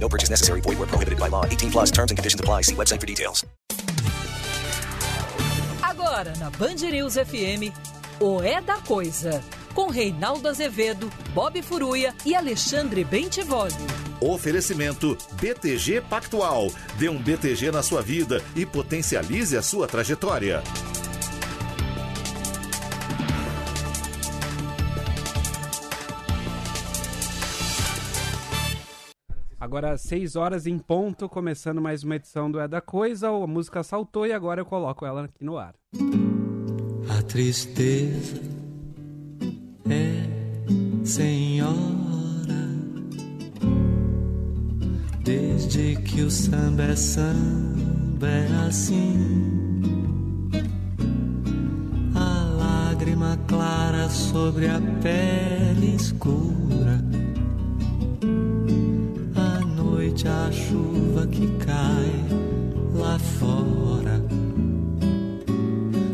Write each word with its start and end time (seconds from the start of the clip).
No 0.00 0.08
purchase 0.08 0.30
necessary. 0.30 0.60
Void 0.62 0.78
where 0.78 0.88
prohibited 0.88 1.20
by 1.20 1.28
law. 1.28 1.44
18 1.44 1.70
plus 1.70 1.90
terms 1.90 2.10
and 2.10 2.18
conditions 2.18 2.40
apply. 2.40 2.62
See 2.62 2.74
website 2.74 3.00
for 3.00 3.06
details. 3.06 3.44
Agora 5.82 6.32
na 6.38 6.50
Band 6.50 6.90
News 6.90 7.14
FM, 7.14 7.72
o 8.20 8.42
É 8.42 8.60
da 8.60 8.78
Coisa, 8.78 9.42
com 9.74 9.90
Reinaldo 9.90 10.48
Azevedo, 10.48 11.10
Bob 11.34 11.60
Furuia 11.62 12.14
e 12.24 12.34
Alexandre 12.34 13.04
Bentivoli. 13.04 13.74
Oferecimento 14.20 15.16
BTG 15.40 16.02
Pactual. 16.02 16.70
Dê 16.98 17.08
um 17.08 17.18
BTG 17.18 17.70
na 17.70 17.82
sua 17.82 18.02
vida 18.02 18.42
e 18.54 18.66
potencialize 18.66 19.56
a 19.56 19.62
sua 19.62 19.86
trajetória. 19.86 20.62
Agora, 29.60 29.98
6 29.98 30.36
horas 30.36 30.66
em 30.66 30.78
ponto, 30.78 31.28
começando 31.28 31.82
mais 31.82 32.02
uma 32.02 32.16
edição 32.16 32.50
do 32.50 32.58
É 32.58 32.66
da 32.66 32.80
Coisa. 32.80 33.28
A 33.28 33.46
música 33.46 33.82
saltou 33.82 34.26
e 34.26 34.32
agora 34.32 34.62
eu 34.62 34.64
coloco 34.64 35.04
ela 35.04 35.26
aqui 35.26 35.44
no 35.44 35.58
ar. 35.58 35.74
A 37.10 37.22
tristeza 37.24 38.40
é 39.90 41.04
senhora 41.04 41.60
Desde 45.22 45.96
que 46.04 46.22
o 46.22 46.30
samba 46.30 46.84
é 46.84 46.96
samba 46.96 48.28
é 48.28 48.66
assim 48.66 49.82
A 52.14 52.44
lágrima 52.56 53.38
clara 53.46 54.08
sobre 54.08 54.68
a 54.68 54.80
pele 55.02 55.96
escura 55.96 57.29
noite 60.10 60.26
a 60.26 60.50
chuva 60.50 61.26
que 61.28 61.46
cai 61.64 62.12
lá 62.94 63.18
fora. 63.18 64.20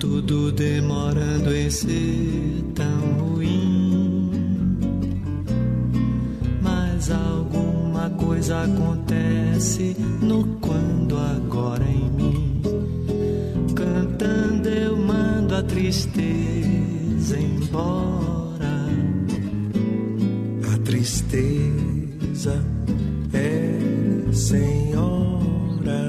Tudo 0.00 0.52
demorando 0.52 1.54
em 1.54 1.70
ser 1.70 2.64
tão 2.74 3.34
ruim. 3.34 4.30
Mas 6.62 7.10
alguma 7.10 8.08
coisa 8.10 8.62
acontece 8.62 9.96
no 10.22 10.44
quando 10.60 11.16
agora 11.18 11.31
tristeza 15.92 17.38
embora 17.38 18.88
a 20.72 20.78
tristeza 20.78 22.64
é 23.34 24.32
senhora. 24.32 26.08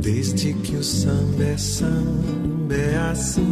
Desde 0.00 0.52
que 0.54 0.74
o 0.74 0.82
samba 0.82 1.44
é 1.44 1.56
samba 1.56 2.74
é 2.74 2.98
assim. 3.12 3.51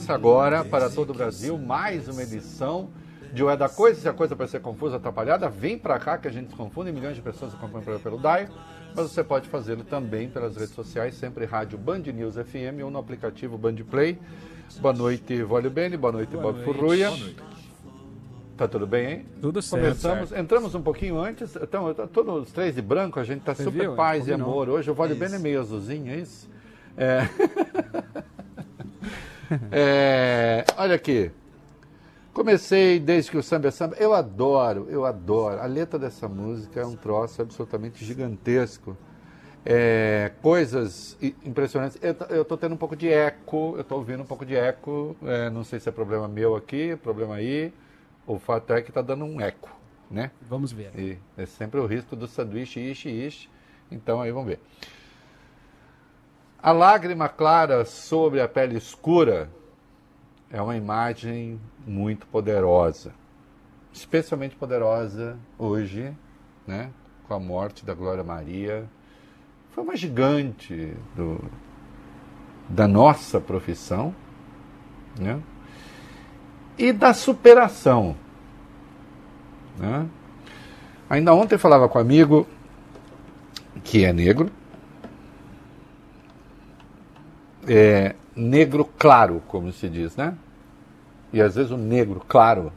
Começa 0.00 0.14
agora 0.14 0.64
para 0.64 0.88
todo 0.88 1.10
o 1.10 1.14
Brasil 1.14 1.58
mais 1.58 2.08
uma 2.08 2.22
edição 2.22 2.88
de 3.34 3.44
O 3.44 3.50
É 3.50 3.56
da 3.56 3.68
Coisa. 3.68 4.00
Se 4.00 4.08
a 4.08 4.14
coisa 4.14 4.34
parecer 4.34 4.58
confusa, 4.58 4.96
atrapalhada, 4.96 5.46
vem 5.50 5.76
para 5.78 5.98
cá 5.98 6.16
que 6.16 6.26
a 6.26 6.30
gente 6.30 6.54
confunde. 6.56 6.90
Milhões 6.90 7.16
de 7.16 7.20
pessoas 7.20 7.52
acompanham 7.52 8.00
pelo- 8.00 8.16
DAIO. 8.16 8.48
Mas 8.96 9.10
você 9.10 9.22
pode 9.22 9.46
fazê-lo 9.50 9.84
também 9.84 10.30
pelas 10.30 10.56
redes 10.56 10.74
sociais, 10.74 11.14
sempre 11.16 11.44
rádio 11.44 11.76
Band 11.76 11.98
News 11.98 12.36
FM 12.36 12.82
ou 12.82 12.90
no 12.90 12.98
aplicativo 12.98 13.58
Band 13.58 13.74
Play. 13.90 14.18
Boa 14.80 14.94
noite, 14.94 15.42
Vólio 15.42 15.70
Bene. 15.70 15.98
Boa 15.98 16.12
noite, 16.14 16.34
Bob. 16.34 16.64
Furruia. 16.64 17.08
Boa 17.10 17.20
noite. 17.20 17.36
Tá 18.56 18.66
tudo 18.66 18.86
bem, 18.86 19.06
hein? 19.12 19.26
Tudo 19.42 19.60
certo. 19.60 19.82
Começamos, 19.82 20.32
entramos 20.32 20.74
um 20.74 20.80
pouquinho 20.82 21.20
antes. 21.20 21.54
Então, 21.56 21.92
todos 22.10 22.46
os 22.46 22.52
três 22.52 22.74
de 22.74 22.80
branco, 22.80 23.20
a 23.20 23.24
gente 23.24 23.42
tá 23.42 23.54
Você 23.54 23.64
super 23.64 23.80
viu? 23.82 23.94
paz 23.96 24.26
e 24.26 24.32
amor. 24.32 24.70
Hoje 24.70 24.90
o 24.90 24.94
Vólio 24.94 25.12
Isso. 25.12 25.20
Bene 25.20 25.34
é 25.36 25.38
meio 25.38 25.60
azulzinho, 25.60 26.10
é 26.10 26.16
isso? 26.16 26.48
É. 26.96 27.28
É, 29.72 30.64
olha 30.76 30.94
aqui. 30.94 31.30
Comecei 32.32 33.00
desde 33.00 33.30
que 33.30 33.36
o 33.36 33.42
samba 33.42 33.68
é 33.68 33.70
samba. 33.70 33.96
Eu 33.98 34.14
adoro, 34.14 34.86
eu 34.88 35.04
adoro. 35.04 35.60
A 35.60 35.66
letra 35.66 35.98
dessa 35.98 36.28
música 36.28 36.80
é 36.80 36.86
um 36.86 36.94
troço 36.94 37.42
absolutamente 37.42 38.04
gigantesco. 38.04 38.96
É, 39.66 40.32
coisas 40.40 41.18
impressionantes. 41.44 41.98
Eu, 42.30 42.44
tô 42.44 42.56
tendo 42.56 42.74
um 42.74 42.78
pouco 42.78 42.96
de 42.96 43.08
eco, 43.08 43.74
eu 43.76 43.84
tô 43.84 43.96
ouvindo 43.96 44.22
um 44.22 44.26
pouco 44.26 44.46
de 44.46 44.54
eco. 44.54 45.16
é, 45.24 45.50
não 45.50 45.64
sei 45.64 45.80
se 45.80 45.88
é 45.88 45.92
problema 45.92 46.28
meu 46.28 46.54
aqui, 46.54 46.96
problema 46.96 47.34
aí. 47.34 47.72
O 48.26 48.38
fato 48.38 48.72
é 48.72 48.80
que 48.80 48.92
tá 48.92 49.02
dando 49.02 49.24
um 49.24 49.40
eco, 49.40 49.76
né? 50.10 50.30
Vamos 50.48 50.70
ver. 50.72 50.92
E 50.96 51.18
é 51.36 51.46
sempre 51.46 51.80
o 51.80 51.86
risco 51.86 52.14
do 52.14 52.28
sanduíche 52.28 52.80
ishi 52.80 53.08
ishi. 53.08 53.50
Então 53.90 54.20
aí 54.20 54.30
vamos 54.30 54.48
ver. 54.48 54.60
A 56.62 56.72
lágrima 56.72 57.26
clara 57.26 57.86
sobre 57.86 58.38
a 58.38 58.46
pele 58.46 58.76
escura 58.76 59.48
é 60.50 60.60
uma 60.60 60.76
imagem 60.76 61.58
muito 61.86 62.26
poderosa, 62.26 63.14
especialmente 63.90 64.54
poderosa 64.56 65.38
hoje, 65.58 66.14
né, 66.66 66.90
com 67.26 67.32
a 67.32 67.40
morte 67.40 67.82
da 67.82 67.94
Glória 67.94 68.22
Maria. 68.22 68.86
Foi 69.70 69.82
uma 69.82 69.96
gigante 69.96 70.94
do, 71.16 71.42
da 72.68 72.86
nossa 72.86 73.40
profissão, 73.40 74.14
né, 75.18 75.40
e 76.76 76.92
da 76.92 77.14
superação. 77.14 78.14
Né? 79.78 80.06
Ainda 81.08 81.32
ontem 81.32 81.56
falava 81.56 81.88
com 81.88 81.96
um 81.96 82.02
amigo 82.02 82.46
que 83.82 84.04
é 84.04 84.12
negro, 84.12 84.50
é, 87.72 88.16
negro 88.34 88.84
claro, 88.84 89.40
como 89.46 89.70
se 89.70 89.88
diz, 89.88 90.16
né? 90.16 90.36
E 91.32 91.40
às 91.40 91.54
vezes 91.54 91.70
o 91.70 91.76
negro 91.76 92.20
claro, 92.26 92.72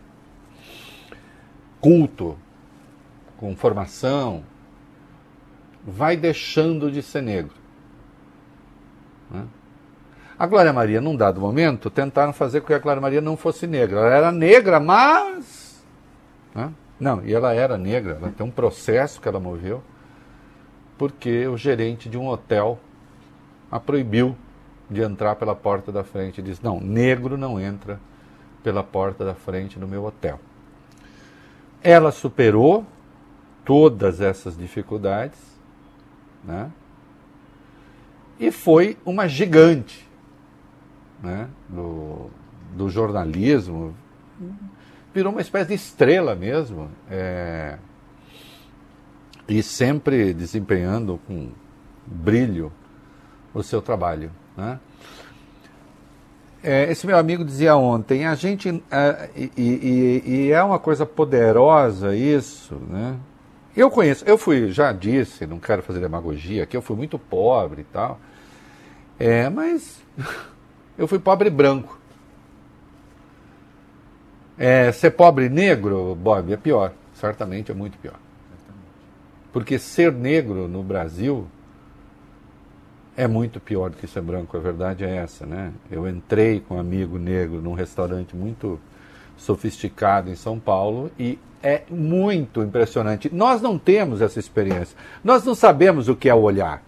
culto, 1.81 2.37
com 3.37 3.55
formação, 3.55 4.43
vai 5.83 6.15
deixando 6.15 6.91
de 6.91 7.01
ser 7.01 7.23
negro. 7.23 7.55
Né? 9.31 9.45
A 10.37 10.45
Glória 10.45 10.71
Maria, 10.71 11.01
num 11.01 11.15
dado 11.15 11.41
momento, 11.41 11.89
tentaram 11.89 12.31
fazer 12.31 12.61
com 12.61 12.67
que 12.67 12.73
a 12.75 12.79
Glória 12.79 13.01
Maria 13.01 13.19
não 13.19 13.35
fosse 13.35 13.65
negra. 13.65 13.99
Ela 13.99 14.15
era 14.15 14.31
negra, 14.31 14.79
mas. 14.79 15.83
Né? 16.53 16.71
Não, 16.99 17.25
e 17.25 17.33
ela 17.33 17.51
era 17.51 17.79
negra, 17.79 18.19
ela 18.21 18.31
tem 18.31 18.45
um 18.45 18.51
processo 18.51 19.19
que 19.19 19.27
ela 19.27 19.39
moveu, 19.39 19.83
porque 20.99 21.47
o 21.47 21.57
gerente 21.57 22.07
de 22.07 22.17
um 22.17 22.27
hotel 22.27 22.79
a 23.71 23.79
proibiu 23.79 24.37
de 24.93 25.01
entrar 25.01 25.35
pela 25.35 25.55
porta 25.55 25.91
da 25.91 26.03
frente. 26.03 26.41
Diz: 26.41 26.61
não, 26.61 26.79
negro 26.79 27.37
não 27.37 27.59
entra 27.59 27.99
pela 28.63 28.83
porta 28.83 29.25
da 29.25 29.35
frente 29.35 29.77
no 29.77 29.87
meu 29.87 30.05
hotel. 30.05 30.39
Ela 31.81 32.11
superou 32.11 32.85
todas 33.65 34.21
essas 34.21 34.57
dificuldades, 34.57 35.39
né? 36.43 36.71
E 38.39 38.51
foi 38.51 38.97
uma 39.05 39.27
gigante, 39.27 40.07
né? 41.21 41.49
Do, 41.67 42.29
do 42.75 42.89
jornalismo, 42.89 43.93
virou 45.13 45.31
uma 45.31 45.41
espécie 45.41 45.69
de 45.69 45.75
estrela 45.75 46.35
mesmo, 46.35 46.89
é, 47.09 47.77
e 49.47 49.61
sempre 49.61 50.33
desempenhando 50.33 51.19
com 51.27 51.51
brilho 52.05 52.71
o 53.53 53.61
seu 53.61 53.81
trabalho. 53.81 54.31
Né? 54.55 54.79
É, 56.63 56.89
esse 56.89 57.05
meu 57.05 57.17
amigo 57.17 57.43
dizia 57.43 57.75
ontem, 57.75 58.25
a 58.25 58.35
gente. 58.35 58.81
É, 58.89 59.29
e, 59.35 59.51
e, 59.57 60.23
e, 60.25 60.51
é 60.51 60.63
uma 60.63 60.79
coisa 60.79 61.05
poderosa 61.05 62.15
isso, 62.15 62.75
né? 62.89 63.17
Eu 63.75 63.91
conheço, 63.91 64.23
eu 64.25 64.37
fui, 64.37 64.71
já 64.71 64.91
disse, 64.93 65.47
não 65.47 65.59
quero 65.59 65.81
fazer 65.81 65.99
demagogia, 65.99 66.65
que 66.65 66.77
eu 66.77 66.81
fui 66.81 66.95
muito 66.95 67.19
pobre 67.19 67.81
e 67.81 67.85
tal. 67.85 68.19
É, 69.19 69.49
mas 69.49 70.01
eu 70.97 71.07
fui 71.07 71.19
pobre 71.19 71.49
branco. 71.49 71.99
É, 74.57 74.91
ser 74.91 75.11
pobre 75.11 75.49
negro, 75.49 76.15
Bob, 76.15 76.53
é 76.53 76.57
pior. 76.57 76.93
Certamente 77.15 77.71
é 77.71 77.75
muito 77.75 77.97
pior. 77.97 78.19
Porque 79.51 79.77
ser 79.77 80.11
negro 80.11 80.67
no 80.67 80.83
Brasil 80.83 81.47
é 83.15 83.27
muito 83.27 83.59
pior 83.59 83.89
do 83.89 83.97
que 83.97 84.07
ser 84.07 84.21
branco, 84.21 84.57
a 84.57 84.59
verdade 84.59 85.03
é 85.03 85.15
essa, 85.17 85.45
né? 85.45 85.71
Eu 85.91 86.07
entrei 86.07 86.59
com 86.59 86.75
um 86.75 86.79
amigo 86.79 87.17
negro 87.17 87.61
num 87.61 87.73
restaurante 87.73 88.35
muito 88.35 88.79
sofisticado 89.37 90.29
em 90.29 90.35
São 90.35 90.59
Paulo 90.59 91.11
e 91.17 91.37
é 91.61 91.83
muito 91.89 92.61
impressionante. 92.61 93.33
Nós 93.33 93.61
não 93.61 93.77
temos 93.77 94.21
essa 94.21 94.39
experiência. 94.39 94.97
Nós 95.23 95.45
não 95.45 95.55
sabemos 95.55 96.09
o 96.09 96.15
que 96.15 96.27
é 96.27 96.35
olhar. 96.35 96.83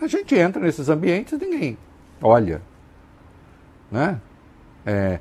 A 0.00 0.06
gente 0.06 0.34
entra 0.34 0.60
nesses 0.60 0.88
ambientes 0.88 1.32
e 1.32 1.36
ninguém 1.36 1.78
olha. 2.20 2.60
Né? 3.90 4.20
É, 4.84 5.20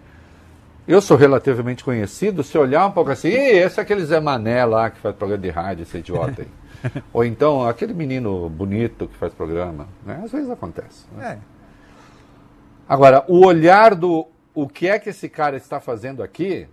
eu 0.88 1.00
sou 1.00 1.16
relativamente 1.16 1.84
conhecido, 1.84 2.44
se 2.44 2.58
olhar 2.58 2.86
um 2.88 2.92
pouco 2.92 3.12
assim, 3.12 3.30
esse 3.30 3.80
é 3.80 3.84
aquele 3.84 4.04
Zé 4.04 4.20
Mané 4.20 4.66
lá 4.66 4.90
que 4.90 5.00
faz 5.00 5.16
programa 5.16 5.42
de 5.42 5.50
rádio, 5.50 5.84
esse 5.84 6.00
idiota 6.00 6.42
aí. 6.42 6.48
Ou 7.13 7.24
então 7.24 7.68
aquele 7.68 7.94
menino 7.94 8.50
bonito 8.50 9.07
que 9.07 9.16
faz 9.18 9.33
programa. 9.33 9.88
Né? 10.06 10.22
Às 10.24 10.31
vezes 10.31 10.50
acontece. 10.50 11.06
Né? 11.13 11.39
É. 11.39 11.62
Agora, 12.88 13.24
o 13.28 13.45
olhar 13.45 13.95
do 13.95 14.28
o 14.54 14.68
que 14.68 14.88
é 14.88 15.00
que 15.00 15.10
esse 15.10 15.30
cara 15.30 15.56
está 15.56 15.80
fazendo 15.80 16.22
aqui, 16.22 16.68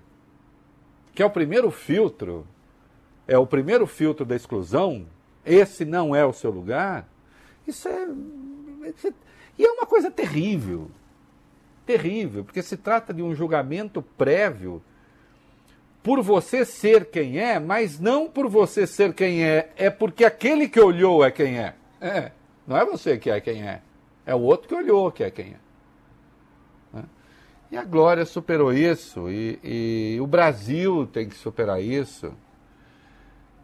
que 1.14 1.22
é 1.22 1.26
o 1.26 1.31
primeiro 1.31 1.70
filtro, 1.70 2.46
é 3.26 3.38
o 3.38 3.46
primeiro 3.46 3.87
filtro 3.87 4.25
da 4.25 4.34
exclusão, 4.34 5.06
esse 5.44 5.84
não 5.84 6.14
é 6.14 6.25
o 6.25 6.32
seu 6.32 6.50
lugar, 6.50 7.08
isso 7.66 7.88
é. 7.88 8.08
E 9.58 9.64
é 9.64 9.70
uma 9.70 9.87
coisa 9.87 10.11
terrível. 10.11 10.90
Terrível, 11.87 12.44
porque 12.44 12.62
se 12.62 12.76
trata 12.76 13.14
de 13.14 13.22
um 13.22 13.34
julgamento 13.34 14.02
prévio 14.02 14.82
por 16.08 16.22
você 16.22 16.64
ser 16.64 17.05
quem 17.10 17.38
é, 17.38 17.58
mas 17.58 18.00
não 18.00 18.31
por 18.31 18.49
você 18.49 18.87
ser 18.87 19.12
quem 19.12 19.44
é, 19.44 19.70
é 19.76 19.90
porque 19.90 20.25
aquele 20.25 20.66
que 20.66 20.81
olhou 20.81 21.22
é 21.22 21.31
quem 21.31 21.58
é. 21.58 21.75
é 22.00 22.32
não 22.66 22.78
é 22.78 22.87
você 22.87 23.19
que 23.19 23.31
é 23.31 23.38
quem 23.43 23.62
é, 23.62 23.82
é 24.25 24.34
o 24.34 24.40
outro 24.40 24.69
que 24.69 24.75
olhou 24.75 25.12
que 25.12 25.22
é 25.22 25.31
quem 25.31 25.49
é. 25.49 26.96
Né? 26.96 27.05
E 27.70 27.76
a 27.76 27.84
Glória 27.84 28.25
superou 28.25 28.72
isso, 28.72 29.28
e, 29.28 29.58
e, 29.62 30.19
o 30.19 30.26
Brasil 30.26 31.06
tem 31.12 31.28
que 31.28 31.37
superar 31.37 31.82
isso. 31.82 32.32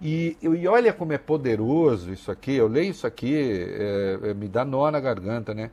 E, 0.03 0.37
e, 0.43 0.69
olha 0.69 0.93
como 0.93 1.15
é 1.15 1.19
poderoso 1.19 2.13
isso 2.13 2.31
aqui, 2.31 2.57
eu 2.57 2.69
leio 2.69 2.91
isso 2.91 3.07
aqui, 3.07 3.35
é, 3.35 4.19
é, 4.23 4.35
me 4.35 4.49
dá 4.49 4.67
nó 4.67 4.91
na 4.91 5.01
garganta, 5.01 5.55
né? 5.55 5.71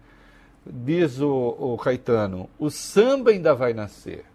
Diz 0.65 1.19
o, 1.19 1.29
o 1.59 1.77
Caetano: 1.77 2.50
o 2.57 2.69
samba 2.69 3.31
ainda 3.31 3.53
vai 3.53 3.74
nascer. 3.74 4.31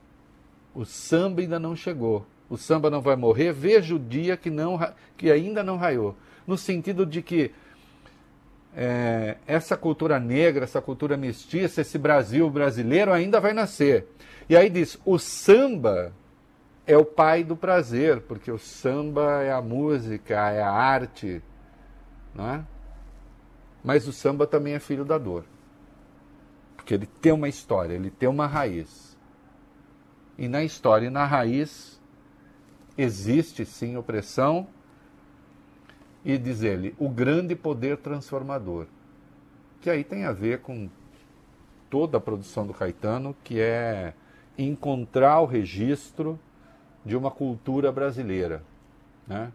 O 0.76 0.84
samba 0.84 1.40
ainda 1.40 1.58
não 1.58 1.74
chegou. 1.74 2.26
O 2.50 2.58
samba 2.58 2.90
não 2.90 3.00
vai 3.00 3.16
morrer. 3.16 3.50
Veja 3.50 3.94
o 3.94 3.98
dia 3.98 4.36
que, 4.36 4.50
não, 4.50 4.78
que 5.16 5.30
ainda 5.30 5.62
não 5.62 5.78
raiou. 5.78 6.14
No 6.46 6.58
sentido 6.58 7.06
de 7.06 7.22
que 7.22 7.50
é, 8.76 9.38
essa 9.46 9.74
cultura 9.74 10.20
negra, 10.20 10.64
essa 10.64 10.82
cultura 10.82 11.16
mestiça, 11.16 11.80
esse 11.80 11.96
Brasil 11.96 12.50
brasileiro 12.50 13.10
ainda 13.10 13.40
vai 13.40 13.54
nascer. 13.54 14.06
E 14.50 14.54
aí 14.54 14.68
diz: 14.68 14.98
o 15.06 15.18
samba 15.18 16.12
é 16.86 16.94
o 16.94 17.06
pai 17.06 17.42
do 17.42 17.56
prazer, 17.56 18.20
porque 18.20 18.52
o 18.52 18.58
samba 18.58 19.42
é 19.42 19.50
a 19.50 19.62
música, 19.62 20.34
é 20.50 20.60
a 20.60 20.70
arte, 20.70 21.42
não 22.34 22.48
é? 22.50 22.64
Mas 23.82 24.06
o 24.06 24.12
samba 24.12 24.46
também 24.46 24.74
é 24.74 24.78
filho 24.78 25.06
da 25.06 25.16
dor, 25.16 25.44
porque 26.76 26.92
ele 26.92 27.06
tem 27.06 27.32
uma 27.32 27.48
história, 27.48 27.94
ele 27.94 28.10
tem 28.10 28.28
uma 28.28 28.46
raiz. 28.46 29.05
E 30.38 30.48
na 30.48 30.62
história 30.62 31.06
e 31.06 31.10
na 31.10 31.24
raiz 31.24 32.00
existe 32.96 33.64
sim 33.64 33.96
opressão 33.96 34.66
e 36.24 36.36
diz 36.36 36.62
ele, 36.62 36.94
o 36.98 37.08
grande 37.08 37.54
poder 37.54 37.98
transformador. 37.98 38.86
Que 39.80 39.88
aí 39.88 40.02
tem 40.02 40.24
a 40.24 40.32
ver 40.32 40.60
com 40.60 40.88
toda 41.88 42.18
a 42.18 42.20
produção 42.20 42.66
do 42.66 42.74
Caetano, 42.74 43.36
que 43.44 43.60
é 43.60 44.12
encontrar 44.58 45.40
o 45.40 45.46
registro 45.46 46.38
de 47.04 47.16
uma 47.16 47.30
cultura 47.30 47.92
brasileira. 47.92 48.62
Né? 49.26 49.52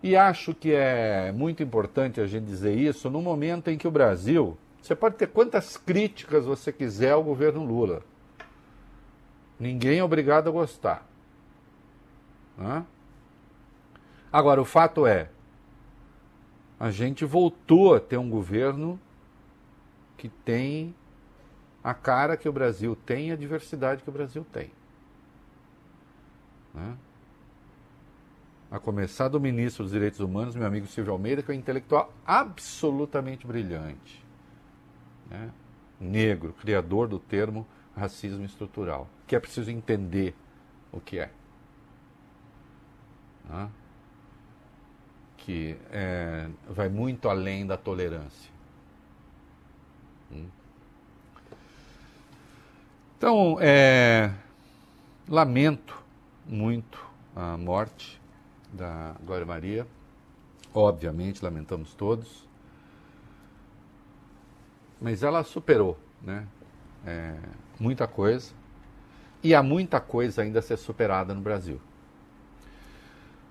E 0.00 0.14
acho 0.14 0.54
que 0.54 0.72
é 0.72 1.32
muito 1.32 1.62
importante 1.62 2.20
a 2.20 2.26
gente 2.26 2.44
dizer 2.44 2.76
isso 2.78 3.10
no 3.10 3.20
momento 3.20 3.68
em 3.68 3.76
que 3.76 3.88
o 3.88 3.90
Brasil. 3.90 4.56
Você 4.80 4.94
pode 4.94 5.16
ter 5.16 5.26
quantas 5.26 5.76
críticas 5.76 6.44
você 6.44 6.72
quiser 6.72 7.10
ao 7.10 7.24
governo 7.24 7.64
Lula. 7.64 8.02
Ninguém 9.58 9.98
é 9.98 10.04
obrigado 10.04 10.48
a 10.48 10.52
gostar. 10.52 11.06
Né? 12.56 12.84
Agora, 14.32 14.60
o 14.60 14.64
fato 14.64 15.06
é, 15.06 15.30
a 16.78 16.90
gente 16.90 17.24
voltou 17.24 17.94
a 17.94 18.00
ter 18.00 18.16
um 18.18 18.30
governo 18.30 19.00
que 20.16 20.28
tem 20.28 20.94
a 21.82 21.94
cara 21.94 22.36
que 22.36 22.48
o 22.48 22.52
Brasil 22.52 22.94
tem 22.94 23.28
e 23.28 23.32
a 23.32 23.36
diversidade 23.36 24.02
que 24.02 24.08
o 24.08 24.12
Brasil 24.12 24.46
tem. 24.52 24.70
Né? 26.74 26.96
A 28.70 28.78
começar 28.78 29.28
do 29.28 29.40
ministro 29.40 29.84
dos 29.84 29.92
Direitos 29.92 30.20
Humanos, 30.20 30.54
meu 30.54 30.66
amigo 30.66 30.86
Silvio 30.86 31.12
Almeida, 31.12 31.42
que 31.42 31.50
é 31.50 31.54
um 31.54 31.58
intelectual 31.58 32.12
absolutamente 32.26 33.46
brilhante. 33.46 34.24
Né? 35.30 35.50
Negro, 35.98 36.52
criador 36.52 37.08
do 37.08 37.18
termo 37.18 37.66
racismo 37.98 38.44
estrutural, 38.44 39.08
que 39.26 39.36
é 39.36 39.40
preciso 39.40 39.70
entender 39.70 40.34
o 40.92 41.00
que 41.00 41.18
é. 41.18 41.30
Né? 43.48 43.70
Que 45.36 45.76
é, 45.90 46.48
vai 46.68 46.88
muito 46.88 47.28
além 47.28 47.66
da 47.66 47.76
tolerância. 47.76 48.50
Então, 53.16 53.58
é, 53.60 54.32
lamento 55.28 56.02
muito 56.46 57.04
a 57.34 57.56
morte 57.56 58.20
da 58.72 59.16
Glória 59.24 59.46
Maria. 59.46 59.86
Obviamente, 60.72 61.42
lamentamos 61.42 61.94
todos. 61.94 62.46
Mas 65.00 65.22
ela 65.22 65.42
superou 65.42 65.98
né? 66.22 66.46
É, 67.06 67.36
muita 67.78 68.06
coisa. 68.06 68.50
E 69.42 69.54
há 69.54 69.62
muita 69.62 70.00
coisa 70.00 70.42
ainda 70.42 70.58
a 70.58 70.62
ser 70.62 70.76
superada 70.76 71.32
no 71.32 71.40
Brasil. 71.40 71.80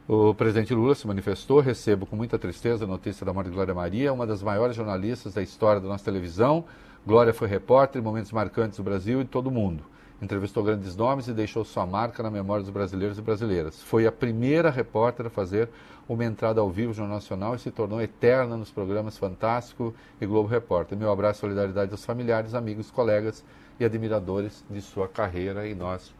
O 0.08 0.34
presidente 0.34 0.74
Lula 0.74 0.96
se 0.96 1.06
manifestou, 1.06 1.60
recebo 1.60 2.06
com 2.06 2.16
muita 2.16 2.40
tristeza 2.40 2.86
a 2.86 2.88
notícia 2.88 3.26
da 3.26 3.34
morte 3.34 3.50
de 3.50 3.54
Glória 3.54 3.74
Maria, 3.74 4.14
uma 4.14 4.26
das 4.26 4.42
maiores 4.42 4.74
jornalistas 4.76 5.34
da 5.34 5.42
história 5.42 5.82
da 5.82 5.88
nossa 5.88 6.06
televisão. 6.06 6.64
Glória 7.06 7.34
foi 7.34 7.48
repórter 7.48 8.02
em 8.02 8.04
momentos 8.06 8.32
marcantes 8.32 8.78
do 8.78 8.84
Brasil 8.84 9.20
e 9.20 9.24
de 9.26 9.30
todo 9.30 9.48
o 9.48 9.52
mundo. 9.52 9.84
Entrevistou 10.22 10.64
grandes 10.64 10.96
nomes 10.96 11.28
e 11.28 11.34
deixou 11.34 11.64
sua 11.66 11.86
marca 11.86 12.24
na 12.24 12.32
memória 12.32 12.64
dos 12.64 12.72
brasileiros 12.72 13.20
e 13.20 13.22
brasileiras. 13.22 13.84
Foi 13.84 14.08
a 14.08 14.12
primeira 14.12 14.70
repórter 14.70 15.28
a 15.28 15.30
fazer 15.30 15.70
uma 16.08 16.24
entrada 16.24 16.62
ao 16.62 16.70
vivo 16.70 16.88
no 16.88 16.94
Jornal 16.94 17.16
Nacional 17.16 17.56
e 17.56 17.60
se 17.60 17.70
tornou 17.70 18.02
eterna 18.02 18.56
nos 18.56 18.72
programas 18.72 19.18
Fantástico 19.18 19.94
e 20.22 20.26
Globo 20.26 20.48
Repórter. 20.48 20.98
Meu 20.98 21.12
abraço 21.12 21.40
e 21.40 21.42
solidariedade 21.42 21.92
aos 21.92 22.06
familiares, 22.06 22.54
amigos, 22.54 22.90
colegas 22.90 23.44
e 23.80 23.86
admiradores 23.86 24.64
de 24.70 24.82
sua 24.82 25.08
carreira 25.08 25.68
e 25.68 25.76
nós 25.76 26.14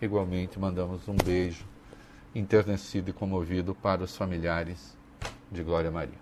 igualmente 0.00 0.58
mandamos 0.58 1.08
um 1.08 1.16
beijo 1.16 1.64
enternecido 2.34 3.10
e 3.10 3.12
comovido 3.12 3.74
para 3.74 4.02
os 4.02 4.16
familiares 4.16 4.96
de 5.50 5.62
Glória 5.62 5.90
Maria. 5.90 6.18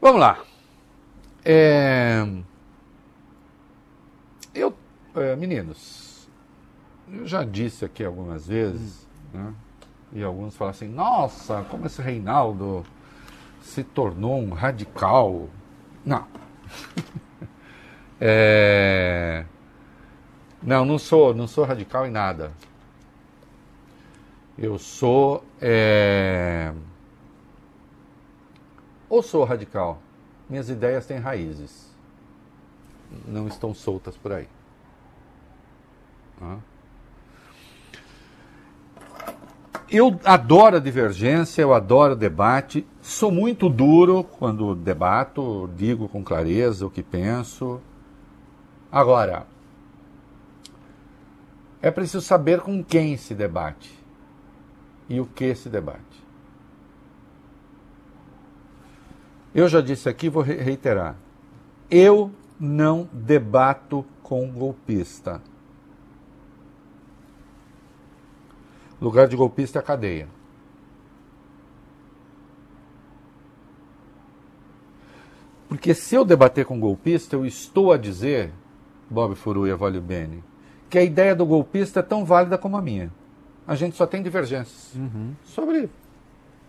Vamos 0.00 0.20
lá. 0.20 0.38
É... 1.44 2.26
Eu, 4.54 4.74
é, 5.14 5.36
meninos, 5.36 6.28
eu 7.12 7.26
já 7.26 7.44
disse 7.44 7.84
aqui 7.84 8.04
algumas 8.04 8.46
vezes, 8.46 9.06
né? 9.32 9.52
e 10.12 10.22
alguns 10.22 10.56
falam 10.56 10.70
assim: 10.70 10.88
nossa, 10.88 11.64
como 11.64 11.86
esse 11.86 12.00
Reinaldo 12.00 12.84
se 13.60 13.84
tornou 13.84 14.40
um 14.40 14.52
radical. 14.52 15.48
Não. 16.04 16.26
é... 18.20 19.44
Não, 20.62 20.84
não 20.84 20.98
sou, 20.98 21.34
não 21.34 21.46
sou 21.46 21.64
radical 21.64 22.06
em 22.06 22.10
nada. 22.10 22.52
Eu 24.58 24.78
sou. 24.78 25.44
É... 25.60 26.72
Ou 29.08 29.22
sou 29.22 29.44
radical. 29.44 30.00
Minhas 30.48 30.68
ideias 30.68 31.06
têm 31.06 31.18
raízes. 31.18 31.94
Não 33.26 33.46
estão 33.46 33.74
soltas 33.74 34.16
por 34.16 34.32
aí. 34.32 34.48
Eu 39.90 40.18
adoro 40.24 40.76
a 40.76 40.80
divergência, 40.80 41.62
eu 41.62 41.72
adoro 41.72 42.14
o 42.14 42.16
debate. 42.16 42.86
Sou 43.00 43.30
muito 43.30 43.68
duro 43.68 44.24
quando 44.24 44.74
debato, 44.74 45.70
digo 45.76 46.08
com 46.08 46.24
clareza 46.24 46.86
o 46.86 46.90
que 46.90 47.02
penso. 47.02 47.80
Agora, 48.90 49.46
é 51.82 51.90
preciso 51.90 52.20
saber 52.20 52.60
com 52.60 52.82
quem 52.82 53.16
se 53.16 53.34
debate 53.34 53.96
e 55.08 55.20
o 55.20 55.26
que 55.26 55.54
se 55.54 55.68
debate. 55.68 56.24
Eu 59.54 59.68
já 59.68 59.80
disse 59.80 60.08
aqui, 60.08 60.28
vou 60.28 60.42
reiterar. 60.42 61.16
Eu 61.90 62.30
não 62.58 63.08
debato 63.12 64.04
com 64.22 64.50
golpista. 64.50 65.40
Lugar 69.00 69.28
de 69.28 69.36
golpista 69.36 69.78
é 69.78 69.80
a 69.80 69.82
cadeia. 69.82 70.28
Porque 75.68 75.94
se 75.94 76.14
eu 76.14 76.24
debater 76.24 76.64
com 76.64 76.78
golpista, 76.80 77.36
eu 77.36 77.44
estou 77.44 77.92
a 77.92 77.96
dizer, 77.96 78.52
Bob 79.08 79.34
Furuia 79.34 79.76
Vale 79.76 80.00
Bene, 80.00 80.42
que 80.90 80.98
a 80.98 81.02
ideia 81.02 81.34
do 81.34 81.46
golpista 81.46 82.00
é 82.00 82.02
tão 82.02 82.24
válida 82.24 82.58
como 82.58 82.76
a 82.76 82.82
minha. 82.82 83.10
A 83.66 83.74
gente 83.74 83.96
só 83.96 84.06
tem 84.06 84.22
divergências 84.22 84.94
uhum. 84.94 85.34
sobre 85.44 85.88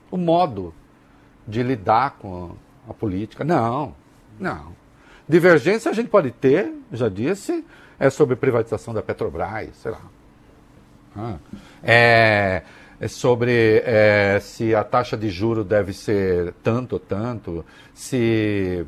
o 0.10 0.17
modo 0.17 0.74
de 1.48 1.62
lidar 1.62 2.17
com 2.20 2.56
a 2.89 2.94
política. 2.94 3.44
Não, 3.44 3.94
não. 4.39 4.75
Divergência 5.27 5.91
a 5.91 5.94
gente 5.94 6.10
pode 6.10 6.32
ter, 6.32 6.74
já 6.91 7.10
disse, 7.10 7.63
é 8.00 8.10
sobre 8.10 8.36
privatização 8.36 8.94
da 8.94 9.01
Petrobras, 9.01 9.70
sei 9.75 9.91
lá. 9.91 10.01
Ah. 11.15 11.38
É, 11.84 12.63
é, 13.00 13.08
sobre 13.08 13.82
é, 13.86 14.39
se 14.39 14.74
a 14.74 14.84
taxa 14.84 15.17
de 15.17 15.29
juro 15.29 15.63
deve 15.63 15.94
ser 15.94 16.53
tanto 16.63 16.94
ou 16.94 17.00
tanto, 17.00 17.65
se 17.94 18.86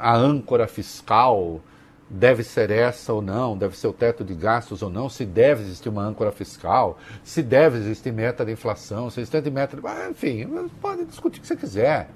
a 0.00 0.16
âncora 0.16 0.66
fiscal 0.66 1.60
deve 2.08 2.42
ser 2.42 2.70
essa 2.70 3.12
ou 3.12 3.22
não, 3.22 3.56
deve 3.56 3.76
ser 3.76 3.86
o 3.86 3.92
teto 3.92 4.24
de 4.24 4.34
gastos 4.34 4.82
ou 4.82 4.90
não, 4.90 5.08
se 5.08 5.24
deve 5.24 5.62
existir 5.62 5.88
uma 5.88 6.02
âncora 6.02 6.32
fiscal, 6.32 6.98
se 7.22 7.42
deve 7.42 7.78
existir 7.78 8.12
meta 8.12 8.44
de 8.44 8.50
inflação, 8.52 9.10
se 9.10 9.20
existe 9.20 9.50
meta 9.50 9.76
de... 9.76 9.86
Ah, 9.86 10.08
enfim, 10.10 10.48
pode 10.80 11.04
discutir 11.04 11.38
o 11.38 11.42
que 11.42 11.46
você 11.46 11.56
quiser. 11.56 12.10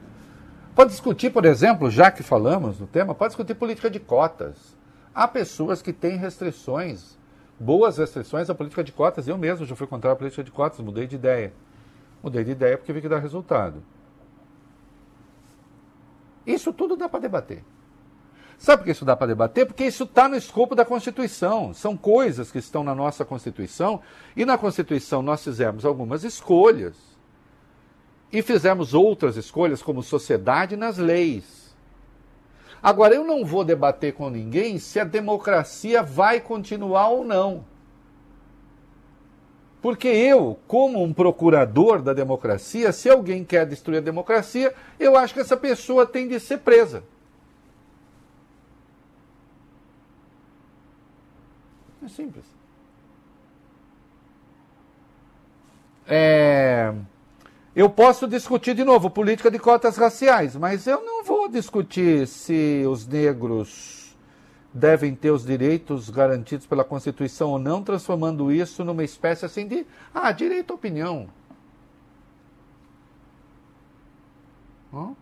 Pode 0.74 0.90
discutir, 0.90 1.30
por 1.30 1.44
exemplo, 1.44 1.88
já 1.90 2.10
que 2.10 2.24
falamos 2.24 2.80
no 2.80 2.86
tema, 2.86 3.14
pode 3.14 3.30
discutir 3.30 3.54
política 3.54 3.88
de 3.88 4.00
cotas. 4.00 4.56
Há 5.14 5.28
pessoas 5.28 5.80
que 5.80 5.92
têm 5.92 6.16
restrições 6.16 7.16
boas 7.58 7.98
restrições 7.98 8.50
à 8.50 8.54
política 8.54 8.82
de 8.82 8.92
cotas. 8.92 9.28
Eu 9.28 9.38
mesmo 9.38 9.64
já 9.64 9.76
fui 9.76 9.86
contra 9.86 10.12
a 10.12 10.16
política 10.16 10.42
de 10.42 10.50
cotas, 10.50 10.80
mudei 10.80 11.06
de 11.06 11.16
ideia. 11.16 11.52
Mudei 12.22 12.44
de 12.44 12.52
ideia 12.52 12.76
porque 12.76 12.92
vi 12.92 13.00
que 13.00 13.08
dá 13.08 13.18
resultado. 13.18 13.82
Isso 16.46 16.72
tudo 16.72 16.96
dá 16.96 17.08
para 17.08 17.20
debater. 17.20 17.64
Sabe 18.64 18.78
por 18.78 18.84
que 18.86 18.92
isso 18.92 19.04
dá 19.04 19.14
para 19.14 19.26
debater? 19.26 19.66
Porque 19.66 19.84
isso 19.84 20.04
está 20.04 20.26
no 20.26 20.36
escopo 20.36 20.74
da 20.74 20.86
Constituição. 20.86 21.74
São 21.74 21.98
coisas 21.98 22.50
que 22.50 22.56
estão 22.56 22.82
na 22.82 22.94
nossa 22.94 23.22
Constituição 23.22 24.00
e 24.34 24.46
na 24.46 24.56
Constituição 24.56 25.20
nós 25.20 25.44
fizemos 25.44 25.84
algumas 25.84 26.24
escolhas 26.24 26.96
e 28.32 28.40
fizemos 28.40 28.94
outras 28.94 29.36
escolhas 29.36 29.82
como 29.82 30.02
sociedade 30.02 30.78
nas 30.78 30.96
leis. 30.96 31.76
Agora, 32.82 33.14
eu 33.14 33.22
não 33.22 33.44
vou 33.44 33.66
debater 33.66 34.14
com 34.14 34.30
ninguém 34.30 34.78
se 34.78 34.98
a 34.98 35.04
democracia 35.04 36.02
vai 36.02 36.40
continuar 36.40 37.08
ou 37.08 37.22
não. 37.22 37.66
Porque 39.82 40.08
eu, 40.08 40.58
como 40.66 41.02
um 41.02 41.12
procurador 41.12 42.00
da 42.00 42.14
democracia, 42.14 42.92
se 42.92 43.10
alguém 43.10 43.44
quer 43.44 43.66
destruir 43.66 43.98
a 43.98 44.00
democracia, 44.00 44.72
eu 44.98 45.18
acho 45.18 45.34
que 45.34 45.40
essa 45.40 45.54
pessoa 45.54 46.06
tem 46.06 46.26
de 46.26 46.40
ser 46.40 46.60
presa. 46.60 47.04
É 52.04 52.08
simples. 52.08 52.44
É... 56.06 56.94
Eu 57.74 57.88
posso 57.88 58.28
discutir 58.28 58.74
de 58.74 58.84
novo 58.84 59.10
política 59.10 59.50
de 59.50 59.58
cotas 59.58 59.96
raciais, 59.96 60.54
mas 60.54 60.86
eu 60.86 61.02
não 61.02 61.24
vou 61.24 61.48
discutir 61.48 62.26
se 62.28 62.84
os 62.86 63.06
negros 63.06 64.16
devem 64.72 65.14
ter 65.14 65.30
os 65.30 65.44
direitos 65.44 66.10
garantidos 66.10 66.66
pela 66.66 66.84
Constituição 66.84 67.50
ou 67.50 67.58
não, 67.58 67.82
transformando 67.82 68.52
isso 68.52 68.84
numa 68.84 69.02
espécie 69.02 69.44
assim 69.46 69.66
de 69.66 69.86
ah, 70.12 70.30
direito 70.30 70.72
à 70.72 70.74
opinião. 70.74 71.28
Hum? 74.92 75.14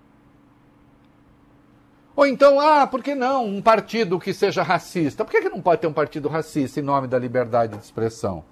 Ou 2.15 2.27
então, 2.27 2.61
ah, 2.61 2.87
por 2.87 3.03
que 3.03 3.15
não 3.15 3.47
um 3.47 3.63
partido 3.63 4.21
que 4.21 4.35
seja 4.35 4.63
racista? 4.63 5.25
Por 5.25 5.31
que, 5.31 5.43
que 5.43 5.49
não 5.49 5.63
pode 5.63 5.81
ter 5.81 5.87
um 5.87 5.93
partido 5.93 6.29
racista 6.29 6.79
em 6.79 6.83
nome 6.83 7.09
da 7.09 7.19
liberdade 7.19 7.77
de 7.77 7.83
expressão? 7.83 8.45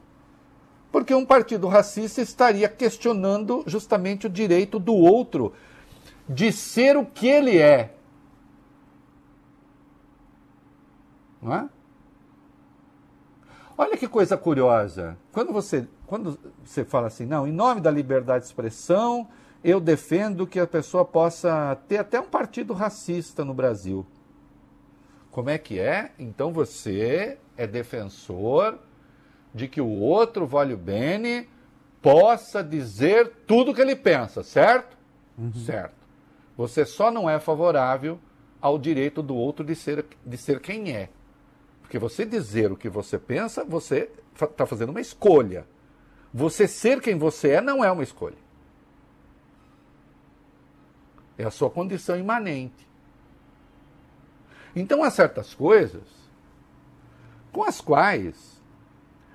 Porque 0.90 1.14
um 1.14 1.26
partido 1.26 1.68
racista 1.68 2.20
estaria 2.20 2.68
questionando 2.68 3.62
justamente 3.66 4.26
o 4.26 4.30
direito 4.30 4.78
do 4.78 4.94
outro 4.94 5.52
de 6.28 6.50
ser 6.52 6.96
o 6.96 7.04
que 7.04 7.28
ele 7.28 7.58
é. 7.58 7.94
Não 11.40 11.54
é? 11.54 11.68
Olha 13.76 13.96
que 13.96 14.08
coisa 14.08 14.36
curiosa. 14.36 15.16
Quando 15.32 15.52
você, 15.52 15.88
quando 16.06 16.38
você 16.64 16.84
fala 16.84 17.06
assim, 17.06 17.24
não, 17.24 17.46
em 17.46 17.52
nome 17.52 17.80
da 17.80 17.90
liberdade 17.90 18.44
de 18.44 18.48
expressão, 18.48 19.28
eu 19.62 19.80
defendo 19.80 20.46
que 20.46 20.58
a 20.58 20.66
pessoa 20.66 21.04
possa 21.04 21.76
ter 21.86 21.98
até 21.98 22.20
um 22.20 22.26
partido 22.26 22.72
racista 22.72 23.44
no 23.44 23.52
Brasil. 23.52 24.06
Como 25.30 25.50
é 25.50 25.58
que 25.58 25.78
é? 25.78 26.12
Então 26.18 26.52
você 26.52 27.38
é 27.56 27.66
defensor 27.66 28.78
de 29.54 29.68
que 29.68 29.80
o 29.80 29.88
outro 29.88 30.46
vale 30.46 30.74
o 30.74 30.78
bene 30.78 31.48
possa 32.00 32.64
dizer 32.64 33.30
tudo 33.46 33.70
o 33.70 33.74
que 33.74 33.80
ele 33.80 33.94
pensa, 33.94 34.42
certo? 34.42 34.96
Uhum. 35.36 35.52
Certo. 35.52 35.94
Você 36.56 36.84
só 36.84 37.10
não 37.10 37.28
é 37.28 37.38
favorável 37.38 38.18
ao 38.60 38.78
direito 38.78 39.22
do 39.22 39.34
outro 39.34 39.64
de 39.64 39.74
ser, 39.74 40.04
de 40.24 40.36
ser 40.36 40.60
quem 40.60 40.94
é. 40.94 41.08
Porque 41.82 41.98
você 41.98 42.24
dizer 42.24 42.72
o 42.72 42.76
que 42.76 42.88
você 42.88 43.18
pensa, 43.18 43.64
você 43.64 44.10
está 44.40 44.64
fazendo 44.64 44.90
uma 44.90 45.00
escolha. 45.00 45.66
Você 46.32 46.68
ser 46.68 47.00
quem 47.00 47.18
você 47.18 47.50
é 47.52 47.60
não 47.60 47.84
é 47.84 47.90
uma 47.90 48.02
escolha. 48.02 48.36
É 51.40 51.44
a 51.44 51.50
sua 51.50 51.70
condição 51.70 52.18
imanente. 52.18 52.88
Então 54.74 55.02
há 55.02 55.10
certas 55.10 55.54
coisas 55.54 56.02
com 57.52 57.64
as 57.64 57.80
quais 57.80 58.60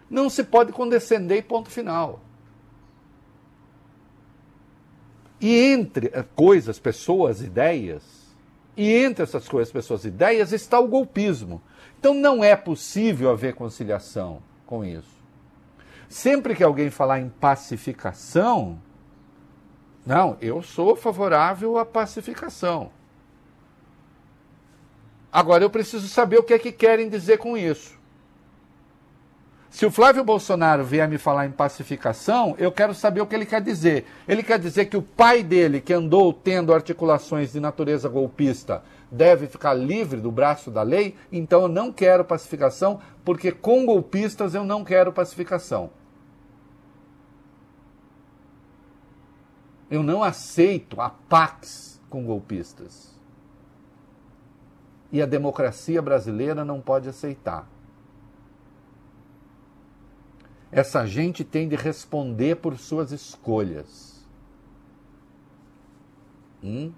não 0.09 0.29
se 0.29 0.43
pode 0.43 0.71
condescender, 0.71 1.43
ponto 1.43 1.69
final. 1.69 2.21
E 5.41 5.53
entre 5.55 6.11
eh, 6.13 6.23
coisas, 6.35 6.79
pessoas, 6.79 7.41
ideias, 7.41 8.03
e 8.77 8.91
entre 8.93 9.23
essas 9.23 9.47
coisas, 9.47 9.71
pessoas, 9.71 10.05
ideias, 10.05 10.51
está 10.51 10.79
o 10.79 10.87
golpismo. 10.87 11.61
Então 11.99 12.13
não 12.13 12.43
é 12.43 12.55
possível 12.55 13.31
haver 13.31 13.55
conciliação 13.55 14.41
com 14.65 14.83
isso. 14.83 15.15
Sempre 16.07 16.55
que 16.55 16.63
alguém 16.63 16.89
falar 16.89 17.19
em 17.19 17.29
pacificação, 17.29 18.79
não, 20.05 20.37
eu 20.39 20.61
sou 20.61 20.95
favorável 20.95 21.77
à 21.77 21.85
pacificação. 21.85 22.91
Agora 25.31 25.63
eu 25.63 25.69
preciso 25.69 26.07
saber 26.07 26.37
o 26.37 26.43
que 26.43 26.53
é 26.53 26.59
que 26.59 26.71
querem 26.71 27.09
dizer 27.09 27.37
com 27.37 27.57
isso. 27.57 27.95
Se 29.75 29.85
o 29.85 29.91
Flávio 29.91 30.23
Bolsonaro 30.23 30.85
vier 30.85 31.05
me 31.09 31.17
falar 31.17 31.47
em 31.47 31.51
pacificação, 31.51 32.55
eu 32.57 32.71
quero 32.71 32.93
saber 32.93 33.19
o 33.19 33.27
que 33.27 33.35
ele 33.35 33.45
quer 33.45 33.59
dizer. 33.59 34.05
Ele 34.25 34.41
quer 34.41 34.57
dizer 34.57 34.85
que 34.85 34.95
o 34.95 35.01
pai 35.01 35.43
dele, 35.43 35.81
que 35.81 35.91
andou 35.91 36.31
tendo 36.31 36.73
articulações 36.73 37.51
de 37.51 37.59
natureza 37.59 38.07
golpista, 38.07 38.83
deve 39.11 39.47
ficar 39.47 39.73
livre 39.73 40.21
do 40.21 40.31
braço 40.31 40.71
da 40.71 40.81
lei? 40.81 41.17
Então 41.29 41.63
eu 41.63 41.67
não 41.67 41.91
quero 41.91 42.23
pacificação, 42.23 43.01
porque 43.25 43.51
com 43.51 43.85
golpistas 43.85 44.55
eu 44.55 44.63
não 44.63 44.85
quero 44.85 45.11
pacificação. 45.11 45.89
Eu 49.95 50.03
não 50.03 50.21
aceito 50.21 50.99
a 50.99 51.09
pax 51.09 52.01
com 52.09 52.25
golpistas. 52.25 53.15
E 55.09 55.21
a 55.21 55.25
democracia 55.25 56.01
brasileira 56.01 56.65
não 56.65 56.81
pode 56.81 57.07
aceitar. 57.07 57.65
Essa 60.69 61.05
gente 61.07 61.45
tem 61.45 61.69
de 61.69 61.77
responder 61.77 62.57
por 62.57 62.77
suas 62.77 63.13
escolhas. 63.13 64.27
Hum? 66.61 66.91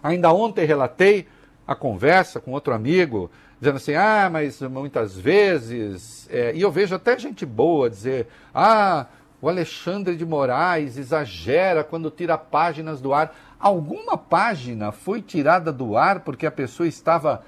Ainda 0.00 0.32
ontem 0.32 0.64
relatei 0.64 1.26
a 1.66 1.74
conversa 1.74 2.38
com 2.38 2.52
outro 2.52 2.72
amigo, 2.72 3.28
dizendo 3.58 3.78
assim: 3.78 3.94
ah, 3.94 4.30
mas 4.30 4.60
muitas 4.62 5.18
vezes. 5.18 6.28
É, 6.30 6.54
e 6.54 6.62
eu 6.62 6.70
vejo 6.70 6.94
até 6.94 7.18
gente 7.18 7.44
boa 7.44 7.90
dizer: 7.90 8.28
ah, 8.54 9.06
o 9.46 9.48
Alexandre 9.48 10.16
de 10.16 10.26
Moraes 10.26 10.96
exagera 10.96 11.84
quando 11.84 12.10
tira 12.10 12.36
páginas 12.36 13.00
do 13.00 13.14
ar. 13.14 13.32
Alguma 13.60 14.18
página 14.18 14.90
foi 14.90 15.22
tirada 15.22 15.72
do 15.72 15.96
ar 15.96 16.24
porque 16.24 16.46
a 16.46 16.50
pessoa 16.50 16.88
estava 16.88 17.44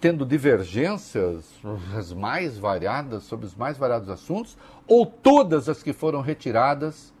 tendo 0.00 0.26
divergências 0.26 1.48
as 1.96 2.12
mais 2.12 2.58
variadas 2.58 3.22
sobre 3.22 3.46
os 3.46 3.54
mais 3.54 3.78
variados 3.78 4.08
assuntos, 4.08 4.58
ou 4.88 5.06
todas 5.06 5.68
as 5.68 5.84
que 5.84 5.92
foram 5.92 6.20
retiradas 6.20 7.14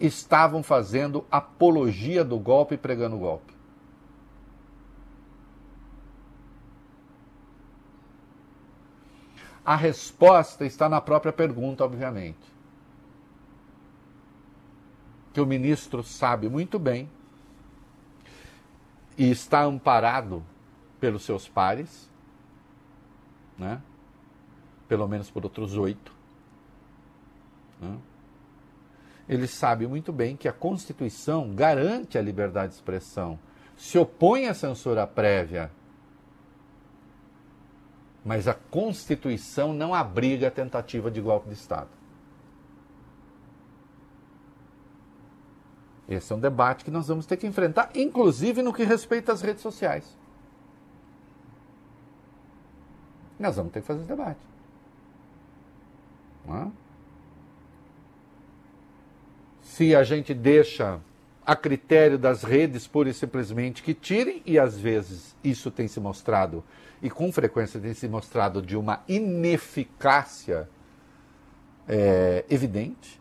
estavam 0.00 0.60
fazendo 0.60 1.24
apologia 1.30 2.24
do 2.24 2.40
golpe 2.40 2.74
e 2.74 2.78
pregando 2.78 3.14
o 3.14 3.20
golpe? 3.20 3.54
A 9.64 9.76
resposta 9.76 10.66
está 10.66 10.88
na 10.88 11.00
própria 11.00 11.32
pergunta, 11.32 11.84
obviamente. 11.84 12.57
Que 15.38 15.42
o 15.42 15.46
ministro 15.46 16.02
sabe 16.02 16.48
muito 16.48 16.80
bem 16.80 17.08
e 19.16 19.30
está 19.30 19.62
amparado 19.62 20.44
pelos 20.98 21.22
seus 21.22 21.48
pares 21.48 22.10
né? 23.56 23.80
pelo 24.88 25.06
menos 25.06 25.30
por 25.30 25.44
outros 25.44 25.76
oito. 25.76 26.12
Né? 27.80 27.98
Ele 29.28 29.46
sabe 29.46 29.86
muito 29.86 30.12
bem 30.12 30.36
que 30.36 30.48
a 30.48 30.52
Constituição 30.52 31.54
garante 31.54 32.18
a 32.18 32.20
liberdade 32.20 32.70
de 32.70 32.74
expressão, 32.74 33.38
se 33.76 33.96
opõe 33.96 34.48
à 34.48 34.54
censura 34.54 35.06
prévia, 35.06 35.70
mas 38.24 38.48
a 38.48 38.54
Constituição 38.54 39.72
não 39.72 39.94
abriga 39.94 40.48
a 40.48 40.50
tentativa 40.50 41.08
de 41.12 41.20
golpe 41.20 41.46
de 41.46 41.54
Estado. 41.54 41.97
Esse 46.08 46.32
é 46.32 46.36
um 46.36 46.40
debate 46.40 46.84
que 46.84 46.90
nós 46.90 47.08
vamos 47.08 47.26
ter 47.26 47.36
que 47.36 47.46
enfrentar, 47.46 47.90
inclusive 47.94 48.62
no 48.62 48.72
que 48.72 48.82
respeita 48.82 49.32
às 49.32 49.42
redes 49.42 49.62
sociais. 49.62 50.16
Nós 53.38 53.56
vamos 53.56 53.72
ter 53.72 53.80
que 53.82 53.86
fazer 53.86 54.00
esse 54.00 54.08
debate. 54.08 54.40
É? 56.48 56.66
Se 59.62 59.94
a 59.94 60.02
gente 60.02 60.32
deixa 60.32 60.98
a 61.44 61.54
critério 61.54 62.18
das 62.18 62.42
redes 62.42 62.86
pura 62.86 63.10
e 63.10 63.14
simplesmente 63.14 63.82
que 63.82 63.94
tirem, 63.94 64.42
e 64.44 64.58
às 64.58 64.76
vezes 64.78 65.36
isso 65.44 65.70
tem 65.70 65.86
se 65.86 66.00
mostrado, 66.00 66.64
e 67.02 67.08
com 67.08 67.30
frequência 67.30 67.78
tem 67.78 67.94
se 67.94 68.08
mostrado 68.08 68.60
de 68.60 68.76
uma 68.76 69.02
ineficácia 69.06 70.68
é, 71.86 72.44
evidente, 72.50 73.17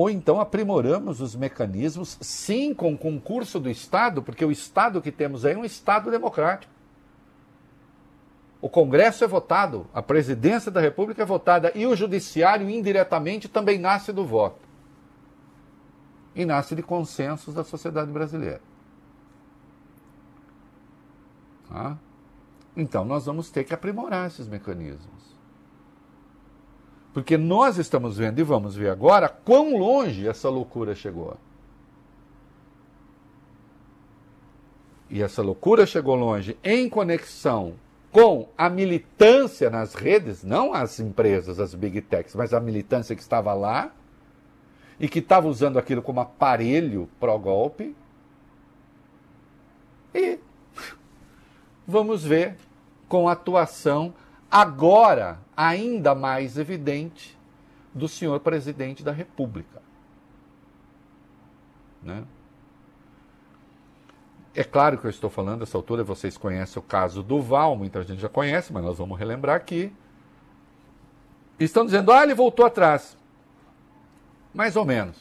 ou 0.00 0.08
então 0.08 0.40
aprimoramos 0.40 1.20
os 1.20 1.36
mecanismos, 1.36 2.16
sim, 2.22 2.72
com 2.72 2.96
concurso 2.96 3.60
do 3.60 3.68
Estado, 3.68 4.22
porque 4.22 4.42
o 4.42 4.50
Estado 4.50 5.02
que 5.02 5.12
temos 5.12 5.44
aí 5.44 5.52
é 5.52 5.58
um 5.58 5.64
Estado 5.64 6.10
democrático. 6.10 6.72
O 8.62 8.68
Congresso 8.70 9.24
é 9.24 9.26
votado, 9.26 9.86
a 9.92 10.00
presidência 10.00 10.70
da 10.70 10.80
República 10.80 11.20
é 11.22 11.26
votada 11.26 11.70
e 11.74 11.86
o 11.86 11.94
Judiciário, 11.94 12.70
indiretamente, 12.70 13.46
também 13.46 13.78
nasce 13.78 14.10
do 14.10 14.24
voto. 14.24 14.66
E 16.34 16.46
nasce 16.46 16.74
de 16.74 16.82
consensos 16.82 17.52
da 17.52 17.62
sociedade 17.62 18.10
brasileira. 18.10 18.62
Tá? 21.68 21.98
Então, 22.74 23.04
nós 23.04 23.26
vamos 23.26 23.50
ter 23.50 23.64
que 23.64 23.74
aprimorar 23.74 24.28
esses 24.28 24.48
mecanismos. 24.48 25.19
Porque 27.12 27.36
nós 27.36 27.76
estamos 27.76 28.16
vendo 28.16 28.38
e 28.38 28.42
vamos 28.42 28.76
ver 28.76 28.90
agora 28.90 29.28
quão 29.28 29.76
longe 29.76 30.28
essa 30.28 30.48
loucura 30.48 30.94
chegou. 30.94 31.36
E 35.08 35.20
essa 35.20 35.42
loucura 35.42 35.84
chegou 35.86 36.14
longe 36.14 36.56
em 36.62 36.88
conexão 36.88 37.74
com 38.12 38.48
a 38.56 38.68
militância 38.68 39.68
nas 39.68 39.94
redes, 39.94 40.44
não 40.44 40.72
as 40.72 41.00
empresas, 41.00 41.58
as 41.58 41.74
big 41.74 42.00
techs, 42.00 42.34
mas 42.34 42.52
a 42.52 42.60
militância 42.60 43.14
que 43.14 43.22
estava 43.22 43.52
lá 43.54 43.92
e 44.98 45.08
que 45.08 45.18
estava 45.18 45.48
usando 45.48 45.78
aquilo 45.78 46.02
como 46.02 46.20
aparelho 46.20 47.08
pró-golpe. 47.18 47.96
E 50.14 50.38
vamos 51.86 52.24
ver 52.24 52.56
com 53.08 53.28
a 53.28 53.32
atuação 53.32 54.14
agora 54.50 55.38
ainda 55.56 56.14
mais 56.14 56.58
evidente 56.58 57.38
do 57.94 58.08
senhor 58.08 58.40
presidente 58.40 59.02
da 59.02 59.12
República. 59.12 59.82
Né? 62.02 62.24
É 64.54 64.64
claro 64.64 64.98
que 64.98 65.06
eu 65.06 65.10
estou 65.10 65.30
falando, 65.30 65.60
nessa 65.60 65.78
altura 65.78 66.02
vocês 66.02 66.36
conhecem 66.36 66.80
o 66.80 66.84
caso 66.84 67.22
do 67.22 67.40
Val, 67.40 67.76
muita 67.76 68.02
gente 68.02 68.20
já 68.20 68.28
conhece, 68.28 68.72
mas 68.72 68.82
nós 68.82 68.98
vamos 68.98 69.18
relembrar 69.18 69.56
aqui. 69.56 69.92
Estão 71.58 71.84
dizendo, 71.84 72.10
ah, 72.10 72.22
ele 72.22 72.34
voltou 72.34 72.66
atrás. 72.66 73.16
Mais 74.52 74.74
ou 74.74 74.84
menos. 74.84 75.16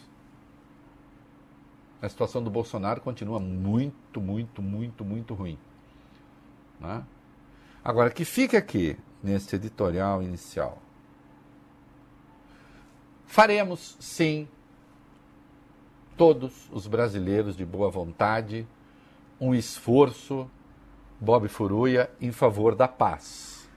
A 2.01 2.07
situação 2.07 2.41
do 2.41 2.49
Bolsonaro 2.49 3.01
continua 3.01 3.39
muito, 3.39 4.21
muito, 4.21 4.61
muito, 4.61 5.05
muito 5.05 5.33
ruim. 5.33 5.59
Né? 6.79 7.03
Agora, 7.83 8.09
que 8.09 8.23
fica 8.23 8.57
aqui, 8.57 8.97
nesse 9.21 9.55
editorial 9.55 10.21
inicial. 10.23 10.81
Faremos, 13.25 13.95
sim, 13.99 14.47
todos 16.17 16.69
os 16.71 16.87
brasileiros 16.87 17.55
de 17.55 17.65
boa 17.65 17.89
vontade 17.89 18.67
um 19.39 19.55
esforço, 19.55 20.49
Bob 21.19 21.47
Furuia, 21.47 22.09
em 22.19 22.31
favor 22.31 22.75
da 22.75 22.87
paz. 22.87 23.69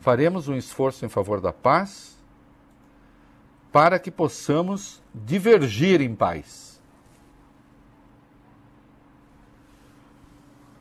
Faremos 0.00 0.48
um 0.48 0.54
esforço 0.54 1.04
em 1.04 1.08
favor 1.08 1.40
da 1.40 1.52
paz 1.52 2.16
para 3.72 3.98
que 3.98 4.10
possamos 4.10 5.02
divergir 5.14 6.00
em 6.00 6.14
paz. 6.14 6.69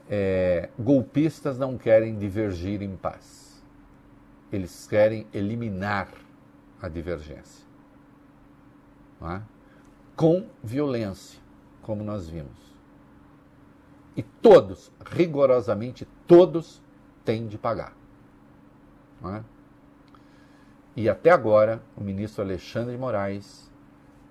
É, 0.10 0.70
golpistas 0.78 1.58
não 1.60 1.78
querem 1.78 2.18
divergir 2.18 2.82
em 2.82 2.96
paz. 2.96 3.64
Eles 4.52 4.88
querem 4.88 5.28
eliminar 5.32 6.10
a 6.82 6.90
divergência. 6.90 7.64
É? 9.22 9.42
Com 10.16 10.48
violência, 10.64 11.40
como 11.84 12.04
nós 12.04 12.28
vimos. 12.28 12.58
E 14.18 14.24
todos, 14.24 14.92
rigorosamente 15.12 16.08
todos, 16.26 16.82
têm 17.24 17.48
de 17.48 17.58
pagar. 17.58 17.94
É? 19.24 19.44
E 20.96 21.08
até 21.08 21.30
agora, 21.30 21.84
o 21.96 22.04
ministro 22.04 22.44
Alexandre 22.44 22.94
de 22.94 22.98
Moraes 22.98 23.72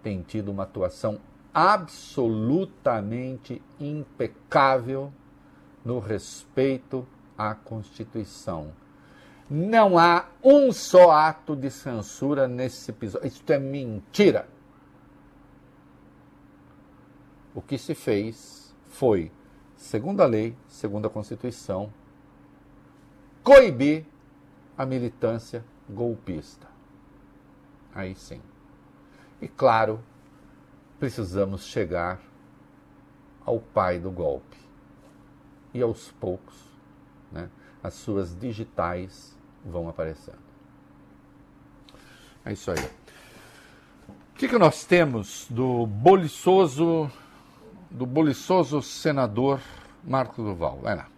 tem 0.02 0.22
tido 0.22 0.50
uma 0.50 0.64
atuação 0.64 1.20
absolutamente 1.54 3.62
impecável 3.78 5.12
no 5.88 6.00
respeito 6.00 7.08
à 7.36 7.54
Constituição. 7.54 8.74
Não 9.48 9.98
há 9.98 10.26
um 10.44 10.70
só 10.70 11.12
ato 11.12 11.56
de 11.56 11.70
censura 11.70 12.46
nesse 12.46 12.90
episódio. 12.90 13.26
Isto 13.26 13.50
é 13.54 13.58
mentira. 13.58 14.46
O 17.54 17.62
que 17.62 17.78
se 17.78 17.94
fez 17.94 18.76
foi, 18.90 19.32
segundo 19.76 20.20
a 20.20 20.26
lei, 20.26 20.54
segundo 20.68 21.06
a 21.06 21.10
Constituição, 21.10 21.90
coibir 23.42 24.04
a 24.76 24.84
militância 24.84 25.64
golpista. 25.88 26.66
Aí 27.94 28.14
sim. 28.14 28.42
E 29.40 29.48
claro, 29.48 30.04
precisamos 30.98 31.64
chegar 31.64 32.20
ao 33.46 33.58
pai 33.58 33.98
do 33.98 34.10
golpe. 34.10 34.57
E 35.72 35.82
aos 35.82 36.10
poucos, 36.12 36.54
né, 37.30 37.48
as 37.82 37.94
suas 37.94 38.34
digitais 38.38 39.36
vão 39.64 39.88
aparecendo. 39.88 40.38
É 42.44 42.52
isso 42.52 42.70
aí. 42.70 42.84
O 44.08 44.38
que, 44.38 44.48
que 44.48 44.58
nós 44.58 44.84
temos 44.84 45.46
do 45.50 45.86
boliçoso, 45.86 47.10
do 47.90 48.06
boliçoso 48.06 48.80
senador 48.80 49.60
Marcos 50.04 50.44
Duval? 50.44 50.78
Vai 50.82 50.96
lá. 50.96 51.08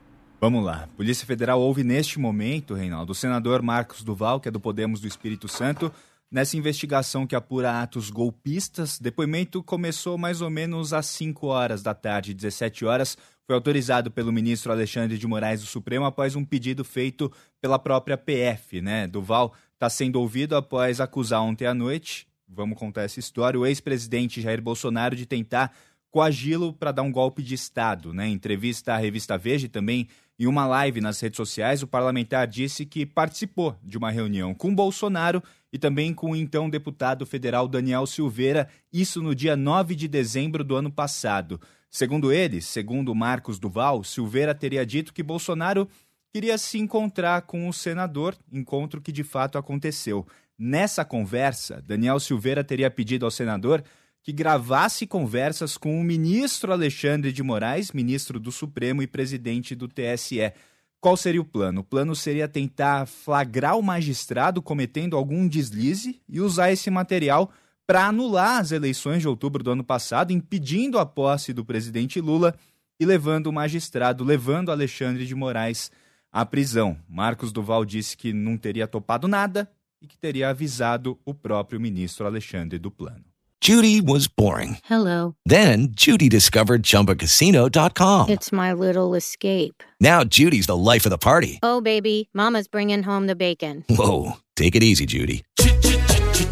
Vamos 0.40 0.64
lá. 0.64 0.88
Polícia 0.96 1.26
Federal 1.26 1.60
ouve 1.60 1.84
neste 1.84 2.18
momento, 2.18 2.72
Reinaldo, 2.72 3.12
o 3.12 3.14
senador 3.14 3.60
Marcos 3.60 4.02
Duval, 4.02 4.40
que 4.40 4.48
é 4.48 4.50
do 4.50 4.58
Podemos 4.58 4.98
do 4.98 5.06
Espírito 5.06 5.46
Santo, 5.46 5.92
nessa 6.30 6.56
investigação 6.56 7.26
que 7.26 7.36
apura 7.36 7.82
atos 7.82 8.08
golpistas. 8.08 8.98
Depoimento 8.98 9.62
começou 9.62 10.16
mais 10.16 10.40
ou 10.40 10.48
menos 10.48 10.94
às 10.94 11.04
5 11.06 11.46
horas 11.46 11.82
da 11.82 11.92
tarde, 11.92 12.32
17 12.32 12.86
horas. 12.86 13.18
Foi 13.50 13.56
autorizado 13.56 14.12
pelo 14.12 14.30
ministro 14.30 14.70
Alexandre 14.70 15.18
de 15.18 15.26
Moraes 15.26 15.60
do 15.60 15.66
Supremo 15.66 16.04
após 16.04 16.36
um 16.36 16.44
pedido 16.44 16.84
feito 16.84 17.32
pela 17.60 17.80
própria 17.80 18.16
PF, 18.16 18.80
né? 18.80 19.08
Duval 19.08 19.52
está 19.74 19.90
sendo 19.90 20.20
ouvido 20.20 20.54
após 20.54 21.00
acusar 21.00 21.42
ontem 21.42 21.66
à 21.66 21.74
noite, 21.74 22.28
vamos 22.48 22.78
contar 22.78 23.02
essa 23.02 23.18
história, 23.18 23.58
o 23.58 23.66
ex-presidente 23.66 24.40
Jair 24.40 24.62
Bolsonaro 24.62 25.16
de 25.16 25.26
tentar 25.26 25.74
coagi-lo 26.12 26.72
para 26.72 26.92
dar 26.92 27.02
um 27.02 27.10
golpe 27.10 27.42
de 27.42 27.56
Estado. 27.56 28.14
Né? 28.14 28.28
Em 28.28 28.34
entrevista 28.34 28.94
à 28.94 28.98
revista 28.98 29.36
Veja 29.36 29.66
e 29.66 29.68
também 29.68 30.06
em 30.38 30.46
uma 30.46 30.64
live 30.64 31.00
nas 31.00 31.18
redes 31.18 31.36
sociais, 31.36 31.82
o 31.82 31.88
parlamentar 31.88 32.46
disse 32.46 32.86
que 32.86 33.04
participou 33.04 33.76
de 33.82 33.98
uma 33.98 34.12
reunião 34.12 34.54
com 34.54 34.72
Bolsonaro 34.72 35.42
e 35.72 35.78
também 35.78 36.14
com 36.14 36.30
o 36.30 36.36
então 36.36 36.70
deputado 36.70 37.26
federal 37.26 37.66
Daniel 37.66 38.06
Silveira, 38.06 38.68
isso 38.92 39.20
no 39.20 39.34
dia 39.34 39.56
9 39.56 39.96
de 39.96 40.06
dezembro 40.06 40.62
do 40.62 40.76
ano 40.76 40.90
passado. 40.90 41.60
Segundo 41.90 42.32
ele, 42.32 42.60
segundo 42.60 43.14
Marcos 43.14 43.58
Duval, 43.58 44.04
Silveira 44.04 44.54
teria 44.54 44.86
dito 44.86 45.12
que 45.12 45.24
Bolsonaro 45.24 45.88
queria 46.32 46.56
se 46.56 46.78
encontrar 46.78 47.42
com 47.42 47.68
o 47.68 47.72
senador, 47.72 48.36
encontro 48.52 49.00
que 49.00 49.10
de 49.10 49.24
fato 49.24 49.58
aconteceu. 49.58 50.24
Nessa 50.56 51.04
conversa, 51.04 51.82
Daniel 51.84 52.20
Silveira 52.20 52.62
teria 52.62 52.90
pedido 52.90 53.24
ao 53.24 53.30
senador 53.30 53.82
que 54.22 54.32
gravasse 54.32 55.04
conversas 55.04 55.76
com 55.76 55.98
o 55.98 56.04
ministro 56.04 56.72
Alexandre 56.72 57.32
de 57.32 57.42
Moraes, 57.42 57.90
ministro 57.90 58.38
do 58.38 58.52
Supremo 58.52 59.02
e 59.02 59.06
presidente 59.06 59.74
do 59.74 59.88
TSE. 59.88 60.52
Qual 61.00 61.16
seria 61.16 61.40
o 61.40 61.44
plano? 61.44 61.80
O 61.80 61.84
plano 61.84 62.14
seria 62.14 62.46
tentar 62.46 63.06
flagrar 63.06 63.76
o 63.76 63.82
magistrado 63.82 64.62
cometendo 64.62 65.16
algum 65.16 65.48
deslize 65.48 66.20
e 66.28 66.40
usar 66.40 66.70
esse 66.70 66.90
material 66.90 67.50
para 67.90 68.06
anular 68.06 68.60
as 68.60 68.70
eleições 68.70 69.20
de 69.20 69.26
outubro 69.26 69.64
do 69.64 69.72
ano 69.72 69.82
passado, 69.82 70.32
impedindo 70.32 70.96
a 70.96 71.04
posse 71.04 71.52
do 71.52 71.64
presidente 71.64 72.20
Lula 72.20 72.54
e 73.00 73.04
levando 73.04 73.48
o 73.48 73.52
magistrado, 73.52 74.22
levando 74.22 74.70
Alexandre 74.70 75.26
de 75.26 75.34
Moraes 75.34 75.90
à 76.30 76.46
prisão. 76.46 76.96
Marcos 77.08 77.50
Duval 77.50 77.84
disse 77.84 78.16
que 78.16 78.32
não 78.32 78.56
teria 78.56 78.86
topado 78.86 79.26
nada 79.26 79.68
e 80.00 80.06
que 80.06 80.16
teria 80.16 80.50
avisado 80.50 81.18
o 81.24 81.34
próprio 81.34 81.80
ministro 81.80 82.26
Alexandre 82.26 82.78
do 82.78 82.92
plano. 82.92 83.24
Judy 83.60 84.00
was 84.00 84.28
boring. 84.28 84.78
Hello. 84.88 85.34
Then 85.44 85.88
Judy 85.92 86.28
discovered 86.28 86.84
ChumbaCasino.com. 86.84 88.30
It's 88.30 88.52
my 88.52 88.72
little 88.72 89.16
escape. 89.16 89.82
Now 90.00 90.22
Judy's 90.22 90.66
the 90.66 90.76
life 90.76 91.04
of 91.06 91.10
the 91.10 91.18
party. 91.18 91.58
Oh, 91.60 91.80
baby, 91.80 92.30
Mama's 92.32 92.68
bringing 92.68 93.02
home 93.02 93.26
the 93.26 93.34
bacon. 93.34 93.84
Whoa, 93.88 94.36
take 94.54 94.76
it 94.76 94.84
easy, 94.84 95.06
Judy. 95.06 95.42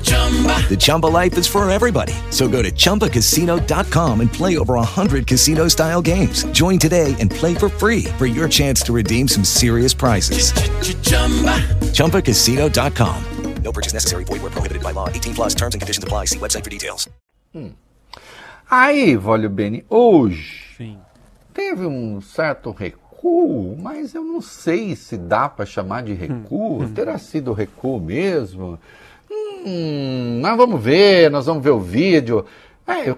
The 0.09 0.77
Chumba 0.79 1.07
life 1.07 1.37
is 1.37 1.47
for 1.47 1.69
everybody. 1.71 2.15
So 2.31 2.49
go 2.49 2.63
to 2.63 2.71
ChumbaCasino.com 2.73 4.21
and 4.21 4.33
play 4.33 4.57
over 4.59 4.75
100 4.75 5.27
casino 5.27 5.69
style 5.69 6.03
games. 6.03 6.45
Join 6.53 6.79
today 6.79 7.15
and 7.19 7.31
play 7.31 7.55
for 7.55 7.69
free 7.69 8.05
for 8.19 8.27
your 8.27 8.49
chance 8.49 8.83
to 8.83 8.93
redeem 8.93 9.29
some 9.29 9.45
serious 9.45 9.95
prizes. 9.95 10.53
ChumbaCasino.com. 11.93 13.25
No 13.63 13.73
purchase 13.73 13.93
necessary. 13.93 14.25
Void 14.25 14.41
where 14.41 14.51
prohibited 14.51 14.83
by 14.83 14.93
law. 14.93 15.09
18 15.11 15.35
plus 15.35 15.55
terms 15.55 15.75
and 15.75 15.81
conditions 15.83 16.05
apply. 16.05 16.27
See 16.27 16.39
website 16.39 16.65
for 16.65 16.71
details. 16.71 17.09
Hum. 17.53 17.75
Aí, 18.71 19.17
Vólio 19.17 19.51
Beni, 19.51 19.85
hoje 19.89 20.63
Sim. 20.77 20.99
teve 21.55 21.87
um 21.87 22.21
certo 22.21 22.71
recuo, 22.71 23.77
mas 23.79 24.15
eu 24.15 24.23
não 24.23 24.41
sei 24.41 24.95
se 24.95 25.17
dá 25.17 25.49
para 25.49 25.67
chamar 25.67 26.03
de 26.03 26.13
recuo. 26.15 26.87
Terá 26.95 27.19
sido 27.19 27.53
recuo 27.53 27.99
mesmo? 28.01 28.79
Hum, 29.31 30.41
mas 30.43 30.57
vamos 30.57 30.83
ver, 30.83 31.31
nós 31.31 31.47
vamos 31.47 31.63
ver 31.63 31.71
o 31.71 31.81
vídeo. 31.81 32.45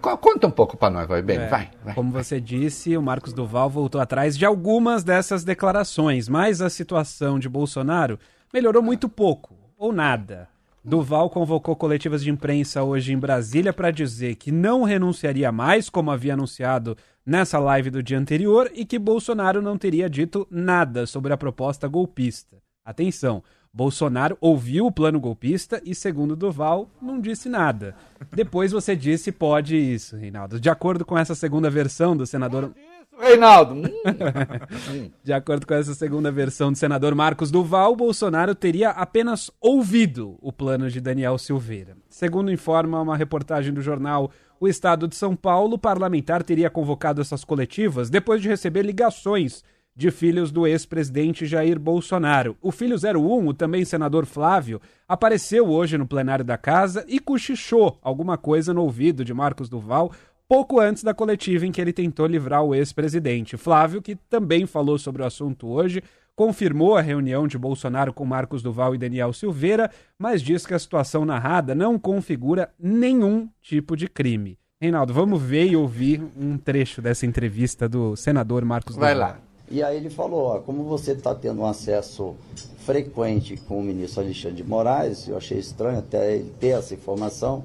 Co- 0.01 0.19
conta 0.19 0.49
um 0.49 0.51
pouco 0.51 0.77
para 0.77 0.91
nós, 0.91 1.07
vai 1.07 1.23
bem, 1.23 1.39
É, 1.39 1.47
vai, 1.47 1.71
vai. 1.85 1.95
Como 1.95 2.11
você 2.11 2.41
disse, 2.41 2.97
o 2.97 3.03
Marcos 3.03 3.33
Duval 3.33 3.71
voltou 3.71 4.01
atrás 4.01 4.37
de 4.37 4.45
algumas 4.45 5.05
dessas 5.05 5.45
declarações, 5.45 6.29
mas 6.29 6.61
a 6.61 6.69
situação 6.69 7.39
de 7.39 7.49
Bolsonaro 7.49 8.19
melhorou 8.53 8.83
muito 8.83 9.09
pouco, 9.09 9.55
ou 9.79 9.93
nada. 9.93 10.49
Duval 10.85 11.31
convocou 11.31 11.77
coletivas 11.77 12.25
de 12.25 12.31
imprensa 12.31 12.83
hoje 12.83 13.13
em 13.13 13.19
Brasília 13.19 13.73
para 13.73 13.93
dizer 13.93 14.35
que 14.35 14.51
não 14.51 14.83
renunciaria 14.83 15.53
mais, 15.53 15.89
como 15.89 16.11
havia 16.11 16.33
anunciado 16.33 16.97
nessa 17.25 17.59
live 17.61 17.91
do 17.91 18.03
dia 18.03 18.19
anterior, 18.19 18.69
e 18.75 18.85
que 18.85 18.99
Bolsonaro 18.99 19.63
não 19.63 19.79
teria 19.79 20.11
dito 20.11 20.49
nada 20.51 21.07
sobre 21.07 21.33
a 21.33 21.37
proposta 21.37 21.87
golpista. 21.87 22.57
Atenção, 22.85 23.41
Bolsonaro 23.73 24.37
ouviu 24.41 24.87
o 24.87 24.93
plano 24.93 25.21
golpista 25.21 25.81
e, 25.85 25.95
segundo 25.95 26.35
Duval, 26.35 26.91
não 27.01 27.21
disse 27.21 27.49
nada. 27.49 27.95
Depois 28.33 28.73
você 28.73 28.97
disse 28.97 29.31
pode 29.31 29.77
isso, 29.77 30.17
Reinaldo. 30.17 30.59
De 30.59 30.69
acordo 30.69 31.05
com 31.05 31.17
essa 31.17 31.37
segunda 31.37 31.71
versão 31.71 32.17
do 32.17 32.27
senador. 32.27 32.73
Reinaldo! 33.17 33.75
hum. 33.75 35.11
De 35.23 35.33
acordo 35.33 35.67
com 35.67 35.75
essa 35.75 35.95
segunda 35.95 36.33
versão 36.33 36.73
do 36.73 36.79
senador 36.79 37.15
Marcos 37.15 37.51
Duval, 37.51 37.95
Bolsonaro 37.95 38.55
teria 38.55 38.91
apenas 38.91 39.51
ouvido 39.61 40.37
o 40.41 40.53
plano 40.53 40.91
de 40.91 41.01
Daniel 41.01 41.39
Silveira. 41.39 41.97
Segundo 42.09 42.51
informa 42.51 43.01
uma 43.01 43.17
reportagem 43.17 43.73
do 43.73 43.83
jornal 43.83 44.33
O 44.59 44.67
Estado 44.67 45.07
de 45.07 45.15
São 45.15 45.37
Paulo, 45.37 45.75
o 45.75 45.79
parlamentar 45.79 46.43
teria 46.43 46.71
convocado 46.71 47.21
essas 47.21 47.45
coletivas 47.45 48.11
depois 48.11 48.43
de 48.43 48.49
receber 48.49 48.83
ligações 48.83 49.63
de 49.95 50.11
filhos 50.11 50.51
do 50.51 50.67
ex-presidente 50.67 51.47
Jair 51.47 51.79
Bolsonaro. 51.79 52.57
O 52.61 52.71
filho 52.71 52.97
01, 52.97 53.49
o 53.49 53.55
também 53.55 53.85
senador 53.85 54.25
Flávio, 54.27 54.81
apareceu 55.09 55.69
hoje 55.69 55.99
no 55.99 56.07
plenário 56.07 56.45
da 56.45 56.57
casa 56.57 57.05
e 57.09 57.19
cochichou 57.19 57.99
alguma 58.03 58.39
coisa 58.39 58.73
no 58.73 58.83
ouvido 58.83 59.25
de 59.25 59.35
Marcos 59.35 59.69
Duval 59.69 60.13
pouco 60.51 60.81
antes 60.81 61.05
da 61.05 61.15
coletiva 61.15 61.65
em 61.65 61.71
que 61.71 61.81
ele 61.81 61.93
tentou 61.93 62.27
livrar 62.27 62.65
o 62.65 62.75
ex-presidente. 62.75 63.57
Flávio, 63.57 64.03
que 64.03 64.17
também 64.17 64.67
falou 64.67 64.99
sobre 64.99 65.23
o 65.23 65.25
assunto 65.25 65.69
hoje, 65.69 66.03
confirmou 66.35 66.97
a 66.97 67.01
reunião 67.01 67.47
de 67.47 67.57
Bolsonaro 67.57 68.13
com 68.13 68.25
Marcos 68.25 68.61
Duval 68.61 68.93
e 68.93 68.99
Daniel 68.99 69.33
Silveira, 69.33 69.91
mas 70.19 70.43
diz 70.43 70.67
que 70.67 70.75
a 70.75 70.79
situação 70.79 71.25
narrada 71.25 71.73
não 71.73 71.99
configura 71.99 72.69
nenhum 72.77 73.49
tipo 73.61 73.97
de 73.97 74.09
crime. 74.09 74.59
Reinaldo, 74.81 75.13
vamos 75.13 75.41
ver 75.41 75.67
e 75.67 75.77
ouvir 75.77 76.21
um 76.37 76.57
trecho 76.57 77.01
dessa 77.01 77.27
entrevista 77.27 77.89
do 77.89 78.17
senador 78.17 78.65
Marcos 78.65 78.97
Vai 78.97 79.13
Duval. 79.13 79.29
lá. 79.29 79.50
E 79.71 79.83
aí 79.83 79.97
ele 79.97 80.11
falou, 80.11 80.47
ó, 80.47 80.59
como 80.59 80.83
você 80.85 81.13
está 81.13 81.35
tendo 81.35 81.61
um 81.61 81.67
acesso 81.67 82.35
frequente 82.79 83.57
com 83.57 83.79
o 83.79 83.83
ministro 83.83 84.23
Alexandre 84.23 84.57
de 84.57 84.65
Moraes, 84.69 85.29
eu 85.29 85.37
achei 85.37 85.59
estranho 85.59 85.99
até 86.01 86.35
ele 86.35 86.53
ter 86.59 86.71
essa 86.71 86.93
informação, 86.95 87.63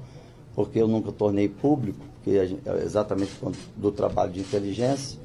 porque 0.54 0.80
eu 0.80 0.86
nunca 0.86 1.10
tornei 1.10 1.48
público, 1.48 1.98
a 2.26 2.44
gente- 2.44 2.62
é 2.68 2.82
exatamente 2.84 3.32
do 3.76 3.90
trabalho 3.90 4.32
de 4.32 4.40
inteligência, 4.40 5.18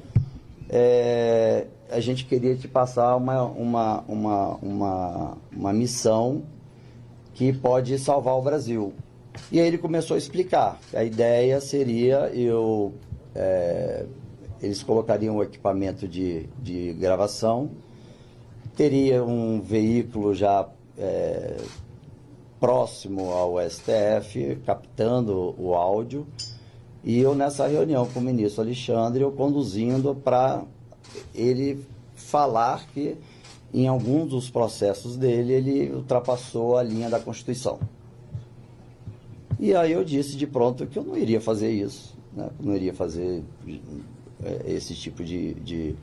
é, 0.68 1.66
a 1.90 2.00
gente 2.00 2.24
queria 2.24 2.56
te 2.56 2.66
passar 2.66 3.14
uma, 3.16 3.42
uma, 3.44 4.00
uma, 4.08 4.48
uma, 4.56 5.36
uma 5.52 5.72
missão 5.72 6.42
que 7.34 7.52
pode 7.52 7.98
salvar 7.98 8.34
o 8.36 8.42
Brasil. 8.42 8.92
E 9.50 9.60
aí 9.60 9.66
ele 9.66 9.78
começou 9.78 10.14
a 10.14 10.18
explicar. 10.18 10.78
A 10.94 11.04
ideia 11.04 11.60
seria 11.60 12.30
eu. 12.34 12.92
É, 13.34 14.04
eles 14.62 14.82
colocariam 14.82 15.36
o 15.36 15.42
equipamento 15.42 16.06
de, 16.06 16.48
de 16.62 16.92
gravação, 16.92 17.70
teria 18.76 19.24
um 19.24 19.60
veículo 19.60 20.34
já 20.34 20.68
é, 20.96 21.56
próximo 22.60 23.30
ao 23.32 23.58
STF, 23.68 24.60
captando 24.64 25.54
o 25.58 25.74
áudio, 25.74 26.26
e 27.02 27.18
eu 27.18 27.34
nessa 27.34 27.66
reunião 27.66 28.06
com 28.06 28.20
o 28.20 28.22
ministro 28.22 28.62
Alexandre, 28.62 29.22
eu 29.22 29.32
conduzindo 29.32 30.14
para 30.14 30.62
ele 31.34 31.84
falar 32.14 32.86
que 32.86 33.16
em 33.74 33.88
alguns 33.88 34.30
dos 34.30 34.50
processos 34.50 35.16
dele 35.16 35.52
ele 35.52 35.92
ultrapassou 35.92 36.76
a 36.76 36.82
linha 36.82 37.10
da 37.10 37.18
Constituição. 37.18 37.80
E 39.58 39.74
aí 39.74 39.92
eu 39.92 40.04
disse 40.04 40.36
de 40.36 40.46
pronto 40.46 40.86
que 40.86 40.98
eu 40.98 41.04
não 41.04 41.16
iria 41.16 41.40
fazer 41.40 41.70
isso, 41.70 42.16
né? 42.32 42.50
não 42.60 42.74
iria 42.76 42.94
fazer 42.94 43.42
esse 44.66 44.94
tipo 44.94 45.24
de, 45.24 45.54
de, 45.54 45.96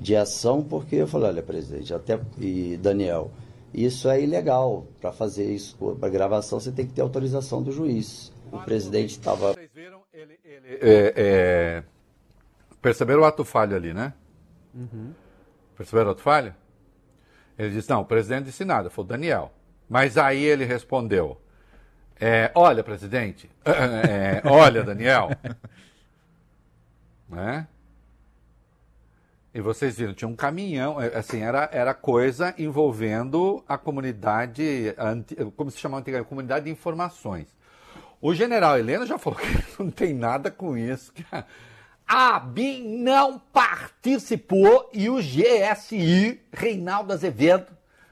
de 0.00 0.16
ação, 0.16 0.62
porque 0.62 0.96
eu 0.96 1.06
falei, 1.06 1.28
olha, 1.28 1.42
presidente, 1.42 1.92
até 1.92 2.18
e 2.38 2.76
Daniel, 2.76 3.30
isso 3.72 4.08
é 4.08 4.22
ilegal. 4.22 4.86
Para 5.00 5.12
fazer 5.12 5.52
isso, 5.52 5.76
para 5.98 6.08
gravação, 6.08 6.60
você 6.60 6.70
tem 6.70 6.86
que 6.86 6.92
ter 6.92 7.02
autorização 7.02 7.62
do 7.62 7.72
juiz. 7.72 8.32
O 8.52 8.60
presidente 8.60 9.10
estava. 9.10 9.52
Vocês 9.52 9.70
viram 9.74 10.00
ele. 10.12 10.38
ele 10.44 10.78
é, 10.80 11.14
é... 11.16 11.82
Perceberam 12.80 13.22
o 13.22 13.24
ato 13.24 13.44
falho 13.44 13.74
ali, 13.74 13.92
né? 13.92 14.12
Uhum. 14.74 15.12
Perceberam 15.76 16.10
o 16.10 16.12
ato 16.12 16.22
falho? 16.22 16.54
Ele 17.58 17.70
disse: 17.70 17.90
não, 17.90 18.02
o 18.02 18.04
presidente 18.04 18.44
disse 18.44 18.64
nada, 18.64 18.90
foi 18.90 19.04
o 19.04 19.06
Daniel. 19.06 19.52
Mas 19.88 20.16
aí 20.16 20.44
ele 20.44 20.64
respondeu: 20.64 21.40
é, 22.20 22.52
olha, 22.54 22.84
presidente, 22.84 23.50
é, 23.64 24.40
olha, 24.44 24.84
Daniel. 24.84 25.30
né? 27.28 27.66
E 29.54 29.60
vocês 29.60 29.96
viram, 29.96 30.12
tinha 30.12 30.26
um 30.26 30.34
caminhão, 30.34 31.00
é, 31.00 31.16
assim, 31.16 31.40
era, 31.40 31.70
era 31.72 31.94
coisa 31.94 32.52
envolvendo 32.58 33.62
a 33.68 33.78
comunidade, 33.78 34.92
como 35.56 35.70
se 35.70 35.78
chamava 35.78 36.00
antigamente, 36.00 36.28
comunidade 36.28 36.64
de 36.64 36.72
informações. 36.72 37.46
O 38.20 38.34
general 38.34 38.76
Heleno 38.76 39.06
já 39.06 39.16
falou 39.16 39.38
que 39.38 39.80
não 39.80 39.92
tem 39.92 40.12
nada 40.12 40.50
com 40.50 40.76
isso. 40.76 41.12
Que 41.12 41.24
a 42.04 42.40
BIM 42.40 42.98
não 42.98 43.38
participou 43.38 44.90
e 44.92 45.08
o 45.08 45.18
GSI, 45.18 46.40
Reinaldo 46.52 47.12
Azevedo, 47.12 47.66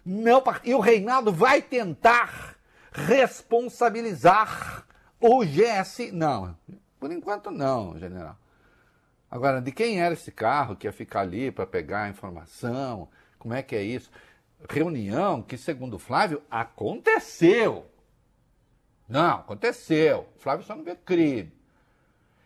não 0.07 0.41
participou. 0.41 0.73
E 0.73 0.75
o 0.77 0.81
Reinaldo 0.81 1.33
vai 1.33 1.61
tentar 1.61 2.55
responsabilizar 2.93 4.87
o 5.21 5.45
GSI. 5.45 6.13
Não, 6.13 6.57
por 7.01 7.11
enquanto 7.11 7.51
não, 7.51 7.99
general. 7.99 8.37
Agora, 9.33 9.63
de 9.63 9.73
quem 9.73 9.99
era 9.99 10.13
esse 10.13 10.31
carro 10.31 10.77
que 10.77 10.87
ia 10.87 10.93
ficar 10.93 11.21
ali 11.21 11.51
para 11.51 11.67
pegar 11.67 12.03
a 12.03 12.09
informação? 12.11 13.09
Como 13.39 13.55
é 13.55 13.63
que 13.63 13.75
é 13.75 13.83
isso? 13.83 14.11
Reunião 14.69 15.41
que, 15.41 15.57
segundo 15.57 15.99
Flávio, 15.99 16.43
aconteceu. 16.51 17.87
Não, 19.09 19.37
aconteceu. 19.37 20.29
Flávio 20.37 20.67
só 20.67 20.77
não 20.77 20.85
vê 20.85 20.95
crime. 20.95 21.51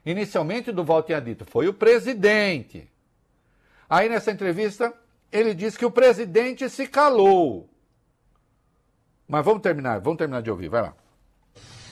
Inicialmente, 0.05 0.71
Duval 0.71 1.03
tinha 1.03 1.21
dito, 1.21 1.45
foi 1.45 1.67
o 1.67 1.75
presidente. 1.75 2.89
Aí, 3.91 4.09
nessa 4.09 4.31
entrevista, 4.31 4.95
ele 5.33 5.55
disse 5.55 5.77
que 5.77 5.85
o 5.85 5.91
presidente 5.91 6.71
se 6.71 6.87
calou. 6.87 7.69
Mas 9.27 9.45
vamos 9.45 9.61
terminar, 9.61 9.99
vamos 9.99 10.19
terminar 10.19 10.41
de 10.41 10.53
ouvir, 10.53 10.69
vai 10.69 10.83
lá. 10.83 10.95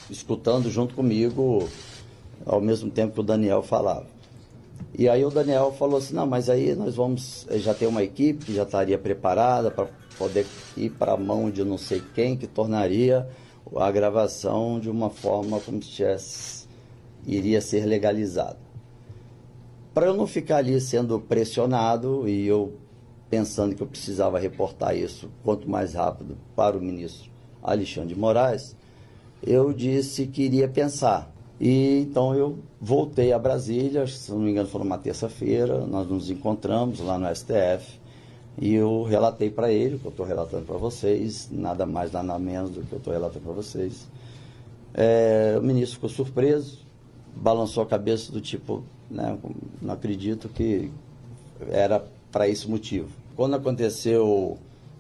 Escutando 0.08 0.70
junto 0.70 0.94
comigo, 0.94 1.68
ao 2.46 2.60
mesmo 2.60 2.92
tempo 2.92 3.14
que 3.14 3.20
o 3.20 3.24
Daniel 3.24 3.60
falava. 3.60 4.13
E 4.96 5.08
aí 5.08 5.24
o 5.24 5.30
Daniel 5.30 5.72
falou 5.72 5.98
assim, 5.98 6.14
não, 6.14 6.26
mas 6.26 6.48
aí 6.48 6.74
nós 6.74 6.94
vamos, 6.94 7.46
eh, 7.50 7.58
já 7.58 7.74
tem 7.74 7.88
uma 7.88 8.02
equipe 8.02 8.46
que 8.46 8.54
já 8.54 8.62
estaria 8.62 8.96
preparada 8.96 9.70
para 9.70 9.88
poder 10.16 10.46
ir 10.76 10.90
para 10.90 11.12
a 11.12 11.16
mão 11.16 11.50
de 11.50 11.64
não 11.64 11.76
sei 11.76 12.02
quem, 12.14 12.36
que 12.36 12.46
tornaria 12.46 13.28
a 13.76 13.90
gravação 13.90 14.78
de 14.78 14.88
uma 14.88 15.10
forma 15.10 15.58
como 15.58 15.82
se 15.82 15.88
tivesse, 15.90 16.68
iria 17.26 17.60
ser 17.60 17.86
legalizado. 17.86 18.58
Para 19.92 20.06
eu 20.06 20.14
não 20.14 20.26
ficar 20.26 20.58
ali 20.58 20.80
sendo 20.80 21.18
pressionado 21.20 22.28
e 22.28 22.46
eu 22.46 22.74
pensando 23.28 23.74
que 23.74 23.82
eu 23.82 23.86
precisava 23.86 24.38
reportar 24.38 24.96
isso 24.96 25.28
quanto 25.42 25.68
mais 25.68 25.94
rápido 25.94 26.36
para 26.54 26.76
o 26.76 26.80
ministro 26.80 27.30
Alexandre 27.60 28.14
de 28.14 28.20
Moraes, 28.20 28.76
eu 29.42 29.72
disse 29.72 30.26
que 30.26 30.42
iria 30.42 30.68
pensar. 30.68 31.33
E 31.64 32.00
então 32.00 32.34
eu 32.34 32.58
voltei 32.78 33.32
a 33.32 33.38
Brasília, 33.38 34.06
se 34.06 34.30
não 34.30 34.38
me 34.38 34.50
engano 34.50 34.68
foi 34.68 34.82
numa 34.82 34.98
terça-feira, 34.98 35.86
nós 35.86 36.06
nos 36.06 36.28
encontramos 36.28 37.00
lá 37.00 37.16
no 37.16 37.34
STF 37.34 37.98
e 38.60 38.74
eu 38.74 39.02
relatei 39.04 39.48
para 39.48 39.72
ele, 39.72 39.94
o 39.94 39.98
que 39.98 40.04
eu 40.04 40.10
estou 40.10 40.26
relatando 40.26 40.66
para 40.66 40.76
vocês, 40.76 41.48
nada 41.50 41.86
mais, 41.86 42.12
nada 42.12 42.38
menos 42.38 42.68
do 42.68 42.82
que 42.82 42.92
eu 42.92 42.98
estou 42.98 43.14
relatando 43.14 43.46
para 43.46 43.54
vocês. 43.54 44.06
É, 44.92 45.56
o 45.58 45.62
ministro 45.62 45.94
ficou 45.94 46.10
surpreso, 46.10 46.80
balançou 47.34 47.82
a 47.82 47.86
cabeça 47.86 48.30
do 48.30 48.42
tipo, 48.42 48.84
né, 49.10 49.38
não 49.80 49.94
acredito 49.94 50.50
que 50.50 50.90
era 51.70 52.04
para 52.30 52.46
esse 52.46 52.68
motivo. 52.68 53.08
Quando 53.34 53.54
aconteceu 53.56 54.58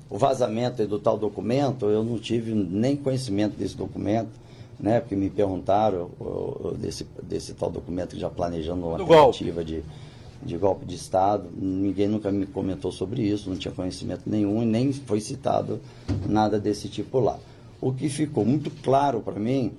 o 0.08 0.16
vazamento 0.18 0.86
do 0.86 0.98
tal 0.98 1.18
documento, 1.18 1.90
eu 1.90 2.02
não 2.02 2.18
tive 2.18 2.54
nem 2.54 2.96
conhecimento 2.96 3.54
desse 3.54 3.76
documento 3.76 4.43
né? 4.84 5.00
Porque 5.00 5.16
me 5.16 5.30
perguntaram 5.30 6.10
desse, 6.78 7.06
desse 7.22 7.54
tal 7.54 7.70
documento 7.70 8.18
já 8.18 8.28
planejando 8.28 8.86
uma 8.86 8.98
tentativa 8.98 9.64
de, 9.64 9.82
de 10.42 10.56
golpe 10.58 10.84
de 10.84 10.94
Estado. 10.94 11.48
Ninguém 11.56 12.06
nunca 12.06 12.30
me 12.30 12.44
comentou 12.44 12.92
sobre 12.92 13.22
isso, 13.22 13.48
não 13.48 13.56
tinha 13.56 13.72
conhecimento 13.72 14.22
nenhum 14.26 14.62
e 14.62 14.66
nem 14.66 14.92
foi 14.92 15.20
citado 15.20 15.80
nada 16.28 16.60
desse 16.60 16.88
tipo 16.88 17.18
lá. 17.18 17.38
O 17.80 17.92
que 17.92 18.10
ficou 18.10 18.44
muito 18.44 18.70
claro 18.82 19.22
para 19.22 19.40
mim 19.40 19.72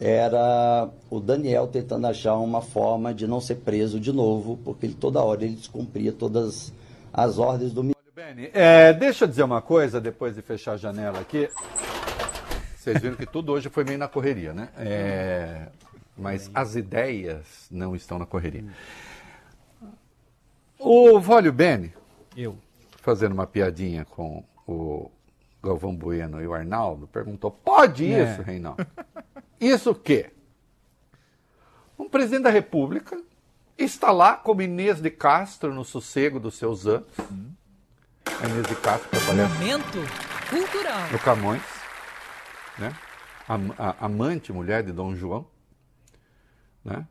era 0.00 0.88
o 1.10 1.18
Daniel 1.18 1.66
tentando 1.66 2.06
achar 2.06 2.36
uma 2.36 2.62
forma 2.62 3.12
de 3.12 3.26
não 3.26 3.40
ser 3.40 3.56
preso 3.56 3.98
de 3.98 4.12
novo, 4.12 4.58
porque 4.64 4.86
ele, 4.86 4.94
toda 4.94 5.22
hora 5.22 5.44
ele 5.44 5.56
descumpria 5.56 6.12
todas 6.12 6.72
as 7.12 7.38
ordens 7.38 7.72
do. 7.72 7.82
Beni, 8.14 8.50
é, 8.52 8.92
deixa 8.92 9.24
eu 9.24 9.28
dizer 9.28 9.42
uma 9.42 9.60
coisa 9.60 10.00
depois 10.00 10.36
de 10.36 10.42
fechar 10.42 10.72
a 10.72 10.76
janela 10.76 11.18
aqui. 11.18 11.48
Vocês 12.82 13.00
viram 13.00 13.14
que 13.14 13.26
tudo 13.26 13.52
hoje 13.52 13.68
foi 13.68 13.84
meio 13.84 13.96
na 13.96 14.08
correria, 14.08 14.52
né? 14.52 14.68
É, 14.76 15.68
mas 16.18 16.50
as 16.52 16.74
ideias 16.74 17.68
não 17.70 17.94
estão 17.94 18.18
na 18.18 18.26
correria. 18.26 18.64
O 20.80 21.20
Vólio 21.20 21.52
Bene, 21.52 21.94
eu 22.36 22.58
fazendo 22.96 23.34
uma 23.34 23.46
piadinha 23.46 24.04
com 24.04 24.42
o 24.66 25.08
Galvão 25.62 25.94
Bueno 25.94 26.42
e 26.42 26.46
o 26.48 26.52
Arnaldo, 26.52 27.06
perguntou: 27.06 27.52
pode 27.52 28.12
é. 28.12 28.24
isso, 28.24 28.42
Reinaldo? 28.42 28.84
Isso 29.60 29.92
o 29.92 29.94
quê? 29.94 30.32
Um 31.96 32.08
presidente 32.08 32.42
da 32.42 32.50
República 32.50 33.16
está 33.78 34.10
lá 34.10 34.34
como 34.34 34.60
Inês 34.60 35.00
de 35.00 35.08
Castro 35.08 35.72
no 35.72 35.84
sossego 35.84 36.40
dos 36.40 36.56
seus 36.56 36.84
anos. 36.84 37.06
Hum. 37.30 37.52
Inês 38.44 38.66
de 38.66 38.74
Castro 38.74 39.08
trabalhando. 39.08 39.54
Momento 39.54 39.98
cultural. 40.50 41.12
No 41.12 41.18
Camões 41.20 41.81
né? 42.78 42.96
A, 43.48 43.54
a, 43.88 44.06
amante 44.06 44.52
mulher 44.52 44.82
de 44.82 44.92
Dom 44.92 45.14
João, 45.14 45.46
né? 46.84 47.06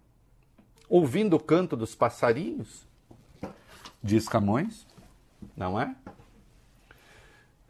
ouvindo 0.89 1.36
o 1.36 1.39
canto 1.39 1.76
dos 1.78 1.95
passarinhos, 1.95 2.86
diz 4.04 4.28
Camões, 4.28 4.86
não 5.56 5.80
é? 5.80 5.95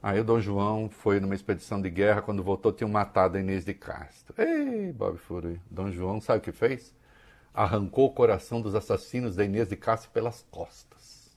Aí 0.04 0.20
o 0.20 0.24
Dom 0.24 0.40
João 0.40 0.90
foi 0.90 1.20
numa 1.20 1.36
expedição 1.36 1.80
de 1.80 1.90
guerra, 1.90 2.24
quando 2.24 2.42
voltou 2.42 2.74
tinham 2.74 2.90
matado 2.90 3.38
a 3.38 3.40
Inês 3.40 3.64
de 3.64 3.76
Castro. 3.76 4.34
Ei, 4.42 4.92
Bob 4.92 5.18
Furui, 5.18 5.62
Dom 5.70 5.92
João 5.92 6.20
sabe 6.20 6.40
o 6.40 6.42
que 6.42 6.52
fez? 6.52 6.96
Arrancou 7.54 8.08
o 8.08 8.14
coração 8.14 8.62
dos 8.62 8.74
assassinos 8.74 9.36
da 9.36 9.46
Inês 9.46 9.68
de 9.68 9.76
Castro 9.76 10.10
pelas 10.10 10.44
costas. 10.50 11.30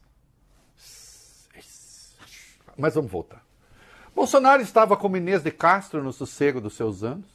Mas 2.76 2.94
vamos 2.94 3.10
voltar. 3.10 3.43
Bolsonaro 4.14 4.62
estava 4.62 4.96
com 4.96 5.16
Inês 5.16 5.42
de 5.42 5.50
Castro 5.50 6.02
no 6.02 6.12
sossego 6.12 6.60
dos 6.60 6.74
seus 6.74 7.02
anos, 7.02 7.26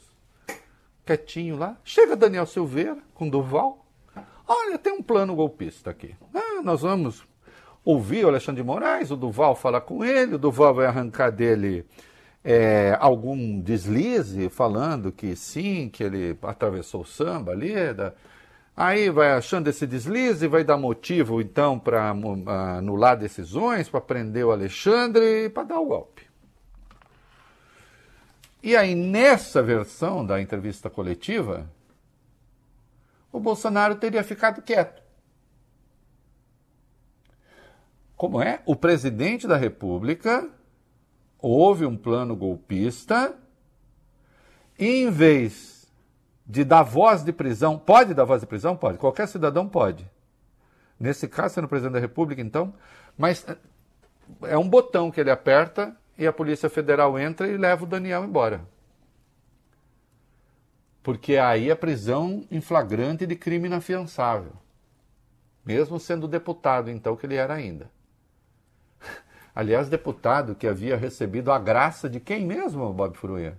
quietinho 1.05 1.57
lá. 1.57 1.77
Chega 1.83 2.15
Daniel 2.15 2.45
Silveira 2.45 2.97
com 3.13 3.27
Duval. 3.27 3.85
Olha, 4.47 4.77
tem 4.77 4.93
um 4.93 5.03
plano 5.03 5.35
golpista 5.35 5.89
aqui. 5.91 6.15
Ah, 6.33 6.61
nós 6.63 6.81
vamos 6.81 7.27
ouvir 7.83 8.23
o 8.23 8.29
Alexandre 8.29 8.61
de 8.61 8.67
Moraes, 8.67 9.11
o 9.11 9.17
Duval 9.17 9.55
fala 9.55 9.81
com 9.81 10.05
ele, 10.05 10.35
o 10.35 10.39
Duval 10.39 10.73
vai 10.73 10.85
arrancar 10.85 11.31
dele 11.31 11.85
é, 12.43 12.97
algum 12.99 13.59
deslize, 13.59 14.49
falando 14.49 15.11
que 15.11 15.35
sim, 15.35 15.89
que 15.89 16.03
ele 16.03 16.37
atravessou 16.43 17.01
o 17.01 17.05
samba 17.05 17.51
ali. 17.51 17.93
Da... 17.93 18.13
Aí 18.75 19.09
vai 19.09 19.33
achando 19.33 19.67
esse 19.67 19.85
deslize, 19.85 20.47
vai 20.47 20.63
dar 20.63 20.77
motivo 20.77 21.41
então 21.41 21.77
para 21.77 22.09
anular 22.77 23.17
decisões, 23.17 23.89
para 23.89 23.99
prender 23.99 24.45
o 24.45 24.51
Alexandre 24.51 25.45
e 25.45 25.49
para 25.49 25.63
dar 25.63 25.79
o 25.79 25.85
golpe. 25.85 26.28
E 28.61 28.75
aí, 28.75 28.93
nessa 28.93 29.63
versão 29.63 30.25
da 30.25 30.41
entrevista 30.41 30.89
coletiva, 30.89 31.69
o 33.31 33.39
Bolsonaro 33.39 33.95
teria 33.95 34.23
ficado 34.23 34.61
quieto. 34.61 35.01
Como 38.15 38.41
é? 38.41 38.61
O 38.65 38.75
presidente 38.75 39.47
da 39.47 39.55
República 39.55 40.49
houve 41.37 41.85
um 41.85 41.95
plano 41.95 42.35
golpista 42.35 43.33
e, 44.77 45.03
em 45.03 45.09
vez 45.09 45.89
de 46.45 46.65
dar 46.65 46.83
voz 46.83 47.23
de 47.23 47.31
prisão, 47.31 47.77
pode 47.77 48.13
dar 48.13 48.25
voz 48.25 48.41
de 48.41 48.47
prisão? 48.47 48.75
Pode. 48.75 48.97
Qualquer 48.97 49.27
cidadão 49.27 49.69
pode. 49.69 50.09
Nesse 50.99 51.29
caso, 51.29 51.55
sendo 51.55 51.67
presidente 51.69 51.93
da 51.93 51.99
República, 51.99 52.41
então, 52.41 52.73
mas 53.17 53.45
é 54.43 54.57
um 54.57 54.67
botão 54.67 55.09
que 55.09 55.21
ele 55.21 55.31
aperta 55.31 55.95
e 56.19 56.27
a 56.27 56.33
Polícia 56.33 56.69
Federal 56.69 57.17
entra 57.17 57.47
e 57.47 57.55
leva 57.55 57.85
o 57.85 57.87
Daniel 57.87 58.25
embora. 58.25 58.67
Porque 61.01 61.37
aí 61.37 61.69
é 61.69 61.75
prisão 61.75 62.45
em 62.51 62.59
flagrante 62.59 63.25
de 63.25 63.37
crime 63.37 63.67
inafiançável. 63.67 64.51
Mesmo 65.65 65.97
sendo 65.97 66.27
deputado, 66.27 66.91
então, 66.91 67.15
que 67.15 67.25
ele 67.25 67.35
era 67.35 67.53
ainda. 67.53 67.89
Aliás, 69.55 69.87
deputado 69.87 70.55
que 70.55 70.67
havia 70.67 70.97
recebido 70.97 71.53
a 71.53 71.57
graça 71.57 72.09
de 72.09 72.19
quem 72.19 72.45
mesmo, 72.45 72.91
Bob 72.91 73.15
Furuia? 73.15 73.57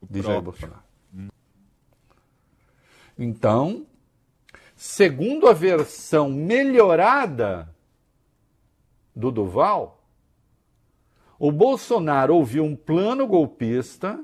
De 0.00 0.22
Jair 0.22 0.40
Bolsonaro. 0.40 0.82
Então, 3.18 3.84
segundo 4.76 5.48
a 5.48 5.52
versão 5.52 6.30
melhorada 6.30 7.68
do 9.14 9.32
Duval, 9.32 9.99
o 11.40 11.50
Bolsonaro 11.50 12.36
ouviu 12.36 12.62
um 12.62 12.76
plano 12.76 13.26
golpista 13.26 14.22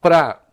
para, 0.00 0.44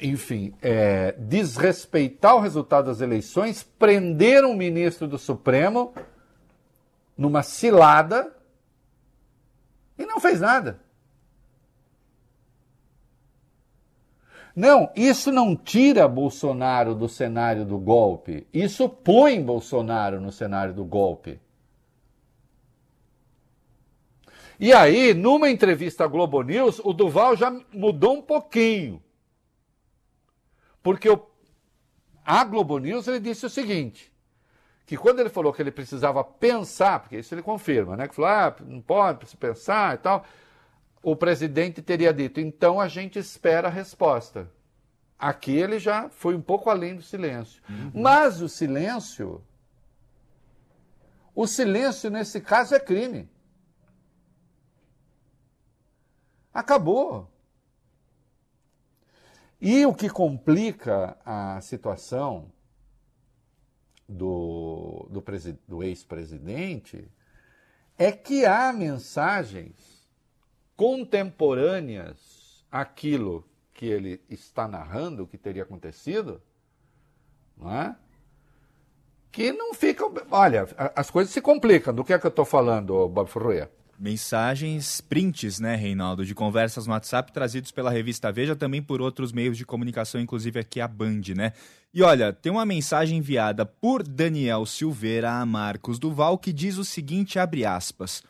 enfim, 0.00 0.54
é, 0.62 1.12
desrespeitar 1.18 2.34
o 2.34 2.40
resultado 2.40 2.86
das 2.86 3.02
eleições, 3.02 3.62
prender 3.62 4.42
um 4.42 4.56
ministro 4.56 5.06
do 5.06 5.18
Supremo 5.18 5.92
numa 7.14 7.42
cilada 7.42 8.34
e 9.98 10.06
não 10.06 10.18
fez 10.18 10.40
nada. 10.40 10.80
Não, 14.56 14.90
isso 14.96 15.30
não 15.30 15.54
tira 15.54 16.08
Bolsonaro 16.08 16.94
do 16.94 17.06
cenário 17.06 17.66
do 17.66 17.76
golpe. 17.76 18.46
Isso 18.50 18.88
põe 18.88 19.42
Bolsonaro 19.42 20.22
no 20.22 20.32
cenário 20.32 20.72
do 20.72 20.86
golpe. 20.86 21.38
E 24.58 24.72
aí, 24.72 25.14
numa 25.14 25.50
entrevista 25.50 26.04
à 26.04 26.06
Globo 26.06 26.42
News, 26.42 26.80
o 26.84 26.92
Duval 26.92 27.36
já 27.36 27.50
mudou 27.72 28.18
um 28.18 28.22
pouquinho. 28.22 29.02
Porque 30.82 31.08
o, 31.08 31.26
a 32.24 32.44
Globo 32.44 32.78
News 32.78 33.06
ele 33.08 33.20
disse 33.20 33.46
o 33.46 33.50
seguinte: 33.50 34.12
que 34.84 34.96
quando 34.96 35.20
ele 35.20 35.28
falou 35.28 35.52
que 35.52 35.62
ele 35.62 35.70
precisava 35.70 36.22
pensar, 36.22 37.00
porque 37.00 37.18
isso 37.18 37.34
ele 37.34 37.42
confirma, 37.42 37.96
né? 37.96 38.08
Que 38.08 38.14
falou, 38.14 38.30
ah, 38.30 38.56
não 38.60 38.80
pode 38.80 39.28
se 39.28 39.36
pensar 39.36 39.94
e 39.94 39.98
tal. 39.98 40.24
O 41.02 41.16
presidente 41.16 41.80
teria 41.80 42.12
dito, 42.12 42.40
então 42.40 42.80
a 42.80 42.88
gente 42.88 43.18
espera 43.18 43.68
a 43.68 43.70
resposta. 43.70 44.48
Aqui 45.18 45.56
ele 45.56 45.78
já 45.78 46.08
foi 46.10 46.34
um 46.34 46.42
pouco 46.42 46.68
além 46.68 46.96
do 46.96 47.02
silêncio. 47.02 47.62
Uhum. 47.68 47.92
Mas 47.94 48.42
o 48.42 48.48
silêncio, 48.48 49.42
o 51.34 51.46
silêncio 51.46 52.10
nesse 52.10 52.40
caso 52.40 52.74
é 52.74 52.80
crime. 52.80 53.31
Acabou. 56.52 57.30
E 59.60 59.86
o 59.86 59.94
que 59.94 60.10
complica 60.10 61.16
a 61.24 61.60
situação 61.60 62.50
do, 64.08 65.08
do, 65.10 65.22
do 65.68 65.82
ex-presidente 65.82 67.08
é 67.96 68.10
que 68.10 68.44
há 68.44 68.72
mensagens 68.72 70.08
contemporâneas 70.76 72.64
àquilo 72.70 73.48
que 73.72 73.86
ele 73.86 74.20
está 74.28 74.66
narrando, 74.66 75.26
que 75.26 75.38
teria 75.38 75.62
acontecido, 75.62 76.42
não 77.56 77.72
é? 77.72 77.96
que 79.32 79.50
não 79.50 79.72
ficam. 79.72 80.12
Olha, 80.30 80.68
as 80.94 81.10
coisas 81.10 81.32
se 81.32 81.40
complicam. 81.40 81.94
Do 81.94 82.04
que 82.04 82.12
é 82.12 82.18
que 82.18 82.26
eu 82.26 82.28
estou 82.28 82.44
falando, 82.44 83.08
Bob 83.08 83.28
Ferreira? 83.28 83.70
Mensagens, 84.02 85.00
prints, 85.00 85.60
né, 85.60 85.76
Reinaldo, 85.76 86.26
de 86.26 86.34
conversas 86.34 86.88
no 86.88 86.92
WhatsApp 86.92 87.32
trazidos 87.32 87.70
pela 87.70 87.88
revista 87.88 88.32
Veja, 88.32 88.56
também 88.56 88.82
por 88.82 89.00
outros 89.00 89.30
meios 89.30 89.56
de 89.56 89.64
comunicação, 89.64 90.20
inclusive 90.20 90.58
aqui 90.58 90.80
a 90.80 90.88
Band, 90.88 91.20
né? 91.36 91.52
E 91.94 92.02
olha, 92.02 92.32
tem 92.32 92.50
uma 92.50 92.66
mensagem 92.66 93.18
enviada 93.18 93.64
por 93.64 94.02
Daniel 94.02 94.66
Silveira 94.66 95.30
a 95.30 95.46
Marcos 95.46 96.00
Duval 96.00 96.36
que 96.36 96.52
diz 96.52 96.78
o 96.78 96.84
seguinte, 96.84 97.38
abre 97.38 97.64
aspas. 97.64 98.24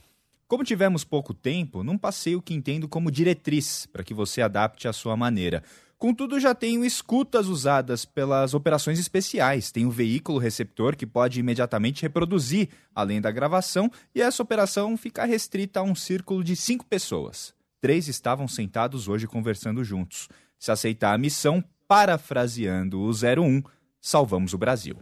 Como 0.46 0.62
tivemos 0.62 1.04
pouco 1.04 1.32
tempo, 1.32 1.82
não 1.82 1.96
passei 1.96 2.36
o 2.36 2.42
que 2.42 2.52
entendo 2.52 2.86
como 2.86 3.10
diretriz, 3.10 3.86
para 3.86 4.04
que 4.04 4.12
você 4.12 4.42
adapte 4.42 4.86
à 4.86 4.92
sua 4.92 5.16
maneira. 5.16 5.62
Contudo, 6.02 6.40
já 6.40 6.52
tenho 6.52 6.84
escutas 6.84 7.46
usadas 7.46 8.04
pelas 8.04 8.54
operações 8.54 8.98
especiais. 8.98 9.70
Tem 9.70 9.86
um 9.86 9.90
veículo 9.90 10.36
receptor 10.36 10.96
que 10.96 11.06
pode 11.06 11.38
imediatamente 11.38 12.02
reproduzir, 12.02 12.70
além 12.92 13.20
da 13.20 13.30
gravação, 13.30 13.88
e 14.12 14.20
essa 14.20 14.42
operação 14.42 14.96
fica 14.96 15.24
restrita 15.24 15.78
a 15.78 15.84
um 15.84 15.94
círculo 15.94 16.42
de 16.42 16.56
cinco 16.56 16.84
pessoas. 16.84 17.54
Três 17.80 18.08
estavam 18.08 18.48
sentados 18.48 19.06
hoje 19.06 19.28
conversando 19.28 19.84
juntos. 19.84 20.28
Se 20.58 20.72
aceitar 20.72 21.14
a 21.14 21.18
missão, 21.18 21.62
parafraseando 21.86 23.00
o 23.00 23.10
01, 23.10 23.62
salvamos 24.00 24.52
o 24.52 24.58
Brasil. 24.58 24.96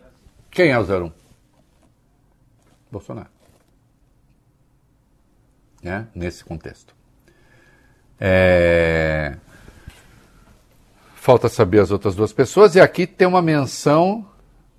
Quem 0.50 0.68
é 0.68 0.78
o 0.78 0.82
01? 0.82 1.10
Bolsonaro. 2.92 3.30
É, 5.82 6.04
nesse 6.14 6.44
contexto. 6.44 6.94
É... 8.20 9.38
Falta 11.20 11.50
saber 11.50 11.80
as 11.80 11.90
outras 11.90 12.14
duas 12.14 12.32
pessoas. 12.32 12.74
E 12.74 12.80
aqui 12.80 13.06
tem 13.06 13.28
uma 13.28 13.42
menção 13.42 14.26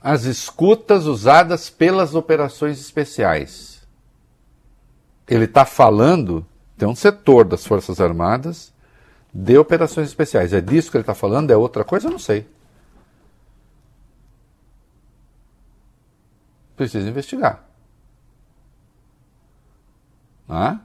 às 0.02 0.24
escutas 0.24 1.06
usadas 1.06 1.70
pelas 1.70 2.16
operações 2.16 2.82
especiais. 2.82 3.84
Ele 5.28 5.46
está 5.46 5.66
falando, 5.66 6.44
tem 6.76 6.90
um 6.90 6.96
setor 6.96 7.46
das 7.46 7.64
Forças 7.64 8.02
Armadas 8.02 8.74
de 9.32 9.56
operações 9.56 10.08
especiais. 10.08 10.52
É 10.52 10.60
disso 10.60 10.90
que 10.90 10.98
ele 10.98 11.04
está 11.04 11.14
falando? 11.14 11.52
É 11.52 11.56
outra 11.56 11.84
coisa? 11.84 12.08
Eu 12.08 12.12
não 12.12 12.18
sei. 12.18 12.50
Precisa 16.76 17.08
investigar. 17.08 17.64
Ah? 20.50 20.80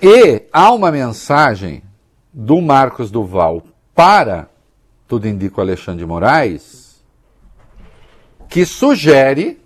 E 0.00 0.42
há 0.52 0.72
uma 0.72 0.90
mensagem 0.90 1.82
do 2.32 2.60
Marcos 2.60 3.10
Duval 3.10 3.62
para, 3.94 4.48
tudo 5.06 5.28
indica 5.28 5.58
o 5.58 5.60
Alexandre 5.60 6.00
de 6.00 6.06
Moraes, 6.06 7.02
que 8.48 8.64
sugere 8.64 9.60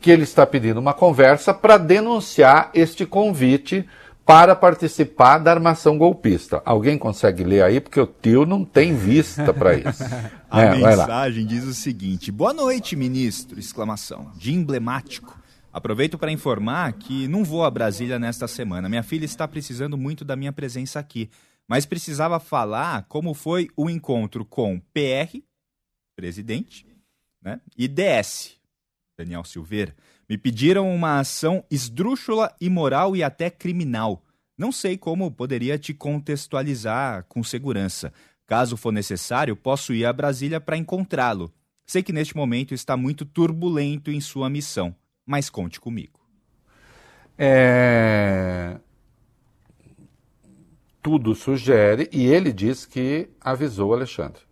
que 0.00 0.10
ele 0.10 0.22
está 0.22 0.46
pedindo 0.46 0.80
uma 0.80 0.94
conversa 0.94 1.52
para 1.52 1.76
denunciar 1.76 2.70
este 2.72 3.04
convite 3.04 3.86
para 4.24 4.54
participar 4.54 5.38
da 5.38 5.50
armação 5.50 5.98
golpista. 5.98 6.62
Alguém 6.64 6.96
consegue 6.96 7.42
ler 7.42 7.64
aí? 7.64 7.80
Porque 7.80 8.00
o 8.00 8.06
tio 8.06 8.46
não 8.46 8.64
tem 8.64 8.94
vista 8.94 9.52
para 9.52 9.74
isso. 9.90 10.04
A 10.48 10.62
é, 10.62 10.76
mensagem 10.76 11.44
diz 11.44 11.64
o 11.64 11.74
seguinte: 11.74 12.30
Boa 12.30 12.52
noite, 12.52 12.94
ministro! 12.94 13.58
Exclamação. 13.58 14.30
De 14.36 14.54
emblemático. 14.54 15.39
Aproveito 15.72 16.18
para 16.18 16.32
informar 16.32 16.94
que 16.94 17.28
não 17.28 17.44
vou 17.44 17.64
a 17.64 17.70
Brasília 17.70 18.18
nesta 18.18 18.48
semana. 18.48 18.88
Minha 18.88 19.04
filha 19.04 19.24
está 19.24 19.46
precisando 19.46 19.96
muito 19.96 20.24
da 20.24 20.34
minha 20.34 20.52
presença 20.52 20.98
aqui, 20.98 21.30
mas 21.68 21.86
precisava 21.86 22.40
falar 22.40 23.04
como 23.04 23.32
foi 23.34 23.68
o 23.76 23.88
encontro 23.88 24.44
com 24.44 24.80
PR, 24.92 25.38
presidente, 26.16 26.84
né, 27.40 27.60
e 27.78 27.86
DS, 27.86 28.56
Daniel 29.16 29.44
Silveira. 29.44 29.94
Me 30.28 30.36
pediram 30.36 30.92
uma 30.92 31.20
ação 31.20 31.64
esdrúxula, 31.70 32.52
imoral 32.60 33.14
e 33.14 33.22
até 33.22 33.48
criminal. 33.48 34.24
Não 34.58 34.72
sei 34.72 34.98
como 34.98 35.30
poderia 35.30 35.78
te 35.78 35.94
contextualizar 35.94 37.24
com 37.28 37.44
segurança. 37.44 38.12
Caso 38.44 38.76
for 38.76 38.92
necessário, 38.92 39.54
posso 39.54 39.94
ir 39.94 40.04
a 40.04 40.12
Brasília 40.12 40.60
para 40.60 40.76
encontrá-lo. 40.76 41.52
Sei 41.86 42.02
que 42.02 42.12
neste 42.12 42.36
momento 42.36 42.74
está 42.74 42.96
muito 42.96 43.24
turbulento 43.24 44.10
em 44.10 44.20
sua 44.20 44.50
missão 44.50 44.94
mas 45.30 45.48
conte 45.48 45.80
comigo. 45.80 46.18
É... 47.38 48.80
tudo 51.00 51.36
sugere, 51.36 52.08
e 52.10 52.26
ele 52.26 52.52
diz 52.52 52.84
que 52.84 53.30
avisou 53.40 53.94
Alexandre 53.94 54.42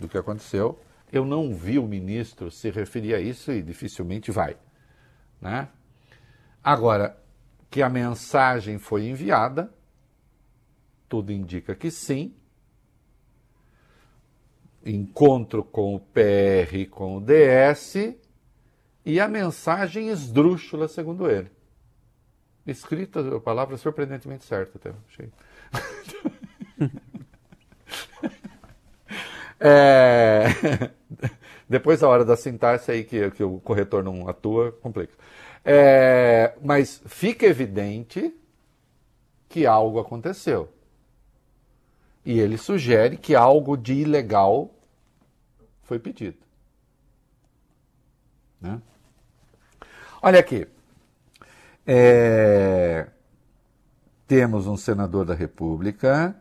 do 0.00 0.08
que 0.08 0.18
aconteceu. 0.18 0.76
Eu 1.12 1.24
não 1.24 1.54
vi 1.54 1.78
o 1.78 1.86
ministro 1.86 2.50
se 2.50 2.68
referir 2.68 3.14
a 3.14 3.20
isso 3.20 3.52
e 3.52 3.62
dificilmente 3.62 4.32
vai. 4.32 4.56
Né? 5.40 5.68
Agora, 6.64 7.16
que 7.70 7.80
a 7.80 7.88
mensagem 7.88 8.80
foi 8.80 9.06
enviada, 9.06 9.72
tudo 11.08 11.30
indica 11.30 11.76
que 11.76 11.92
sim. 11.92 12.34
Encontro 14.84 15.62
com 15.62 15.94
o 15.94 16.00
PR 16.00 16.90
com 16.90 17.18
o 17.18 17.20
DS 17.20 18.20
e 19.04 19.20
a 19.20 19.26
mensagem 19.26 20.08
esdrúxula, 20.08 20.86
segundo 20.86 21.28
ele. 21.28 21.50
Escrita, 22.66 23.36
a 23.36 23.40
palavra 23.40 23.76
surpreendentemente 23.76 24.44
certa 24.44 24.78
até. 24.78 24.94
Achei. 25.08 25.28
é... 29.58 30.46
Depois 31.68 32.02
a 32.02 32.08
hora 32.08 32.24
da 32.24 32.36
sintaxe 32.36 32.92
aí 32.92 33.02
que, 33.02 33.30
que 33.32 33.42
o 33.42 33.58
corretor 33.60 34.04
não 34.04 34.28
atua, 34.28 34.70
complica. 34.80 35.14
É... 35.64 36.56
Mas 36.62 37.02
fica 37.06 37.46
evidente 37.46 38.32
que 39.48 39.66
algo 39.66 39.98
aconteceu. 39.98 40.72
E 42.24 42.38
ele 42.38 42.56
sugere 42.56 43.16
que 43.16 43.34
algo 43.34 43.76
de 43.76 43.94
ilegal 43.94 44.70
foi 45.82 45.98
pedido. 45.98 46.38
Né? 48.60 48.80
Olha 50.24 50.38
aqui. 50.38 50.68
É... 51.84 53.08
Temos 54.28 54.68
um 54.68 54.76
senador 54.76 55.24
da 55.24 55.34
República 55.34 56.40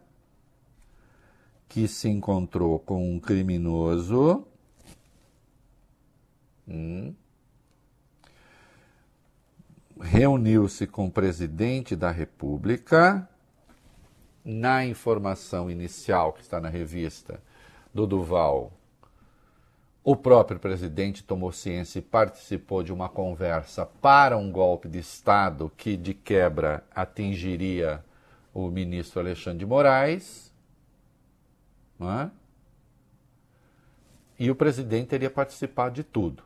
que 1.68 1.88
se 1.88 2.08
encontrou 2.08 2.78
com 2.78 3.12
um 3.12 3.20
criminoso. 3.20 4.46
Hum. 6.68 7.16
Reuniu-se 10.00 10.86
com 10.86 11.08
o 11.08 11.12
presidente 11.12 11.96
da 11.96 12.12
República. 12.12 13.28
Na 14.46 14.86
informação 14.86 15.72
inicial 15.72 16.34
que 16.34 16.42
está 16.42 16.60
na 16.60 16.70
revista 16.70 17.42
do 17.94 18.06
Duval, 18.06 18.72
o 20.04 20.16
próprio 20.16 20.60
presidente 20.60 21.24
tomou 21.24 21.52
ciência 21.52 22.00
e 22.00 22.02
participou 22.02 22.82
de 22.82 22.92
uma 22.92 23.08
conversa 23.08 23.86
para 23.86 24.36
um 24.36 24.52
golpe 24.52 24.88
de 24.88 25.00
Estado 25.00 25.72
que, 25.78 25.96
de 25.96 26.14
quebra, 26.14 26.84
atingiria 26.94 28.04
o 28.54 28.68
ministro 28.70 29.20
Alexandre 29.20 29.60
de 29.60 29.66
Moraes. 29.66 30.52
É? 32.02 32.30
E 34.40 34.50
o 34.50 34.56
presidente 34.56 35.10
teria 35.10 35.30
participado 35.30 35.94
de 35.94 36.04
tudo. 36.04 36.44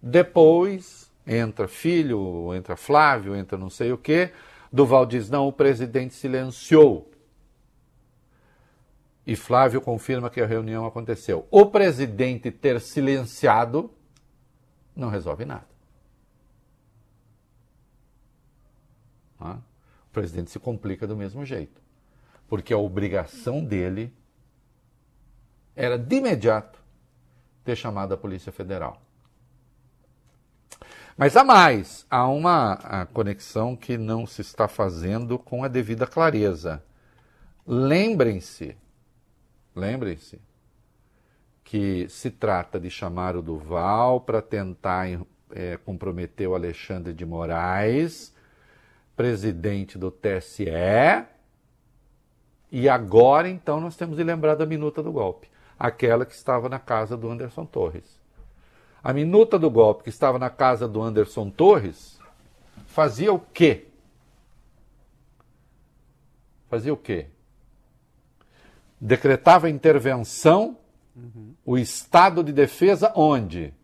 Depois 0.00 1.10
entra 1.26 1.66
filho, 1.66 2.54
entra 2.54 2.76
Flávio, 2.76 3.34
entra 3.34 3.58
não 3.58 3.70
sei 3.70 3.92
o 3.92 3.98
quê. 3.98 4.30
Duval 4.72 5.04
diz: 5.04 5.28
não, 5.28 5.48
o 5.48 5.52
presidente 5.52 6.14
silenciou 6.14 7.11
e 9.26 9.36
Flávio 9.36 9.80
confirma 9.80 10.28
que 10.28 10.40
a 10.40 10.46
reunião 10.46 10.84
aconteceu. 10.84 11.46
O 11.50 11.66
presidente 11.66 12.50
ter 12.50 12.80
silenciado 12.80 13.90
não 14.94 15.08
resolve 15.08 15.44
nada. 15.44 15.66
O 19.40 20.12
presidente 20.12 20.50
se 20.50 20.58
complica 20.58 21.06
do 21.06 21.16
mesmo 21.16 21.44
jeito. 21.44 21.80
Porque 22.48 22.72
a 22.72 22.78
obrigação 22.78 23.64
dele 23.64 24.12
era 25.74 25.98
de 25.98 26.16
imediato 26.16 26.78
ter 27.64 27.76
chamado 27.76 28.12
a 28.12 28.16
Polícia 28.16 28.52
Federal. 28.52 29.00
Mas 31.16 31.36
há 31.36 31.44
mais, 31.44 32.06
há 32.10 32.26
uma 32.28 33.06
conexão 33.12 33.76
que 33.76 33.96
não 33.96 34.26
se 34.26 34.40
está 34.42 34.66
fazendo 34.68 35.38
com 35.38 35.62
a 35.64 35.68
devida 35.68 36.06
clareza. 36.06 36.82
Lembrem-se 37.66 38.76
Lembrem-se 39.74 40.40
que 41.64 42.06
se 42.08 42.30
trata 42.30 42.78
de 42.78 42.90
chamar 42.90 43.36
o 43.36 43.42
Duval 43.42 44.20
para 44.20 44.42
tentar 44.42 45.06
é, 45.50 45.76
comprometer 45.78 46.48
o 46.48 46.54
Alexandre 46.54 47.12
de 47.12 47.24
Moraes, 47.24 48.34
presidente 49.16 49.96
do 49.96 50.10
TSE. 50.10 50.66
E 52.70 52.88
agora, 52.88 53.48
então, 53.48 53.80
nós 53.80 53.96
temos 53.96 54.16
de 54.16 54.24
lembrar 54.24 54.54
da 54.54 54.66
minuta 54.66 55.02
do 55.02 55.12
golpe, 55.12 55.48
aquela 55.78 56.26
que 56.26 56.34
estava 56.34 56.68
na 56.68 56.78
casa 56.78 57.16
do 57.16 57.30
Anderson 57.30 57.64
Torres. 57.64 58.20
A 59.02 59.12
minuta 59.12 59.58
do 59.58 59.70
golpe 59.70 60.04
que 60.04 60.10
estava 60.10 60.38
na 60.38 60.48
casa 60.48 60.86
do 60.86 61.02
Anderson 61.02 61.50
Torres 61.50 62.18
fazia 62.86 63.32
o 63.32 63.38
quê? 63.38 63.88
Fazia 66.68 66.92
o 66.92 66.96
quê? 66.96 67.26
Decretava 69.02 69.68
intervenção, 69.68 70.78
uhum. 71.16 71.54
o 71.66 71.76
estado 71.76 72.44
de 72.44 72.52
defesa 72.52 73.12
onde? 73.16 73.74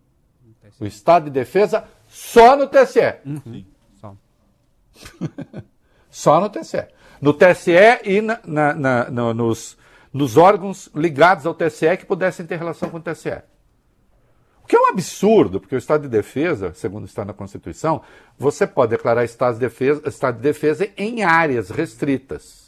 O 0.78 0.86
estado 0.86 1.24
de 1.24 1.30
defesa 1.30 1.84
só 2.06 2.56
no 2.56 2.68
TSE. 2.68 3.16
Uhum. 3.26 3.64
Só. 4.00 4.16
só 6.08 6.40
no 6.40 6.48
TSE. 6.48 6.86
No 7.20 7.34
TSE 7.34 7.72
e 8.04 8.20
na, 8.20 8.38
na, 8.46 8.74
na, 8.74 9.10
no, 9.10 9.34
nos, 9.34 9.76
nos 10.12 10.36
órgãos 10.36 10.88
ligados 10.94 11.46
ao 11.46 11.54
TSE 11.54 11.96
que 11.96 12.06
pudessem 12.06 12.46
ter 12.46 12.56
relação 12.56 12.88
com 12.88 12.98
o 12.98 13.02
TSE. 13.02 13.42
O 14.62 14.68
que 14.68 14.76
é 14.76 14.80
um 14.80 14.90
absurdo, 14.90 15.58
porque 15.58 15.74
o 15.74 15.78
estado 15.78 16.02
de 16.02 16.08
defesa, 16.08 16.72
segundo 16.74 17.06
está 17.06 17.24
na 17.24 17.32
Constituição, 17.32 18.02
você 18.38 18.68
pode 18.68 18.90
declarar 18.90 19.24
estado 19.24 19.54
de 19.54 19.60
defesa, 19.60 20.08
estado 20.08 20.36
de 20.36 20.42
defesa 20.42 20.88
em 20.96 21.24
áreas 21.24 21.70
restritas. 21.70 22.67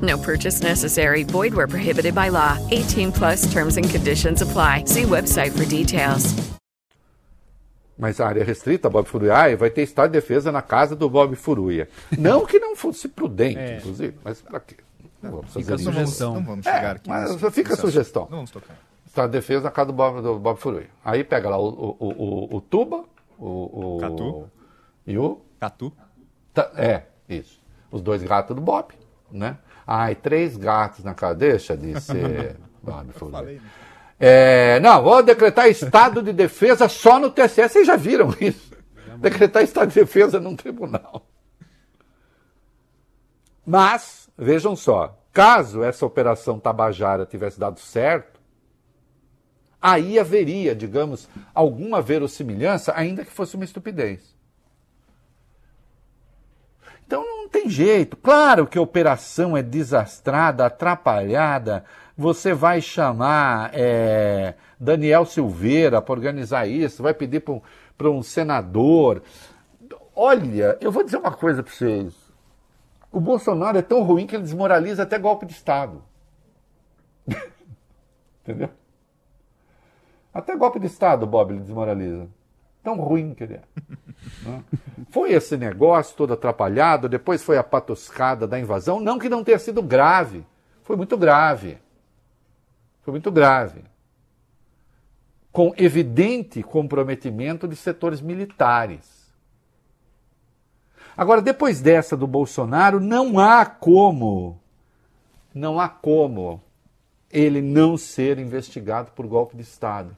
No 0.00 0.18
purchase 0.18 0.62
necessary. 0.62 1.24
Void 1.24 1.52
where 1.52 1.66
prohibited 1.66 2.14
by 2.14 2.30
law. 2.30 2.58
18 2.70 3.12
plus 3.12 3.52
terms 3.52 3.76
and 3.76 3.90
conditions 3.90 4.42
apply. 4.42 4.84
See 4.86 5.02
website 5.02 5.50
for 5.50 5.66
details. 5.66 6.34
Mas 8.00 8.18
a 8.18 8.26
área 8.26 8.42
restrita, 8.42 8.88
Bob 8.88 9.06
Furuia, 9.06 9.54
vai 9.58 9.68
ter 9.68 9.82
estado 9.82 10.10
de 10.10 10.18
defesa 10.18 10.50
na 10.50 10.62
casa 10.62 10.96
do 10.96 11.10
Bob 11.10 11.36
Furuia. 11.36 11.86
Não 12.16 12.46
que 12.46 12.58
não 12.58 12.74
fosse 12.74 13.08
prudente, 13.08 13.58
é. 13.60 13.76
inclusive, 13.76 14.16
mas 14.24 14.40
para 14.40 14.58
quê? 14.58 14.76
Não 15.22 15.32
vamos 15.32 15.52
fica 15.52 15.74
a 15.74 15.78
sugestão. 15.78 16.34
Não 16.34 16.42
vamos 16.42 16.64
chegar 16.64 16.82
é, 16.82 16.90
aqui. 16.92 17.08
Mas 17.10 17.54
fica 17.54 17.74
a 17.74 17.76
sugestão. 17.76 18.22
Não 18.22 18.38
vamos 18.38 18.50
tocar. 18.50 18.74
Estado 19.06 19.30
de 19.30 19.38
defesa 19.38 19.64
na 19.64 19.70
casa 19.70 19.88
do 19.88 19.92
Bob, 19.92 20.22
do 20.22 20.38
Bob 20.38 20.58
Furuia. 20.58 20.88
Aí 21.04 21.22
pega 21.22 21.50
lá 21.50 21.58
o, 21.58 21.68
o, 21.68 22.06
o, 22.08 22.56
o 22.56 22.60
Tuba, 22.62 23.04
o, 23.38 23.96
o. 23.96 24.00
Catu. 24.00 24.50
E 25.06 25.18
o. 25.18 25.42
Catu. 25.60 25.92
Tá, 26.54 26.70
é, 26.76 27.02
isso. 27.28 27.60
Os 27.90 28.00
dois 28.00 28.22
gatos 28.22 28.56
do 28.56 28.62
Bob, 28.62 28.94
né? 29.30 29.58
Ai, 29.92 30.14
três 30.14 30.56
gatos 30.56 31.02
na 31.02 31.14
casa. 31.14 31.34
Deixa 31.34 31.76
de 31.76 32.00
ser. 32.00 32.56
Falei. 33.18 33.60
É, 34.20 34.78
não, 34.78 35.02
vou 35.02 35.20
decretar 35.20 35.68
estado 35.68 36.22
de 36.22 36.32
defesa 36.32 36.88
só 36.88 37.18
no 37.18 37.28
TSE. 37.28 37.68
Vocês 37.68 37.88
já 37.88 37.96
viram 37.96 38.32
isso? 38.40 38.70
Decretar 39.18 39.64
estado 39.64 39.88
de 39.88 39.96
defesa 39.96 40.38
num 40.38 40.54
tribunal. 40.54 41.26
Mas, 43.66 44.28
vejam 44.38 44.76
só, 44.76 45.20
caso 45.32 45.82
essa 45.82 46.06
operação 46.06 46.60
Tabajara 46.60 47.26
tivesse 47.26 47.58
dado 47.58 47.80
certo, 47.80 48.40
aí 49.82 50.20
haveria, 50.20 50.72
digamos, 50.72 51.28
alguma 51.52 52.00
verossimilhança, 52.00 52.92
ainda 52.94 53.24
que 53.24 53.32
fosse 53.32 53.56
uma 53.56 53.64
estupidez. 53.64 54.38
Então 57.10 57.26
não 57.26 57.48
tem 57.48 57.68
jeito. 57.68 58.16
Claro 58.16 58.68
que 58.68 58.78
a 58.78 58.80
operação 58.80 59.56
é 59.56 59.62
desastrada, 59.64 60.64
atrapalhada. 60.64 61.84
Você 62.16 62.54
vai 62.54 62.80
chamar 62.80 63.72
é, 63.74 64.54
Daniel 64.78 65.26
Silveira 65.26 66.00
para 66.00 66.12
organizar 66.12 66.68
isso, 66.68 67.02
vai 67.02 67.12
pedir 67.12 67.40
para 67.40 68.08
um, 68.08 68.18
um 68.18 68.22
senador. 68.22 69.24
Olha, 70.14 70.78
eu 70.80 70.92
vou 70.92 71.02
dizer 71.02 71.16
uma 71.16 71.32
coisa 71.32 71.64
para 71.64 71.72
vocês. 71.72 72.14
O 73.10 73.18
Bolsonaro 73.18 73.76
é 73.76 73.82
tão 73.82 74.04
ruim 74.04 74.24
que 74.24 74.36
ele 74.36 74.44
desmoraliza 74.44 75.02
até 75.02 75.18
golpe 75.18 75.46
de 75.46 75.52
Estado. 75.52 76.04
Entendeu? 78.44 78.70
Até 80.32 80.54
golpe 80.54 80.78
de 80.78 80.86
Estado, 80.86 81.26
Bob, 81.26 81.54
ele 81.54 81.60
desmoraliza. 81.60 82.28
Tão 82.82 82.96
ruim 82.96 83.34
que 83.34 83.44
ele 83.44 83.54
é. 83.54 83.62
Foi 85.10 85.32
esse 85.32 85.56
negócio 85.56 86.16
todo 86.16 86.32
atrapalhado, 86.32 87.08
depois 87.08 87.42
foi 87.42 87.58
a 87.58 87.62
patuscada 87.62 88.46
da 88.46 88.58
invasão. 88.58 89.00
Não 89.00 89.18
que 89.18 89.28
não 89.28 89.44
tenha 89.44 89.58
sido 89.58 89.82
grave. 89.82 90.44
Foi 90.82 90.96
muito 90.96 91.16
grave. 91.16 91.78
Foi 93.02 93.12
muito 93.12 93.30
grave. 93.30 93.84
Com 95.52 95.74
evidente 95.76 96.62
comprometimento 96.62 97.66
de 97.68 97.76
setores 97.76 98.20
militares. 98.20 99.20
Agora, 101.16 101.42
depois 101.42 101.80
dessa 101.80 102.16
do 102.16 102.26
Bolsonaro, 102.26 103.00
não 103.00 103.38
há 103.38 103.66
como, 103.66 104.58
não 105.52 105.78
há 105.78 105.88
como 105.88 106.62
ele 107.30 107.60
não 107.60 107.96
ser 107.96 108.38
investigado 108.38 109.10
por 109.12 109.26
golpe 109.26 109.56
de 109.56 109.62
Estado. 109.62 110.16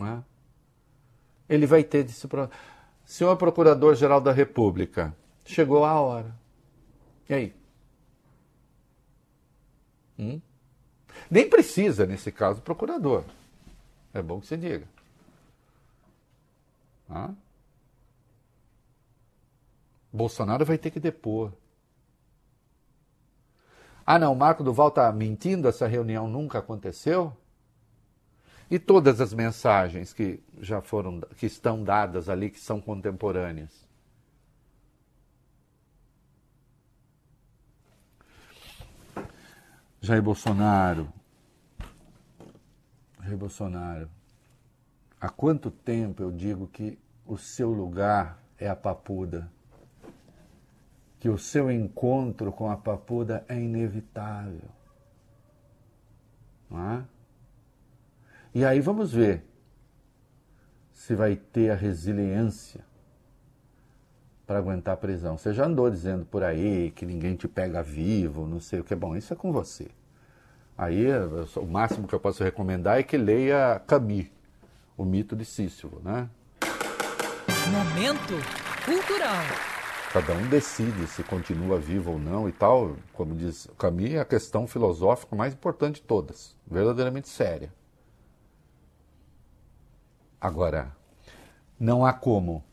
É? 0.00 0.22
Ele 1.48 1.66
vai 1.66 1.82
ter 1.84 2.04
de 2.04 2.12
se. 2.12 2.28
Senhor 3.04 3.36
Procurador-Geral 3.36 4.20
da 4.20 4.32
República, 4.32 5.14
chegou 5.44 5.84
a 5.84 6.00
hora. 6.00 6.34
E 7.28 7.34
aí? 7.34 7.54
Hum? 10.18 10.40
Nem 11.30 11.48
precisa, 11.48 12.04
nesse 12.04 12.32
caso, 12.32 12.60
procurador. 12.62 13.24
É 14.12 14.20
bom 14.20 14.40
que 14.40 14.46
você 14.46 14.56
diga. 14.56 14.88
Bolsonaro 20.12 20.64
vai 20.64 20.78
ter 20.78 20.90
que 20.90 20.98
depor. 20.98 21.52
Ah, 24.04 24.18
não, 24.18 24.32
o 24.32 24.36
Marco 24.36 24.64
Duval 24.64 24.88
está 24.88 25.12
mentindo, 25.12 25.68
essa 25.68 25.86
reunião 25.86 26.28
nunca 26.28 26.58
aconteceu? 26.58 27.36
E 28.70 28.78
todas 28.78 29.20
as 29.20 29.32
mensagens 29.32 30.12
que 30.12 30.42
já 30.60 30.80
foram, 30.80 31.20
que 31.36 31.46
estão 31.46 31.82
dadas 31.82 32.28
ali, 32.28 32.50
que 32.50 32.58
são 32.58 32.80
contemporâneas? 32.80 33.86
Jair 40.00 40.22
Bolsonaro. 40.22 41.12
Jair 43.22 43.36
Bolsonaro. 43.36 44.10
Há 45.20 45.28
quanto 45.28 45.70
tempo 45.70 46.22
eu 46.22 46.30
digo 46.30 46.66
que 46.66 46.98
o 47.24 47.38
seu 47.38 47.70
lugar 47.70 48.42
é 48.58 48.68
a 48.68 48.76
papuda? 48.76 49.50
que 51.26 51.28
o 51.28 51.38
seu 51.38 51.70
encontro 51.70 52.52
com 52.52 52.70
a 52.70 52.76
papuda 52.76 53.44
é 53.48 53.58
inevitável. 53.58 54.68
Não 56.70 56.90
é? 56.92 57.04
E 58.56 58.64
aí 58.64 58.80
vamos 58.80 59.12
ver 59.12 59.44
se 60.90 61.14
vai 61.14 61.36
ter 61.36 61.68
a 61.68 61.74
resiliência 61.74 62.80
para 64.46 64.56
aguentar 64.56 64.94
a 64.94 64.96
prisão. 64.96 65.36
Você 65.36 65.52
já 65.52 65.66
andou 65.66 65.90
dizendo 65.90 66.24
por 66.24 66.42
aí 66.42 66.90
que 66.92 67.04
ninguém 67.04 67.36
te 67.36 67.46
pega 67.46 67.82
vivo, 67.82 68.46
não 68.46 68.58
sei 68.58 68.80
o 68.80 68.84
que. 68.84 68.94
Bom, 68.94 69.14
isso 69.14 69.30
é 69.30 69.36
com 69.36 69.52
você. 69.52 69.88
Aí 70.74 71.04
o 71.56 71.66
máximo 71.66 72.08
que 72.08 72.14
eu 72.14 72.18
posso 72.18 72.42
recomendar 72.42 72.98
é 72.98 73.02
que 73.02 73.18
leia 73.18 73.78
Camus, 73.86 74.24
o 74.96 75.04
mito 75.04 75.36
de 75.36 75.44
Sísifo, 75.44 76.00
né? 76.02 76.26
Momento 77.70 78.42
cultural. 78.86 79.44
Cada 80.14 80.32
um 80.32 80.48
decide 80.48 81.06
se 81.08 81.22
continua 81.22 81.78
vivo 81.78 82.12
ou 82.12 82.18
não 82.18 82.48
e 82.48 82.52
tal. 82.52 82.96
Como 83.12 83.34
diz 83.34 83.68
Camus, 83.76 84.12
é 84.12 84.18
a 84.18 84.24
questão 84.24 84.66
filosófica 84.66 85.36
mais 85.36 85.52
importante 85.52 85.96
de 85.96 86.06
todas, 86.06 86.56
verdadeiramente 86.66 87.28
séria. 87.28 87.70
Agora, 90.46 90.92
não 91.78 92.04
há 92.04 92.12
como 92.12 92.64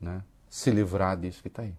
né, 0.00 0.22
se 0.48 0.70
livrar 0.70 1.16
disso 1.16 1.42
que 1.42 1.48
está 1.48 1.62
aí. 1.62 1.74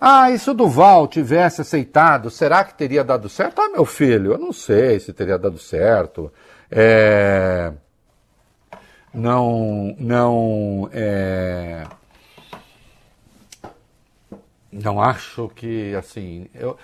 Ah, 0.00 0.30
e 0.30 0.38
se 0.38 0.48
o 0.48 0.54
Duval 0.54 1.08
tivesse 1.08 1.60
aceitado, 1.60 2.30
será 2.30 2.62
que 2.62 2.72
teria 2.74 3.02
dado 3.02 3.28
certo? 3.28 3.60
Ah, 3.60 3.68
meu 3.68 3.84
filho, 3.84 4.32
eu 4.32 4.38
não 4.38 4.52
sei 4.52 5.00
se 5.00 5.12
teria 5.12 5.36
dado 5.36 5.58
certo. 5.58 6.32
É 6.70 7.72
não 9.12 9.96
não 9.98 10.88
é, 10.92 11.84
não 14.70 15.00
acho 15.00 15.48
que 15.54 15.94
assim 15.94 16.48
eu, 16.54 16.78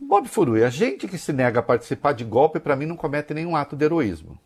Bob 0.00 0.28
Furui, 0.28 0.62
a 0.62 0.70
gente 0.70 1.08
que 1.08 1.18
se 1.18 1.32
nega 1.32 1.60
a 1.60 1.62
participar 1.62 2.12
de 2.12 2.24
golpe 2.24 2.60
para 2.60 2.76
mim 2.76 2.86
não 2.86 2.96
comete 2.96 3.32
nenhum 3.32 3.56
ato 3.56 3.76
de 3.76 3.84
heroísmo. 3.84 4.38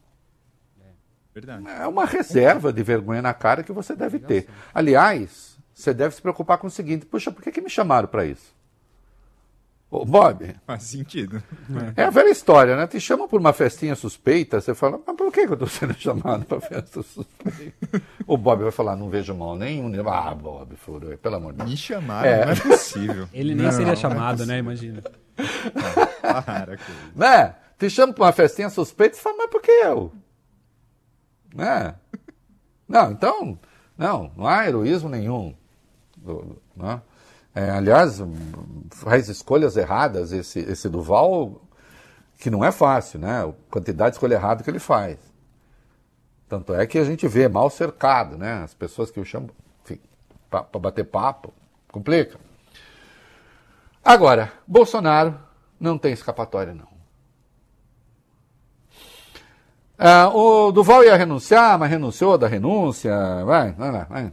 Verdade. 1.35 1.65
É 1.69 1.87
uma 1.87 2.05
reserva 2.05 2.73
de 2.73 2.83
vergonha 2.83 3.23
na 3.23 3.33
cara 3.33 3.63
que 3.63 3.73
você 3.73 3.95
deve 3.95 4.19
ter. 4.19 4.49
Aliás, 4.75 5.57
você 5.73 5.95
deve 5.95 6.15
se 6.15 6.21
preocupar 6.21 6.59
com 6.59 6.67
o 6.67 6.71
seguinte: 6.71 7.07
puxa, 7.07 7.31
por 7.31 7.43
que, 7.43 7.53
que 7.53 7.61
me 7.61 7.71
chamaram 7.71 8.09
para 8.09 8.25
isso? 8.25 8.55
Ô, 9.91 10.05
Bob. 10.05 10.55
Faz 10.65 10.85
sentido. 10.85 11.43
É 11.97 12.05
a 12.05 12.11
velha 12.11 12.31
história, 12.31 12.77
né? 12.77 12.87
Te 12.87 13.01
chamam 13.01 13.27
por 13.27 13.41
uma 13.41 13.53
festinha 13.53 13.97
suspeita, 13.97 14.61
você 14.61 14.73
fala, 14.73 15.01
mas 15.05 15.17
por 15.17 15.33
que, 15.33 15.41
eu 15.41 15.55
estou 15.55 15.67
sendo 15.67 15.95
chamado 15.99 16.45
para 16.45 16.61
festa 16.61 17.03
suspeita? 17.03 18.01
o 18.25 18.37
Bob 18.37 18.63
vai 18.63 18.71
falar, 18.71 18.95
não 18.95 19.11
vejo 19.11 19.35
mal 19.35 19.57
nenhum. 19.57 19.93
Ah, 20.09 20.33
Bob, 20.33 20.77
furou, 20.77 21.19
pelo 21.19 21.35
amor 21.35 21.53
de 21.53 21.59
Deus. 21.59 21.71
Me 21.71 21.77
chamaram, 21.77 22.29
é. 22.29 22.45
não 22.45 22.53
é 22.53 22.57
possível. 22.57 23.29
Ele 23.35 23.53
nem 23.53 23.67
não, 23.67 23.73
seria 23.73 23.89
não, 23.89 23.97
chamado, 23.97 24.47
não 24.47 24.55
é 24.55 24.57
né? 24.57 24.59
Imagina. 24.61 25.03
Não, 25.37 26.43
para, 26.43 26.79
né? 27.17 27.57
Te 27.77 27.91
chamam 27.91 28.15
para 28.15 28.25
uma 28.27 28.33
festinha 28.33 28.71
suspeita, 28.71 29.17
você 29.17 29.23
fala, 29.23 29.39
mas 29.39 29.51
por 29.51 29.61
que 29.61 29.73
eu? 29.73 30.13
Né? 31.53 31.97
Não, 32.87 33.11
então, 33.11 33.59
não, 33.99 34.31
não 34.37 34.47
há 34.47 34.69
heroísmo 34.69 35.09
nenhum. 35.09 35.53
Né? 36.77 37.03
É, 37.55 37.71
aliás, 37.71 38.23
faz 38.91 39.29
escolhas 39.29 39.77
erradas 39.77 40.33
esse, 40.33 40.61
esse 40.61 40.89
Duval, 40.89 41.61
que 42.39 42.51
não 42.51 42.65
é 42.65 42.71
fácil, 42.71 43.19
né? 43.19 43.43
A 43.45 43.53
quantidade 43.71 44.13
de 44.13 44.17
escolha 44.17 44.35
errada 44.35 44.63
que 44.63 44.71
ele 44.71 44.79
faz. 44.79 45.19
Tanto 46.49 46.75
é 46.75 46.87
que 46.87 46.99
a 46.99 47.05
gente 47.05 47.27
vê 47.29 47.49
mal 47.49 47.69
cercado, 47.71 48.37
né? 48.37 48.63
As 48.63 48.75
pessoas 48.75 49.11
que 49.11 49.21
o 49.21 49.25
chamam, 49.25 49.51
para 50.49 50.63
bater 50.79 51.05
papo, 51.05 51.53
complica. 51.91 52.39
Agora, 54.05 54.53
Bolsonaro 54.67 55.39
não 55.79 55.99
tem 55.99 56.13
escapatória, 56.13 56.75
não. 56.75 56.89
Ah, 59.99 60.31
o 60.35 60.73
Duval 60.73 61.05
ia 61.05 61.15
renunciar, 61.15 61.79
mas 61.79 61.91
renunciou 61.91 62.39
da 62.39 62.49
renúncia. 62.49 63.13
Vai, 63.45 63.73
vai, 63.73 63.93
vai. 63.93 64.05
vai. 64.07 64.33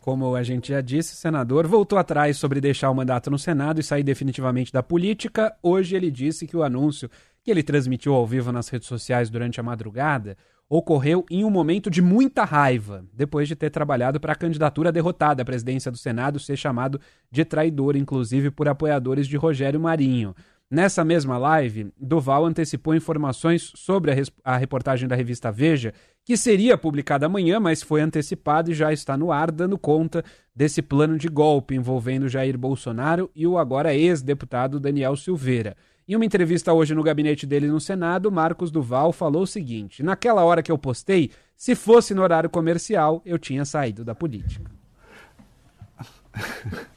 Como 0.00 0.34
a 0.34 0.42
gente 0.42 0.70
já 0.70 0.80
disse, 0.80 1.12
o 1.12 1.16
senador 1.16 1.66
voltou 1.66 1.98
atrás 1.98 2.38
sobre 2.38 2.58
deixar 2.58 2.90
o 2.90 2.94
mandato 2.94 3.30
no 3.30 3.38
Senado 3.38 3.80
e 3.80 3.84
sair 3.84 4.02
definitivamente 4.02 4.72
da 4.72 4.82
política. 4.82 5.54
Hoje 5.62 5.94
ele 5.94 6.10
disse 6.10 6.46
que 6.46 6.56
o 6.56 6.62
anúncio 6.62 7.10
que 7.44 7.50
ele 7.50 7.62
transmitiu 7.62 8.14
ao 8.14 8.26
vivo 8.26 8.50
nas 8.50 8.68
redes 8.68 8.88
sociais 8.88 9.28
durante 9.28 9.60
a 9.60 9.62
madrugada 9.62 10.38
ocorreu 10.70 11.26
em 11.30 11.44
um 11.44 11.50
momento 11.50 11.90
de 11.90 12.00
muita 12.00 12.44
raiva, 12.44 13.04
depois 13.12 13.46
de 13.46 13.54
ter 13.54 13.70
trabalhado 13.70 14.18
para 14.18 14.32
a 14.32 14.36
candidatura 14.36 14.90
derrotada 14.90 15.42
à 15.42 15.44
presidência 15.44 15.90
do 15.90 15.98
Senado 15.98 16.38
ser 16.38 16.56
chamado 16.56 16.98
de 17.30 17.44
traidor, 17.44 17.94
inclusive 17.94 18.50
por 18.50 18.68
apoiadores 18.68 19.26
de 19.26 19.36
Rogério 19.36 19.80
Marinho. 19.80 20.34
Nessa 20.70 21.04
mesma 21.04 21.36
live, 21.36 21.92
Duval 21.98 22.46
antecipou 22.46 22.94
informações 22.94 23.72
sobre 23.74 24.12
a, 24.12 24.14
a, 24.44 24.56
reportagem 24.56 25.08
da 25.08 25.16
revista 25.16 25.50
Veja, 25.50 25.92
que 26.24 26.36
seria 26.36 26.78
publicada 26.78 27.26
amanhã, 27.26 27.58
mas 27.58 27.82
foi 27.82 28.00
antecipada 28.00 28.70
e 28.70 28.74
já 28.74 28.92
está 28.92 29.16
no 29.16 29.32
ar, 29.32 29.50
dando 29.50 29.76
conta 29.76 30.24
desse 30.54 30.80
plano 30.80 31.18
de 31.18 31.26
golpe 31.26 31.74
envolvendo 31.74 32.28
Jair 32.28 32.56
Bolsonaro 32.56 33.28
e 33.34 33.48
o 33.48 33.58
agora 33.58 33.92
ex-deputado 33.92 34.78
Daniel 34.78 35.16
Silveira. 35.16 35.76
Em 36.06 36.14
uma 36.14 36.24
entrevista 36.24 36.72
hoje 36.72 36.94
no 36.94 37.02
gabinete 37.02 37.46
dele 37.46 37.66
no 37.66 37.80
Senado, 37.80 38.30
Marcos 38.30 38.70
Duval 38.70 39.12
falou 39.12 39.42
o 39.42 39.48
seguinte: 39.48 40.04
Naquela 40.04 40.44
hora 40.44 40.62
que 40.62 40.70
eu 40.70 40.78
postei, 40.78 41.32
se 41.56 41.74
fosse 41.74 42.14
no 42.14 42.22
horário 42.22 42.48
comercial, 42.48 43.20
eu 43.24 43.40
tinha 43.40 43.64
saído 43.64 44.04
da 44.04 44.14
política. 44.14 44.79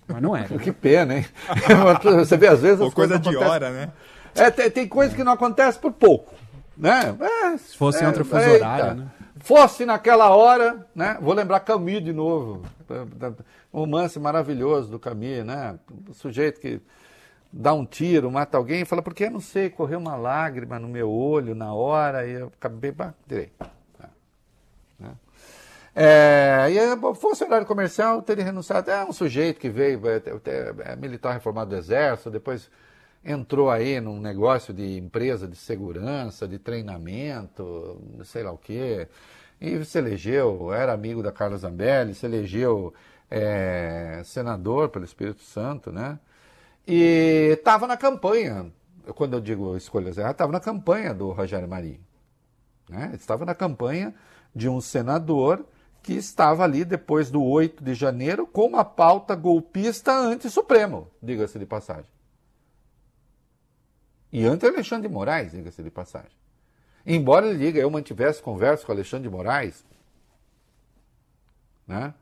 Mas 0.08 0.22
não 0.22 0.36
é. 0.36 0.44
que 0.60 0.72
pena, 0.72 1.18
hein? 1.18 1.26
Você 2.18 2.38
vê, 2.38 2.48
às 2.48 2.62
vezes. 2.62 2.80
Ou 2.80 2.92
coisa 2.92 3.20
de 3.20 3.30
acontecem... 3.30 3.50
hora, 3.50 3.70
né? 3.72 3.92
É, 4.36 4.50
tem, 4.50 4.70
tem 4.70 4.88
coisa 4.88 5.16
que 5.16 5.24
não 5.24 5.34
acontece 5.34 5.78
por 5.78 5.92
pouco. 5.92 6.34
Né? 6.76 7.16
É, 7.20 7.58
Se 7.58 7.78
fosse 7.78 8.04
é, 8.04 8.08
outro 8.08 8.26
fuso 8.26 8.42
eita. 8.42 8.66
horário, 8.66 8.94
né? 8.96 9.08
Fosse 9.40 9.86
naquela 9.86 10.30
hora, 10.30 10.88
né? 10.96 11.18
Vou 11.22 11.34
lembrar 11.34 11.60
Camus 11.60 12.04
de 12.04 12.14
novo. 12.14 12.64
Um 13.72 13.82
romance 13.82 14.20
maravilhoso 14.20 14.90
do 14.90 14.98
Camus, 14.98 15.46
né? 15.46 15.78
O 16.10 16.14
sujeito 16.14 16.60
que 16.60 16.82
dá 17.52 17.74
um 17.74 17.86
tiro, 17.86 18.32
mata 18.32 18.58
alguém 18.58 18.82
e 18.82 18.86
fala, 18.86 19.02
porque 19.02 19.26
eu 19.26 19.32
não 19.32 19.40
sei, 19.40 19.70
correu 19.70 20.00
uma 20.00 20.16
lágrima 20.16 20.80
no 20.80 20.88
meu 20.88 21.12
olho 21.12 21.54
na 21.54 21.74
hora 21.74 22.26
e 22.26 22.32
eu 22.32 22.52
acabei. 22.58 22.92
Bah, 22.92 23.14
direito. 23.28 23.54
É, 25.96 26.68
e 26.72 27.16
fosse 27.16 27.44
horário 27.44 27.68
comercial, 27.68 28.22
teria 28.22 28.44
renunciado. 28.44 28.90
É 28.90 29.06
um 29.06 29.14
sujeito 29.14 29.60
que 29.60 29.70
veio, 29.70 30.02
é, 30.08 30.92
é 30.92 30.96
militar 30.96 31.34
reformado 31.34 31.70
do 31.70 31.76
Exército, 31.76 32.32
depois 32.32 32.70
entrou 33.24 33.70
aí 33.70 34.02
num 34.02 34.20
negócio 34.20 34.74
de 34.74 34.98
empresa 34.98 35.48
de 35.48 35.56
segurança, 35.56 36.48
de 36.48 36.60
treinamento, 36.60 38.02
sei 38.26 38.44
lá 38.44 38.52
o 38.52 38.58
quê, 38.58 39.08
e 39.62 39.86
se 39.86 39.98
elegeu, 39.98 40.74
era 40.74 40.92
amigo 40.92 41.24
da 41.24 41.32
Carla 41.32 41.58
Zambelli, 41.58 42.14
se 42.14 42.26
elegeu 42.26 42.94
é, 43.32 44.22
senador 44.26 44.90
pelo 44.90 45.06
Espírito 45.06 45.42
Santo, 45.42 45.92
né? 45.92 46.20
E 46.86 47.52
estava 47.58 47.88
na 47.88 47.96
campanha, 47.96 48.72
quando 49.16 49.36
eu 49.36 49.42
digo 49.42 49.78
escolhas 49.78 50.18
erradas, 50.18 50.36
estava 50.36 50.52
na 50.52 50.60
campanha 50.60 51.14
do 51.14 51.32
Rogério 51.32 51.68
Marinho. 51.68 52.02
Né? 52.90 53.12
Estava 53.16 53.46
na 53.46 53.56
campanha 53.56 54.14
de 54.54 54.68
um 54.68 54.82
senador 54.82 55.66
que 56.04 56.14
estava 56.14 56.66
ali 56.66 56.84
depois 56.84 57.32
do 57.32 57.42
8 57.42 57.82
de 57.82 57.94
janeiro 57.94 58.46
com 58.46 58.68
uma 58.68 58.84
pauta 58.84 59.34
golpista 59.36 60.12
anti-supremo, 60.12 61.10
diga-se 61.22 61.58
de 61.58 61.66
passagem. 61.66 62.12
E 64.32 64.46
ante 64.46 64.66
Alexandre 64.66 65.08
de 65.08 65.14
Moraes, 65.14 65.54
diga-se 65.54 65.82
de 65.82 65.90
passagem. 65.90 66.32
Embora 67.06 67.48
ele 67.48 67.58
diga, 67.58 67.80
eu 67.80 67.90
mantivesse 67.90 68.42
conversa 68.42 68.86
com 68.86 68.92
Alexandre 68.92 69.30
de 69.30 69.34
Moraes, 69.34 69.86
né? 71.88 72.14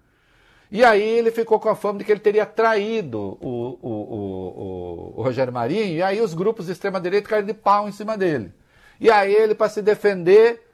E 0.70 0.86
aí 0.86 1.02
ele 1.02 1.32
ficou 1.32 1.60
com 1.60 1.68
a 1.68 1.76
fama 1.76 2.00
de 2.00 2.06
que 2.06 2.12
ele 2.12 2.22
teria 2.22 2.46
traído 2.46 3.38
o, 3.42 3.78
o, 3.82 3.90
o, 3.90 5.14
o 5.18 5.22
Rogério 5.22 5.52
Marinho, 5.52 5.96
e 5.96 6.04
aí 6.04 6.22
os 6.22 6.34
grupos 6.34 6.68
de 6.68 6.72
extrema-direita 6.72 7.28
caíram 7.28 7.48
de 7.48 7.54
pau 7.54 7.90
em 7.90 7.92
cima 7.92 8.18
dele. 8.18 8.54
E 9.00 9.10
aí 9.10 9.34
ele, 9.34 9.56
para 9.56 9.68
se 9.68 9.82
defender, 9.82 10.71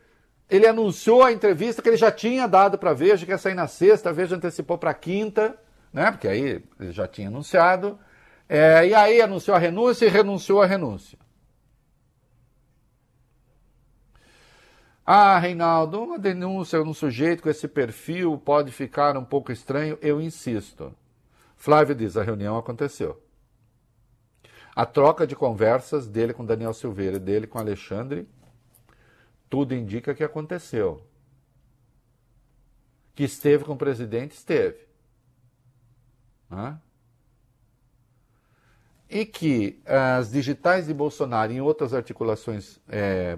ele 0.50 0.66
anunciou 0.66 1.24
a 1.24 1.32
entrevista 1.32 1.82
que 1.82 1.90
ele 1.90 1.98
já 1.98 2.12
tinha 2.12 2.48
dado 2.48 2.78
para 2.78 2.92
a 2.92 2.94
Veja, 2.94 3.26
que 3.26 3.32
ia 3.32 3.38
sair 3.38 3.54
na 3.54 3.68
sexta, 3.68 4.10
a 4.10 4.14
Veja 4.14 4.36
antecipou 4.36 4.78
para 4.78 4.94
quinta, 4.94 5.58
né? 5.92 6.10
porque 6.12 6.28
aí 6.28 6.64
ele 6.80 6.92
já 6.92 7.08
tinha 7.08 7.28
anunciado. 7.28 8.00
É, 8.48 8.88
e 8.88 8.94
aí 8.94 9.22
anunciou 9.22 9.56
a 9.56 9.60
renúncia 9.60 10.06
e 10.06 10.10
renunciou 10.10 10.62
à 10.62 10.66
renúncia. 10.66 11.18
Ah, 15.06 15.38
Reinaldo, 15.40 16.02
uma 16.02 16.20
denúncia 16.20 16.80
num 16.84 16.94
sujeito 16.94 17.42
com 17.42 17.50
esse 17.50 17.68
perfil 17.68 18.38
pode 18.38 18.72
ficar 18.72 19.16
um 19.18 19.24
pouco 19.24 19.52
estranho, 19.52 19.98
eu 20.02 20.20
insisto. 20.20 20.94
Flávio 21.56 21.96
diz: 21.96 22.16
a 22.18 22.24
reunião 22.24 22.58
aconteceu. 22.58 23.22
A 24.76 24.86
troca 24.86 25.26
de 25.26 25.36
conversas 25.36 26.08
dele 26.08 26.34
com 26.34 26.46
Daniel 26.46 26.74
Silveira 26.74 27.18
e 27.18 27.20
dele 27.20 27.48
com 27.48 27.58
Alexandre, 27.58 28.28
tudo 29.50 29.74
indica 29.74 30.14
que 30.14 30.24
aconteceu. 30.24 31.02
Que 33.16 33.24
esteve 33.24 33.64
com 33.64 33.74
o 33.74 33.78
presidente, 33.78 34.32
esteve. 34.32 34.88
E 39.10 39.26
que 39.26 39.82
as 39.86 40.32
digitais 40.32 40.88
de 40.88 40.94
Bolsonaro 40.94 41.52
e 41.52 41.62
outras 41.62 41.94
articulações 41.94 42.80
é, 42.90 43.38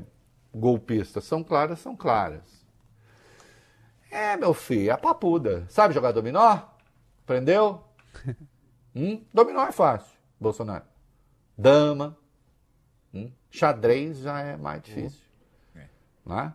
golpistas 0.54 1.24
são 1.24 1.44
claras, 1.44 1.80
são 1.80 1.96
claras. 1.96 2.66
É, 4.10 4.36
meu 4.36 4.54
filho, 4.54 4.92
é 4.92 4.98
papuda. 4.98 5.66
Sabe 5.70 5.94
jogar 5.94 6.12
dominó? 6.12 6.60
Aprendeu? 7.24 7.84
hum? 8.96 9.24
Dominó 9.32 9.64
é 9.66 9.72
fácil, 9.72 10.18
Bolsonaro. 10.40 10.86
Dama. 11.56 12.18
Hum? 13.14 13.32
Xadrez 13.52 14.20
já 14.20 14.40
é 14.40 14.58
mais 14.58 14.82
difícil. 14.82 15.29
Né? 16.26 16.54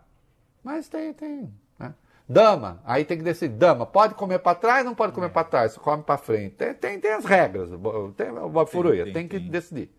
Mas 0.63 0.89
tem, 0.89 1.13
tem. 1.13 1.53
Né? 1.79 1.95
Dama, 2.29 2.81
aí 2.85 3.05
tem 3.05 3.19
que 3.19 3.25
decidir. 3.25 3.55
Dama, 3.55 3.85
pode 3.85 4.15
comer 4.15 4.39
para 4.39 4.55
trás 4.55 4.85
não 4.85 4.95
pode 4.95 5.13
comer 5.13 5.27
é. 5.27 5.31
para 5.31 5.45
trás? 5.45 5.77
Come 5.77 6.03
para 6.03 6.17
frente. 6.17 6.55
Tem, 6.57 6.75
tem, 6.75 7.01
tem, 7.01 7.13
as 7.13 7.25
regras. 7.25 7.71
Tem, 8.17 8.31
o 8.31 8.67
Furuia, 8.67 9.05
tem, 9.05 9.13
tem, 9.13 9.29
tem, 9.29 9.41
que 9.41 9.49
decidir. 9.49 9.91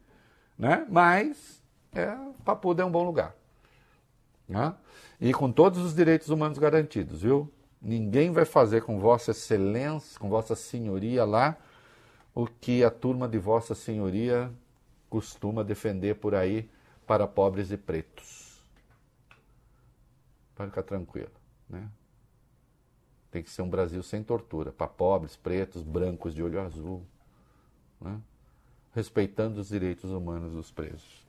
Né? 0.58 0.86
Mas, 0.90 1.62
é, 1.94 2.16
Papuda 2.44 2.84
é 2.84 2.86
um 2.86 2.92
bom 2.92 3.04
lugar. 3.04 3.36
Né? 4.48 4.74
E 5.20 5.34
com 5.34 5.52
todos 5.52 5.80
os 5.80 5.96
direitos 5.96 6.30
humanos 6.30 6.58
garantidos, 6.58 7.22
viu? 7.22 7.52
Ninguém 7.82 8.32
vai 8.32 8.46
fazer 8.46 8.82
com 8.82 9.00
Vossa 9.00 9.32
Excelência, 9.32 10.20
com 10.20 10.30
Vossa 10.30 10.56
Senhoria 10.56 11.24
lá, 11.24 11.56
o 12.34 12.48
que 12.48 12.84
a 12.84 12.90
turma 12.90 13.28
de 13.28 13.38
Vossa 13.38 13.76
Senhoria 13.76 14.52
costuma 15.10 15.64
defender 15.64 16.16
por 16.16 16.34
aí 16.36 16.70
para 17.06 17.28
pobres 17.28 17.72
e 17.72 17.78
pretos. 17.78 18.45
Pode 20.56 20.70
ficar 20.72 20.84
tranquilo, 20.84 21.32
né? 21.70 21.90
Tem 23.30 23.44
que 23.44 23.50
ser 23.50 23.62
um 23.62 23.70
Brasil 23.70 24.02
sem 24.02 24.24
tortura, 24.24 24.72
para 24.72 24.88
pobres, 24.88 25.36
pretos, 25.36 25.84
brancos 25.84 26.34
de 26.34 26.42
olho 26.42 26.62
azul, 26.62 27.06
né? 28.00 28.20
respeitando 28.94 29.60
os 29.60 29.68
direitos 29.68 30.10
humanos 30.10 30.54
dos 30.54 30.72
presos. 30.72 31.26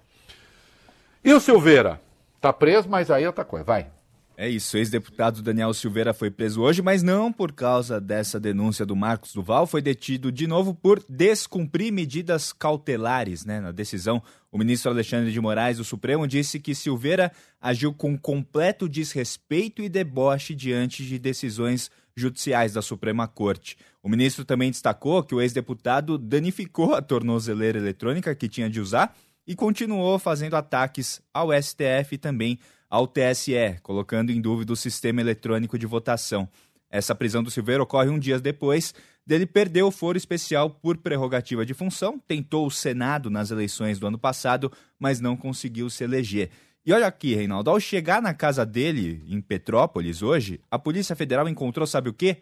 E 1.25 1.33
o 1.33 1.41
Silveira? 1.41 2.01
Tá 2.41 2.53
preso, 2.53 2.89
mas 2.89 3.11
aí 3.11 3.25
é 3.25 3.27
outra 3.27 3.45
coisa. 3.45 3.65
Vai. 3.65 3.91
É 4.39 4.47
isso, 4.47 4.77
ex-deputado 4.77 5.41
Daniel 5.41 5.73
Silveira 5.73 6.13
foi 6.13 6.31
preso 6.31 6.61
hoje, 6.61 6.83
mas 6.83 7.03
não 7.03 7.33
por 7.33 7.53
causa 7.53 7.99
dessa 7.99 8.39
denúncia 8.39 8.85
do 8.85 8.95
Marcos 8.95 9.33
Duval, 9.33 9.67
foi 9.67 9.81
detido 9.81 10.31
de 10.31 10.47
novo 10.47 10.75
por 10.75 11.03
descumprir 11.09 11.91
medidas 11.91 12.53
cautelares, 12.53 13.47
né? 13.47 13.61
Na 13.61 13.73
decisão, 13.73 14.23
o 14.53 14.59
ministro 14.59 14.91
Alexandre 14.91 15.33
de 15.33 15.41
Moraes 15.41 15.79
do 15.79 15.85
Supremo 15.85 16.27
disse 16.27 16.61
que 16.61 16.75
Silveira 16.75 17.33
agiu 17.59 17.95
com 17.95 18.15
completo 18.19 18.87
desrespeito 18.87 19.83
e 19.83 19.89
deboche 19.89 20.55
diante 20.55 21.03
de 21.03 21.19
decisões 21.19 21.91
judiciais 22.15 22.75
da 22.75 22.83
Suprema 22.83 23.27
Corte. 23.27 23.79
O 24.03 24.09
ministro 24.09 24.45
também 24.45 24.71
destacou 24.71 25.23
que 25.23 25.35
o 25.35 25.41
ex-deputado 25.41 26.19
danificou 26.19 26.95
a 26.95 27.01
tornozeleira 27.01 27.79
eletrônica 27.79 28.35
que 28.35 28.51
tinha 28.51 28.69
de 28.69 28.83
usar 28.83 29.17
e 29.47 29.55
continuou 29.55 30.19
fazendo 30.19 30.57
ataques 30.57 31.23
ao 31.33 31.51
STF 31.53 32.17
e 32.17 32.19
também 32.19 32.59
ao 32.89 33.07
TSE, 33.07 33.81
colocando 33.83 34.31
em 34.31 34.41
dúvida 34.41 34.73
o 34.73 34.77
sistema 34.77 35.21
eletrônico 35.21 35.79
de 35.79 35.87
votação. 35.87 36.49
Essa 36.91 37.15
prisão 37.15 37.43
do 37.43 37.51
Silveira 37.51 37.83
ocorre 37.83 38.09
um 38.09 38.19
dia 38.19 38.39
depois 38.39 38.95
dele 39.27 39.45
perder 39.45 39.83
o 39.83 39.91
foro 39.91 40.17
especial 40.17 40.71
por 40.71 40.97
prerrogativa 40.99 41.67
de 41.67 41.75
função, 41.75 42.19
tentou 42.19 42.67
o 42.67 42.71
Senado 42.71 43.29
nas 43.29 43.51
eleições 43.51 43.99
do 43.99 44.07
ano 44.07 44.19
passado, 44.19 44.71
mas 44.99 45.21
não 45.21 45.37
conseguiu 45.37 45.91
se 45.91 46.05
eleger. 46.05 46.51
E 46.85 46.93
olha 46.93 47.09
aqui, 47.09 47.35
Reinaldo, 47.35 47.69
ao 47.69 47.81
chegar 47.81 48.23
na 48.23 48.33
casa 48.33 48.65
dele, 48.65 49.25
em 49.27 49.41
Petrópolis, 49.41 50.23
hoje, 50.23 50.61
a 50.71 50.79
Polícia 50.79 51.17
Federal 51.17 51.49
encontrou, 51.49 51.85
sabe 51.85 52.09
o 52.09 52.15
quê? 52.15 52.37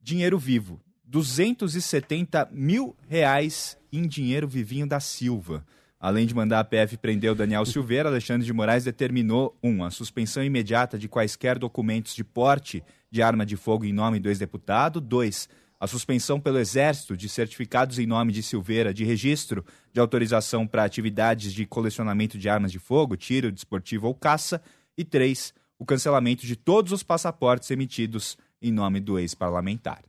Dinheiro 0.00 0.38
vivo. 0.38 0.80
270 1.04 2.48
mil 2.50 2.96
reais 3.06 3.76
em 3.92 4.08
dinheiro 4.08 4.48
vivinho 4.48 4.86
da 4.86 4.98
Silva. 4.98 5.62
Além 6.02 6.26
de 6.26 6.34
mandar 6.34 6.58
a 6.58 6.64
PF 6.64 6.96
prender 6.96 7.30
o 7.30 7.34
Daniel 7.36 7.64
Silveira, 7.64 8.08
Alexandre 8.08 8.44
de 8.44 8.52
Moraes 8.52 8.82
determinou: 8.82 9.56
1. 9.62 9.70
Um, 9.70 9.84
a 9.84 9.90
suspensão 9.92 10.42
imediata 10.42 10.98
de 10.98 11.08
quaisquer 11.08 11.60
documentos 11.60 12.12
de 12.12 12.24
porte 12.24 12.82
de 13.08 13.22
arma 13.22 13.46
de 13.46 13.56
fogo 13.56 13.84
em 13.84 13.92
nome 13.92 14.18
do 14.18 14.28
ex-deputado. 14.28 15.00
2. 15.00 15.48
A 15.78 15.86
suspensão 15.86 16.40
pelo 16.40 16.58
Exército 16.58 17.16
de 17.16 17.28
certificados 17.28 18.00
em 18.00 18.06
nome 18.06 18.32
de 18.32 18.42
Silveira 18.42 18.92
de 18.92 19.04
registro 19.04 19.64
de 19.92 20.00
autorização 20.00 20.66
para 20.66 20.82
atividades 20.82 21.52
de 21.52 21.64
colecionamento 21.66 22.36
de 22.36 22.48
armas 22.48 22.72
de 22.72 22.80
fogo, 22.80 23.16
tiro, 23.16 23.52
desportivo 23.52 24.08
ou 24.08 24.14
caça. 24.14 24.60
E 24.98 25.04
3. 25.04 25.54
O 25.78 25.86
cancelamento 25.86 26.44
de 26.44 26.56
todos 26.56 26.90
os 26.90 27.04
passaportes 27.04 27.70
emitidos 27.70 28.36
em 28.60 28.72
nome 28.72 28.98
do 28.98 29.20
ex-parlamentar. 29.20 30.02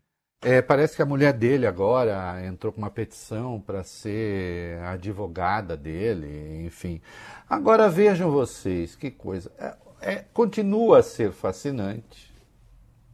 É, 0.43 0.61
parece 0.61 0.95
que 0.95 1.01
a 1.01 1.05
mulher 1.05 1.33
dele 1.33 1.65
agora 1.65 2.45
entrou 2.45 2.71
com 2.73 2.79
uma 2.79 2.89
petição 2.89 3.59
para 3.59 3.83
ser 3.83 4.77
advogada 4.79 5.77
dele, 5.77 6.65
enfim. 6.65 7.01
Agora 7.49 7.89
vejam 7.89 8.29
vocês, 8.29 8.95
que 8.95 9.09
coisa. 9.09 9.51
É, 9.57 9.75
é, 10.01 10.25
continua 10.33 10.99
a 10.99 11.03
ser 11.03 11.31
fascinante, 11.31 12.33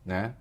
né? 0.05 0.33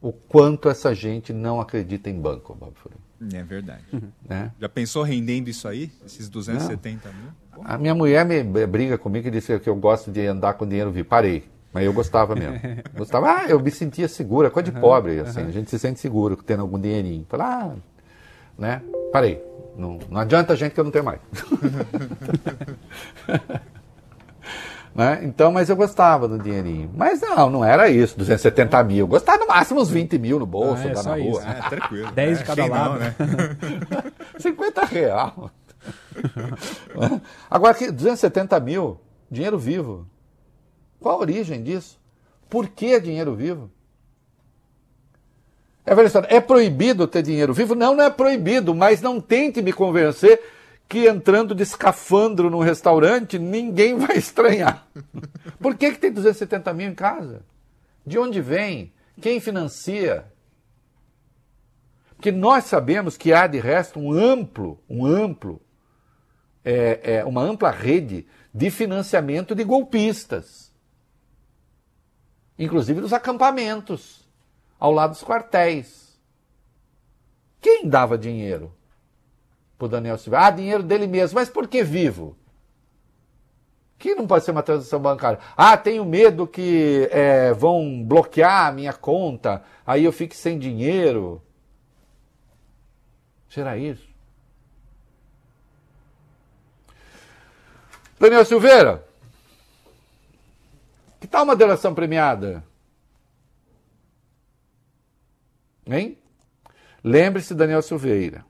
O 0.00 0.12
quanto 0.12 0.68
essa 0.68 0.94
gente 0.94 1.32
não 1.32 1.60
acredita 1.60 2.08
em 2.08 2.20
banco, 2.20 2.54
Bob 2.54 2.72
Fury. 2.74 2.96
É 3.34 3.42
verdade. 3.42 3.84
Né? 4.28 4.52
Já 4.60 4.68
pensou 4.68 5.02
rendendo 5.02 5.48
isso 5.48 5.68
aí? 5.68 5.92
Esses 6.04 6.28
270 6.28 7.08
não. 7.08 7.14
mil? 7.14 7.32
A 7.64 7.78
minha 7.78 7.94
mulher 7.94 8.24
me 8.24 8.42
briga 8.66 8.98
comigo 8.98 9.28
e 9.28 9.30
disse 9.30 9.58
que 9.60 9.68
eu 9.68 9.76
gosto 9.76 10.10
de 10.10 10.26
andar 10.26 10.54
com 10.54 10.66
dinheiro 10.66 10.90
vivo. 10.90 11.08
Parei. 11.08 11.51
Mas 11.72 11.84
eu 11.84 11.92
gostava 11.92 12.34
mesmo. 12.34 12.60
Gostava, 12.94 13.30
ah, 13.30 13.44
eu 13.48 13.58
me 13.58 13.70
sentia 13.70 14.06
segura, 14.06 14.50
coisa 14.50 14.70
de 14.70 14.78
pobre, 14.78 15.20
assim. 15.20 15.40
A 15.40 15.50
gente 15.50 15.70
se 15.70 15.78
sente 15.78 16.00
seguro 16.00 16.36
tendo 16.36 16.60
algum 16.60 16.78
dinheirinho. 16.78 17.24
Falei, 17.28 17.46
ah, 17.46 17.70
né? 18.58 18.82
Parei. 19.10 19.42
Não, 19.76 19.98
não 20.10 20.20
adianta 20.20 20.52
a 20.52 20.56
gente 20.56 20.72
que 20.72 20.80
eu 20.80 20.84
não 20.84 20.90
tenho 20.90 21.04
mais. 21.04 21.20
né? 24.94 25.20
Então, 25.22 25.50
mas 25.50 25.70
eu 25.70 25.76
gostava 25.76 26.28
do 26.28 26.38
dinheirinho. 26.38 26.90
Mas 26.94 27.22
não, 27.22 27.48
não 27.48 27.64
era 27.64 27.88
isso, 27.88 28.18
270 28.18 28.84
mil. 28.84 29.06
Gostava 29.06 29.38
no 29.38 29.46
máximo 29.46 29.80
uns 29.80 29.88
20 29.88 30.18
mil 30.18 30.38
no 30.38 30.44
bolso, 30.44 30.82
ah, 30.86 30.90
é, 30.90 31.02
na 31.02 31.16
rua. 31.16 31.42
É, 31.42 31.68
tranquilo. 31.70 32.12
10 32.16 32.38
de 32.38 32.44
cada 32.44 32.66
lado. 32.66 32.92
Não, 32.92 32.98
né? 32.98 33.14
50 34.38 34.84
real. 34.84 35.50
Agora, 37.50 37.74
270 37.90 38.60
mil, 38.60 39.00
dinheiro 39.30 39.58
vivo. 39.58 40.06
Qual 41.02 41.16
a 41.16 41.20
origem 41.20 41.62
disso? 41.62 42.00
Por 42.48 42.68
que 42.68 43.00
dinheiro 43.00 43.34
vivo? 43.34 43.68
É 45.84 45.94
velha 45.96 46.06
história. 46.06 46.28
É 46.30 46.40
proibido 46.40 47.08
ter 47.08 47.22
dinheiro 47.22 47.52
vivo? 47.52 47.74
Não, 47.74 47.94
não 47.94 48.04
é 48.04 48.10
proibido, 48.10 48.72
mas 48.72 49.02
não 49.02 49.20
tente 49.20 49.60
me 49.60 49.72
convencer 49.72 50.40
que 50.88 51.08
entrando 51.08 51.54
de 51.54 51.64
escafandro 51.64 52.48
num 52.48 52.60
restaurante 52.60 53.36
ninguém 53.36 53.96
vai 53.98 54.14
estranhar. 54.18 54.86
Por 55.58 55.74
que, 55.74 55.90
que 55.90 55.98
tem 55.98 56.12
270 56.12 56.72
mil 56.72 56.88
em 56.88 56.94
casa? 56.94 57.42
De 58.06 58.16
onde 58.16 58.40
vem? 58.40 58.92
Quem 59.20 59.40
financia? 59.40 60.24
Porque 62.14 62.30
nós 62.30 62.64
sabemos 62.64 63.16
que 63.16 63.32
há 63.32 63.48
de 63.48 63.58
resto 63.58 63.98
um 63.98 64.12
amplo, 64.12 64.78
um 64.88 65.04
amplo, 65.04 65.60
é, 66.64 67.00
é, 67.02 67.24
uma 67.24 67.42
ampla 67.42 67.72
rede 67.72 68.24
de 68.54 68.70
financiamento 68.70 69.52
de 69.52 69.64
golpistas 69.64 70.61
inclusive 72.58 73.00
nos 73.00 73.12
acampamentos, 73.12 74.28
ao 74.78 74.92
lado 74.92 75.10
dos 75.10 75.22
quartéis. 75.22 76.20
Quem 77.60 77.88
dava 77.88 78.18
dinheiro 78.18 78.74
para 79.78 79.86
o 79.86 79.88
Daniel 79.88 80.18
Silveira? 80.18 80.46
Ah, 80.46 80.50
dinheiro 80.50 80.82
dele 80.82 81.06
mesmo. 81.06 81.36
Mas 81.36 81.48
por 81.48 81.68
que 81.68 81.84
vivo? 81.84 82.36
Que 83.96 84.16
não 84.16 84.26
pode 84.26 84.44
ser 84.44 84.50
uma 84.50 84.64
transação 84.64 84.98
bancária. 85.00 85.38
Ah, 85.56 85.76
tenho 85.76 86.04
medo 86.04 86.44
que 86.44 87.08
é, 87.12 87.52
vão 87.52 88.02
bloquear 88.04 88.66
a 88.66 88.72
minha 88.72 88.92
conta, 88.92 89.62
aí 89.86 90.04
eu 90.04 90.10
fique 90.10 90.36
sem 90.36 90.58
dinheiro. 90.58 91.40
Será 93.48 93.76
isso? 93.76 94.10
Daniel 98.18 98.44
Silveira, 98.44 99.06
que 101.22 101.28
tal 101.28 101.44
uma 101.44 101.54
delação 101.54 101.94
premiada? 101.94 102.64
Hein? 105.86 106.18
Lembre-se, 107.02 107.54
Daniel 107.54 107.80
Silveira, 107.80 108.44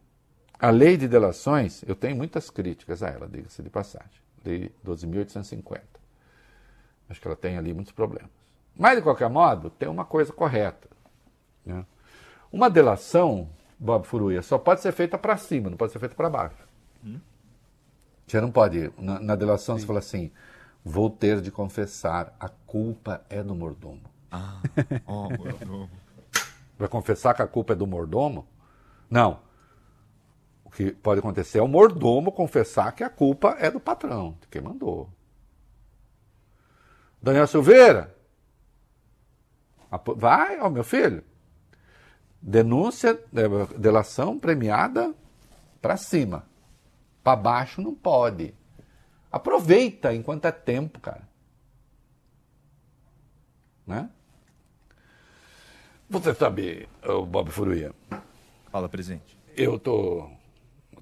a 0.58 0.70
lei 0.70 0.96
de 0.96 1.06
delações, 1.06 1.82
eu 1.86 1.94
tenho 1.94 2.16
muitas 2.16 2.48
críticas 2.48 3.02
a 3.02 3.10
ela, 3.10 3.28
diga-se 3.28 3.62
de 3.62 3.68
passagem. 3.68 4.22
Lei 4.42 4.74
12.850. 4.82 5.82
Acho 7.10 7.20
que 7.20 7.28
ela 7.28 7.36
tem 7.36 7.58
ali 7.58 7.74
muitos 7.74 7.92
problemas. 7.92 8.30
Mas, 8.74 8.96
de 8.96 9.02
qualquer 9.02 9.28
modo, 9.28 9.68
tem 9.68 9.86
uma 9.86 10.06
coisa 10.06 10.32
correta. 10.32 10.88
Né? 11.66 11.84
Uma 12.50 12.70
delação, 12.70 13.50
Bob 13.78 14.06
Furuia, 14.06 14.40
só 14.40 14.56
pode 14.56 14.80
ser 14.80 14.92
feita 14.92 15.18
para 15.18 15.36
cima, 15.36 15.68
não 15.68 15.76
pode 15.76 15.92
ser 15.92 15.98
feita 15.98 16.14
para 16.14 16.30
baixo. 16.30 16.66
Hum? 17.04 17.20
Você 18.26 18.40
não 18.40 18.50
pode, 18.50 18.90
na, 18.96 19.20
na 19.20 19.36
delação, 19.36 19.74
Sim. 19.74 19.82
você 19.82 19.86
fala 19.86 19.98
assim: 19.98 20.32
Vou 20.84 21.08
ter 21.08 21.40
de 21.40 21.50
confessar, 21.50 22.34
a 22.40 22.48
culpa 22.48 23.24
é 23.30 23.42
do 23.42 23.54
mordomo. 23.54 24.02
Ah, 24.30 24.60
oh, 25.06 25.28
mordomo. 25.36 25.90
Para 26.76 26.88
confessar 26.88 27.34
que 27.34 27.42
a 27.42 27.46
culpa 27.46 27.74
é 27.74 27.76
do 27.76 27.86
mordomo? 27.86 28.46
Não. 29.08 29.40
O 30.64 30.70
que 30.70 30.90
pode 30.90 31.20
acontecer 31.20 31.58
é 31.58 31.62
o 31.62 31.68
mordomo 31.68 32.32
confessar 32.32 32.92
que 32.92 33.04
a 33.04 33.10
culpa 33.10 33.56
é 33.60 33.70
do 33.70 33.78
patrão, 33.78 34.36
de 34.40 34.48
quem 34.48 34.60
mandou. 34.60 35.08
Daniel 37.22 37.46
Silveira, 37.46 38.12
vai, 40.16 40.58
ó, 40.58 40.68
meu 40.68 40.82
filho. 40.82 41.22
Denúncia, 42.40 43.10
é, 43.32 43.78
delação 43.78 44.36
premiada 44.36 45.14
para 45.80 45.96
cima. 45.96 46.44
Para 47.22 47.36
baixo 47.36 47.80
não 47.80 47.94
pode. 47.94 48.52
Aproveita 49.32 50.14
enquanto 50.14 50.44
é 50.44 50.52
tempo, 50.52 51.00
cara. 51.00 51.26
Né? 53.86 54.10
Você 56.10 56.34
sabe, 56.34 56.86
Bob 57.28 57.50
Furuia. 57.50 57.94
Fala, 58.70 58.88
presidente. 58.90 59.38
Eu 59.56 59.78
tô, 59.78 60.28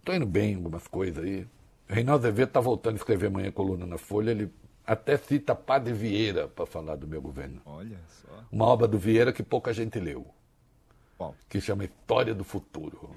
tô 0.04 0.14
indo 0.14 0.26
bem 0.26 0.52
em 0.52 0.56
algumas 0.56 0.86
coisas 0.86 1.24
aí. 1.24 1.42
O 1.88 1.92
Reinaldo 1.92 2.24
Azevedo 2.24 2.52
tá 2.52 2.60
voltando 2.60 2.94
a 2.94 2.96
escrever 2.98 3.26
amanhã 3.26 3.50
coluna 3.50 3.84
na 3.84 3.98
Folha. 3.98 4.30
Ele 4.30 4.52
até 4.86 5.16
cita 5.16 5.52
Padre 5.52 5.92
Vieira 5.92 6.46
para 6.46 6.64
falar 6.64 6.94
do 6.94 7.08
meu 7.08 7.20
governo. 7.20 7.60
Olha 7.66 7.98
só. 8.06 8.44
Uma 8.52 8.66
obra 8.66 8.86
do 8.86 8.96
Vieira 8.96 9.32
que 9.32 9.42
pouca 9.42 9.72
gente 9.72 9.98
leu. 9.98 10.24
Qual? 11.18 11.34
Que 11.48 11.60
chama 11.60 11.84
História 11.84 12.32
do 12.32 12.44
Futuro. 12.44 13.10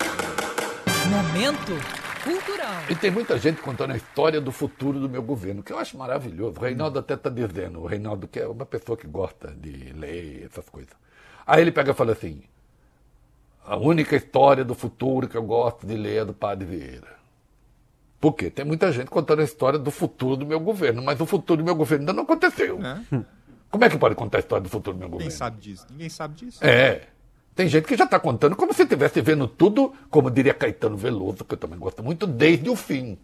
Momento 1.10 1.74
cultural. 2.24 2.84
E 2.89 2.95
tem 2.95 3.12
muita 3.12 3.38
gente 3.38 3.62
contando 3.62 3.91
a 3.91 3.97
história 3.97 4.39
do 4.39 4.54
futuro 4.54 4.99
do 4.99 5.10
meu 5.10 5.22
governo, 5.22 5.62
que 5.62 5.74
eu 5.74 5.78
acho 5.78 5.97
maravilhoso. 5.97 6.58
O 6.58 6.64
Reinaldo 6.64 6.99
até 6.99 7.16
está 7.16 7.30
dizendo, 7.30 7.82
o 7.82 7.86
Reinaldo 7.86 8.26
que 8.26 8.39
é 8.39 8.47
uma 8.47 8.66
pessoa 8.66 8.97
que 8.97 9.06
gosta 9.06 9.51
de 9.51 9.91
ler 9.93 10.47
essas 10.49 10.70
coisas. 10.70 10.93
Aí 11.45 11.62
ele 11.62 11.74
pega 11.74 11.91
e 11.91 11.93
fala 11.93 12.14
assim, 12.14 12.41
a 13.66 13.76
única 13.76 14.16
história 14.16 14.64
do 14.64 14.74
futuro 14.74 15.28
que 15.28 15.36
eu 15.36 15.43
gosto 15.43 15.86
de 15.86 15.95
ler 15.95 16.22
é 16.22 16.26
do 16.26 16.34
Padre 16.34 16.66
Vieira. 16.66 17.14
Por 18.20 18.34
quê? 18.34 18.49
Tem 18.49 18.64
muita 18.64 18.89
gente 18.93 19.10
contando 19.10 19.41
a 19.41 19.43
história 19.43 19.78
do 19.78 19.91
futuro 19.91 20.38
do 20.38 20.45
meu 20.45 20.60
governo, 20.62 21.04
mas 21.04 21.20
o 21.20 21.26
futuro 21.26 21.62
do 21.62 21.66
meu 21.66 21.76
governo 21.76 22.04
ainda 22.04 22.14
não 22.14 22.24
aconteceu. 22.24 22.80
É. 22.82 23.24
Como 23.70 23.84
é 23.84 23.89
que 23.89 23.97
pode 23.97 24.16
contar 24.16 24.38
a 24.38 24.39
história 24.39 24.64
do 24.64 24.70
futuro 24.70 24.95
do 24.95 24.99
meu 24.99 25.10
governo? 25.10 25.26
Ninguém 25.26 25.38
sabe 25.38 25.60
disso. 25.60 25.86
Ninguém 25.89 26.10
sabe 26.10 26.36
disso. 26.36 26.64
É. 26.64 27.08
Tem 27.56 27.68
gente 27.68 27.86
que 27.86 27.95
já 27.95 28.06
está 28.06 28.20
contando 28.20 28.56
como 28.56 28.74
se 28.74 28.84
estivesse 28.84 29.22
vendo 29.22 29.47
tudo, 29.47 29.93
como 30.10 30.32
diria 30.32 30.54
Caetano 30.54 30.97
Veloso, 30.97 31.45
que 31.45 31.54
eu 31.54 31.58
também 31.58 31.78
gosto 31.78 32.04
muito, 32.04 32.26
desde 32.26 32.70
o 32.70 32.76
fim. 32.76 33.18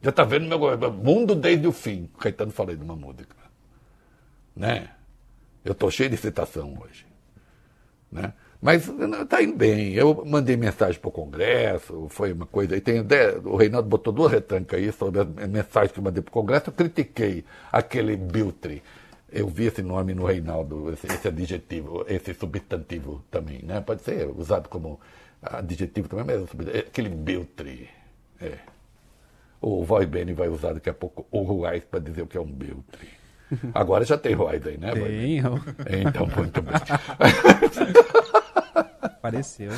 Já 0.00 0.10
está 0.10 0.24
vendo 0.24 0.46
meu 0.46 0.92
mundo 0.92 1.34
desde 1.34 1.66
o 1.66 1.72
fim. 1.72 2.08
Caetano 2.18 2.52
falei 2.52 2.76
de 2.76 2.82
uma 2.82 2.96
música. 2.96 3.36
Né? 4.54 4.90
Eu 5.64 5.72
estou 5.72 5.90
cheio 5.90 6.10
de 6.10 6.16
citação 6.16 6.76
hoje. 6.80 7.06
Né? 8.10 8.32
Mas 8.60 8.88
está 8.88 9.42
indo 9.42 9.56
bem. 9.56 9.92
Eu 9.94 10.24
mandei 10.24 10.56
mensagem 10.56 11.00
para 11.00 11.08
o 11.08 11.12
Congresso, 11.12 12.06
foi 12.08 12.32
uma 12.32 12.46
coisa. 12.46 12.76
E 12.76 12.80
tem, 12.80 13.04
o 13.44 13.56
Reinaldo 13.56 13.88
botou 13.88 14.12
duas 14.12 14.30
retancas 14.30 14.78
aí 14.78 14.92
sobre 14.92 15.20
as 15.20 15.48
mensagens 15.48 15.90
que 15.90 15.98
eu 15.98 16.04
mandei 16.04 16.22
para 16.22 16.30
o 16.30 16.32
Congresso. 16.32 16.68
Eu 16.68 16.72
critiquei 16.72 17.44
aquele 17.72 18.16
Biltre 18.16 18.82
eu 19.32 19.48
vi 19.48 19.66
esse 19.66 19.82
nome 19.82 20.14
no 20.14 20.26
Reinaldo, 20.26 20.92
esse, 20.92 21.06
esse, 21.06 21.28
adjetivo, 21.28 22.04
esse 22.06 22.34
substantivo 22.34 23.24
também, 23.30 23.62
né? 23.62 23.80
Pode 23.80 24.02
ser 24.02 24.28
usado 24.28 24.68
como 24.68 25.00
adjetivo 25.42 26.08
também, 26.08 26.24
mas 26.26 26.68
é 26.74 26.80
aquele 26.80 27.08
Beltre. 27.08 27.88
É. 28.40 28.58
O 29.60 29.82
Roy 29.84 30.06
Benny 30.06 30.34
vai 30.34 30.48
usar 30.48 30.74
daqui 30.74 30.90
a 30.90 30.94
pouco 30.94 31.26
o 31.30 31.42
Ruais 31.42 31.84
para 31.84 32.00
dizer 32.00 32.22
o 32.22 32.26
que 32.26 32.36
é 32.36 32.40
um 32.40 32.52
Beltre. 32.52 33.08
Agora 33.72 34.04
já 34.04 34.18
tem 34.18 34.34
Ruais 34.34 34.66
aí, 34.66 34.76
né? 34.76 34.92
Tem. 34.92 35.38
Então, 36.06 36.26
muito 36.26 36.62
bem. 36.62 36.74
Apareceu. 39.22 39.70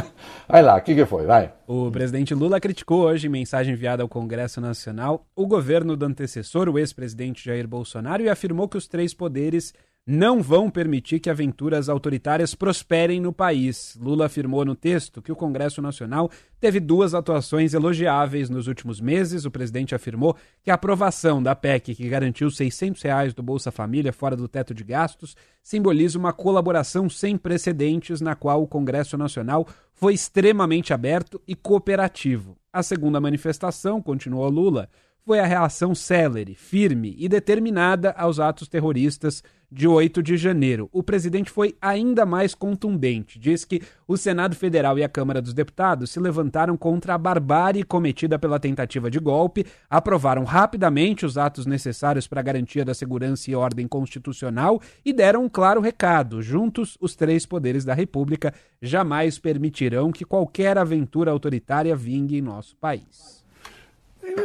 Vai 0.48 0.62
lá, 0.62 0.76
o 0.76 0.80
que, 0.80 0.94
que 0.94 1.04
foi? 1.04 1.26
Vai. 1.26 1.52
O 1.66 1.90
presidente 1.90 2.34
Lula 2.34 2.58
criticou 2.58 3.02
hoje, 3.02 3.26
em 3.26 3.30
mensagem 3.30 3.74
enviada 3.74 4.02
ao 4.02 4.08
Congresso 4.08 4.58
Nacional, 4.58 5.26
o 5.36 5.46
governo 5.46 5.94
do 5.98 6.06
antecessor, 6.06 6.66
o 6.66 6.78
ex-presidente 6.78 7.44
Jair 7.44 7.68
Bolsonaro, 7.68 8.22
e 8.22 8.30
afirmou 8.30 8.66
que 8.66 8.78
os 8.78 8.88
três 8.88 9.12
poderes 9.12 9.74
não 10.06 10.40
vão 10.40 10.70
permitir 10.70 11.18
que 11.18 11.28
aventuras 11.28 11.88
autoritárias 11.88 12.54
prosperem 12.54 13.20
no 13.20 13.32
país. 13.32 13.98
Lula 14.00 14.26
afirmou 14.26 14.64
no 14.64 14.76
texto 14.76 15.20
que 15.20 15.32
o 15.32 15.36
Congresso 15.36 15.82
Nacional 15.82 16.30
teve 16.60 16.78
duas 16.78 17.12
atuações 17.12 17.74
elogiáveis 17.74 18.48
nos 18.48 18.68
últimos 18.68 19.00
meses. 19.00 19.44
O 19.44 19.50
presidente 19.50 19.96
afirmou 19.96 20.36
que 20.62 20.70
a 20.70 20.74
aprovação 20.74 21.42
da 21.42 21.56
PEC, 21.56 21.96
que 21.96 22.08
garantiu 22.08 22.48
600 22.52 23.02
reais 23.02 23.34
do 23.34 23.42
Bolsa 23.42 23.72
Família 23.72 24.12
fora 24.12 24.36
do 24.36 24.46
teto 24.46 24.72
de 24.72 24.84
gastos, 24.84 25.34
simboliza 25.60 26.16
uma 26.16 26.32
colaboração 26.32 27.10
sem 27.10 27.36
precedentes 27.36 28.20
na 28.20 28.36
qual 28.36 28.62
o 28.62 28.68
Congresso 28.68 29.18
Nacional 29.18 29.66
foi 29.92 30.14
extremamente 30.14 30.94
aberto 30.94 31.42
e 31.48 31.56
cooperativo. 31.56 32.56
A 32.72 32.82
segunda 32.82 33.20
manifestação, 33.20 34.00
continuou 34.00 34.48
Lula, 34.48 34.88
foi 35.26 35.40
a 35.40 35.44
reação 35.44 35.92
célere, 35.92 36.54
firme 36.54 37.16
e 37.18 37.28
determinada 37.28 38.12
aos 38.12 38.38
atos 38.38 38.68
terroristas 38.68 39.42
de 39.68 39.88
8 39.88 40.22
de 40.22 40.36
janeiro. 40.36 40.88
O 40.92 41.02
presidente 41.02 41.50
foi 41.50 41.76
ainda 41.82 42.24
mais 42.24 42.54
contundente. 42.54 43.36
Diz 43.36 43.64
que 43.64 43.82
o 44.06 44.16
Senado 44.16 44.54
Federal 44.54 44.96
e 44.96 45.02
a 45.02 45.08
Câmara 45.08 45.42
dos 45.42 45.52
Deputados 45.52 46.12
se 46.12 46.20
levantaram 46.20 46.76
contra 46.76 47.14
a 47.14 47.18
barbárie 47.18 47.82
cometida 47.82 48.38
pela 48.38 48.60
tentativa 48.60 49.10
de 49.10 49.18
golpe, 49.18 49.66
aprovaram 49.90 50.44
rapidamente 50.44 51.26
os 51.26 51.36
atos 51.36 51.66
necessários 51.66 52.28
para 52.28 52.38
a 52.38 52.44
garantia 52.44 52.84
da 52.84 52.94
segurança 52.94 53.50
e 53.50 53.56
ordem 53.56 53.88
constitucional 53.88 54.80
e 55.04 55.12
deram 55.12 55.42
um 55.42 55.48
claro 55.48 55.80
recado: 55.80 56.40
juntos, 56.40 56.96
os 57.00 57.16
três 57.16 57.44
poderes 57.44 57.84
da 57.84 57.94
República 57.94 58.54
jamais 58.80 59.40
permitirão 59.40 60.12
que 60.12 60.24
qualquer 60.24 60.78
aventura 60.78 61.32
autoritária 61.32 61.96
vingue 61.96 62.38
em 62.38 62.42
nosso 62.42 62.76
país. 62.76 63.44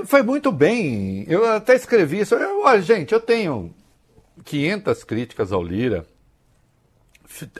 Foi 0.06 0.22
muito 0.24 0.52
bem. 0.52 1.26
Eu 1.28 1.46
até 1.50 1.76
escrevi 1.76 2.20
isso. 2.20 2.36
Eu, 2.36 2.64
olha, 2.64 2.82
gente, 2.82 3.14
eu 3.14 3.20
tenho 3.20 3.74
500 4.44 5.04
críticas 5.04 5.52
ao 5.52 5.64
Lira, 5.64 6.06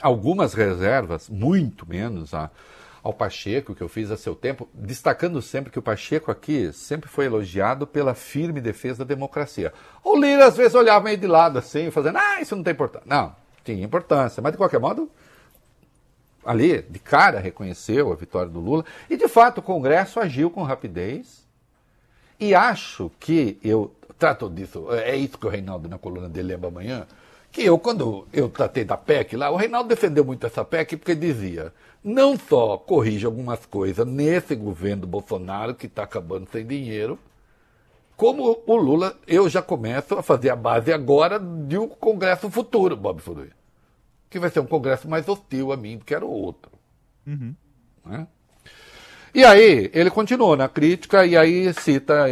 algumas 0.00 0.54
reservas, 0.54 1.28
muito 1.28 1.88
menos 1.88 2.34
a, 2.34 2.50
ao 3.02 3.12
Pacheco, 3.12 3.74
que 3.74 3.82
eu 3.82 3.88
fiz 3.88 4.10
a 4.10 4.16
seu 4.16 4.34
tempo, 4.34 4.68
destacando 4.72 5.40
sempre 5.40 5.70
que 5.70 5.78
o 5.78 5.82
Pacheco 5.82 6.30
aqui 6.30 6.72
sempre 6.72 7.08
foi 7.08 7.26
elogiado 7.26 7.86
pela 7.86 8.14
firme 8.14 8.60
defesa 8.60 9.04
da 9.04 9.14
democracia. 9.14 9.72
O 10.04 10.16
Lira 10.16 10.46
às 10.46 10.56
vezes 10.56 10.74
olhava 10.74 11.04
meio 11.04 11.16
de 11.16 11.26
lado 11.26 11.58
assim, 11.58 11.90
fazendo, 11.90 12.18
ah, 12.18 12.40
isso 12.40 12.54
não 12.54 12.62
tem 12.62 12.72
importância. 12.72 13.06
Não, 13.08 13.34
tinha 13.64 13.84
importância, 13.84 14.42
mas 14.42 14.52
de 14.52 14.58
qualquer 14.58 14.80
modo, 14.80 15.10
ali, 16.44 16.82
de 16.82 16.98
cara, 16.98 17.40
reconheceu 17.40 18.12
a 18.12 18.16
vitória 18.16 18.50
do 18.50 18.60
Lula, 18.60 18.84
e 19.08 19.16
de 19.16 19.28
fato 19.28 19.58
o 19.58 19.62
Congresso 19.62 20.20
agiu 20.20 20.50
com 20.50 20.62
rapidez 20.62 21.41
e 22.42 22.56
acho 22.56 23.08
que 23.20 23.56
eu 23.62 23.94
trato 24.18 24.50
disso, 24.50 24.88
é 24.90 25.14
isso 25.14 25.38
que 25.38 25.46
o 25.46 25.48
Reinaldo 25.48 25.88
na 25.88 25.96
coluna 25.96 26.28
dele 26.28 26.48
lembra 26.48 26.66
amanhã, 26.66 27.06
que 27.52 27.62
eu, 27.62 27.78
quando 27.78 28.26
eu 28.32 28.48
tratei 28.48 28.84
da 28.84 28.96
PEC 28.96 29.36
lá, 29.36 29.48
o 29.48 29.56
Reinaldo 29.56 29.88
defendeu 29.88 30.24
muito 30.24 30.44
essa 30.44 30.64
PEC 30.64 30.96
porque 30.96 31.14
dizia, 31.14 31.72
não 32.02 32.36
só 32.36 32.76
corrige 32.76 33.24
algumas 33.24 33.64
coisas 33.64 34.04
nesse 34.04 34.56
governo 34.56 35.02
do 35.02 35.06
Bolsonaro, 35.06 35.72
que 35.72 35.86
está 35.86 36.02
acabando 36.02 36.48
sem 36.50 36.66
dinheiro, 36.66 37.16
como 38.16 38.60
o 38.66 38.76
Lula, 38.76 39.16
eu 39.24 39.48
já 39.48 39.62
começo 39.62 40.16
a 40.16 40.22
fazer 40.22 40.50
a 40.50 40.56
base 40.56 40.92
agora 40.92 41.38
de 41.38 41.78
um 41.78 41.86
Congresso 41.86 42.50
futuro, 42.50 42.96
Bob 42.96 43.20
Furuia. 43.20 43.52
Que 44.28 44.40
vai 44.40 44.50
ser 44.50 44.58
um 44.58 44.66
Congresso 44.66 45.08
mais 45.08 45.28
hostil 45.28 45.70
a 45.70 45.76
mim 45.76 45.98
do 45.98 46.04
que 46.04 46.12
era 46.12 46.26
o 46.26 46.30
outro. 46.30 46.72
Uhum. 47.24 47.54
Né? 48.04 48.26
E 49.34 49.44
aí, 49.44 49.90
ele 49.94 50.10
continuou 50.10 50.56
na 50.56 50.68
crítica 50.68 51.24
e 51.24 51.36
aí 51.36 51.72
cita, 51.74 52.26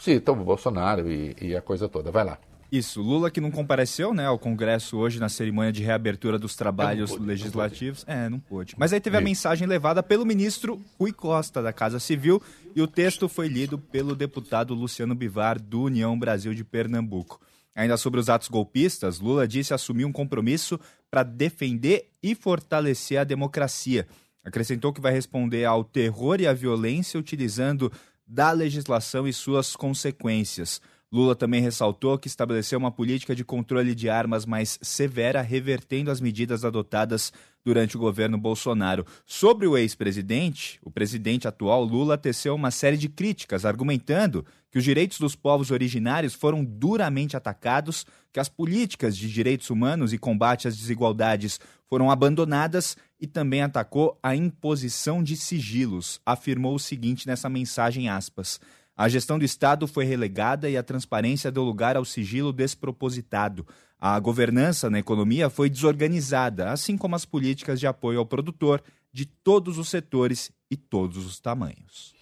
cita 0.00 0.32
o 0.32 0.36
Bolsonaro 0.36 1.10
e, 1.10 1.36
e 1.40 1.56
a 1.56 1.60
coisa 1.60 1.88
toda. 1.88 2.10
Vai 2.10 2.24
lá. 2.24 2.38
Isso, 2.70 3.00
Lula 3.00 3.30
que 3.30 3.40
não 3.40 3.52
compareceu 3.52 4.12
né, 4.12 4.26
ao 4.26 4.36
Congresso 4.36 4.96
hoje 4.96 5.20
na 5.20 5.28
cerimônia 5.28 5.70
de 5.70 5.82
reabertura 5.82 6.38
dos 6.40 6.56
trabalhos 6.56 7.10
Não 7.10 7.18
pôde, 7.18 7.28
legislativos. 7.28 8.04
é, 8.06 8.28
não 8.28 8.40
pôde. 8.40 8.74
Mas 8.76 8.92
aí 8.92 8.98
teve 9.00 9.16
a 9.16 9.20
mensagem 9.20 9.66
levada 9.66 10.02
pelo 10.02 10.26
ministro 10.26 10.80
Rui 10.98 11.12
Costa, 11.12 11.62
da 11.62 11.72
Casa 11.72 12.00
Civil, 12.00 12.42
e 12.74 12.82
o 12.82 12.88
texto 12.88 13.28
foi 13.28 13.46
lido 13.46 13.78
pelo 13.78 14.16
deputado 14.16 14.74
Luciano 14.74 15.14
Bivar, 15.14 15.60
do 15.60 15.82
União 15.82 16.18
Brasil 16.18 16.52
de 16.52 16.64
Pernambuco. 16.64 17.40
Ainda 17.76 17.96
sobre 17.96 18.18
os 18.18 18.28
atos 18.28 18.48
golpistas, 18.48 19.20
Lula 19.20 19.46
disse 19.46 19.72
assumir 19.72 20.04
um 20.04 20.12
compromisso 20.12 20.78
para 21.10 21.22
defender 21.22 22.08
e 22.20 22.34
fortalecer 22.34 23.18
a 23.18 23.24
democracia. 23.24 24.06
Acrescentou 24.44 24.92
que 24.92 25.00
vai 25.00 25.12
responder 25.12 25.64
ao 25.64 25.82
terror 25.82 26.40
e 26.40 26.46
à 26.46 26.52
violência 26.52 27.18
utilizando 27.18 27.90
da 28.26 28.50
legislação 28.52 29.26
e 29.26 29.32
suas 29.32 29.74
consequências. 29.74 30.80
Lula 31.14 31.36
também 31.36 31.62
ressaltou 31.62 32.18
que 32.18 32.26
estabeleceu 32.26 32.76
uma 32.76 32.90
política 32.90 33.36
de 33.36 33.44
controle 33.44 33.94
de 33.94 34.08
armas 34.08 34.44
mais 34.44 34.80
severa, 34.82 35.42
revertendo 35.42 36.10
as 36.10 36.20
medidas 36.20 36.64
adotadas 36.64 37.32
durante 37.64 37.96
o 37.96 38.00
governo 38.00 38.36
Bolsonaro. 38.36 39.06
Sobre 39.24 39.66
o 39.66 39.78
ex-presidente, 39.78 40.80
o 40.82 40.90
presidente 40.90 41.46
atual 41.46 41.84
Lula 41.84 42.18
teceu 42.18 42.54
uma 42.54 42.72
série 42.72 42.96
de 42.96 43.08
críticas, 43.08 43.64
argumentando 43.64 44.44
que 44.72 44.78
os 44.78 44.82
direitos 44.82 45.20
dos 45.20 45.36
povos 45.36 45.70
originários 45.70 46.34
foram 46.34 46.64
duramente 46.64 47.36
atacados, 47.36 48.04
que 48.32 48.40
as 48.40 48.48
políticas 48.48 49.16
de 49.16 49.32
direitos 49.32 49.70
humanos 49.70 50.12
e 50.12 50.18
combate 50.18 50.66
às 50.66 50.76
desigualdades 50.76 51.60
foram 51.88 52.10
abandonadas 52.10 52.96
e 53.24 53.26
também 53.26 53.62
atacou 53.62 54.18
a 54.22 54.36
imposição 54.36 55.22
de 55.22 55.34
sigilos. 55.34 56.20
Afirmou 56.26 56.74
o 56.74 56.78
seguinte 56.78 57.26
nessa 57.26 57.48
mensagem 57.48 58.06
aspas: 58.06 58.60
a 58.94 59.08
gestão 59.08 59.38
do 59.38 59.46
Estado 59.46 59.88
foi 59.88 60.04
relegada 60.04 60.68
e 60.68 60.76
a 60.76 60.82
transparência 60.82 61.50
deu 61.50 61.62
lugar 61.62 61.96
ao 61.96 62.04
sigilo 62.04 62.52
despropositado. 62.52 63.66
A 63.98 64.20
governança 64.20 64.90
na 64.90 64.98
economia 64.98 65.48
foi 65.48 65.70
desorganizada, 65.70 66.70
assim 66.70 66.98
como 66.98 67.16
as 67.16 67.24
políticas 67.24 67.80
de 67.80 67.86
apoio 67.86 68.18
ao 68.18 68.26
produtor 68.26 68.82
de 69.10 69.24
todos 69.24 69.78
os 69.78 69.88
setores 69.88 70.52
e 70.70 70.76
todos 70.76 71.24
os 71.24 71.40
tamanhos. 71.40 72.12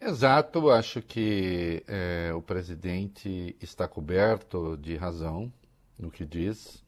Exato, 0.00 0.70
acho 0.70 1.02
que 1.02 1.82
é, 1.88 2.30
o 2.32 2.40
presidente 2.40 3.56
está 3.60 3.88
coberto 3.88 4.78
de 4.80 4.94
razão 4.94 5.52
no 5.98 6.12
que 6.12 6.24
diz. 6.24 6.80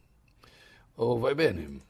Oh, 0.95 1.19
vai 1.19 1.35
bem, 1.35 1.81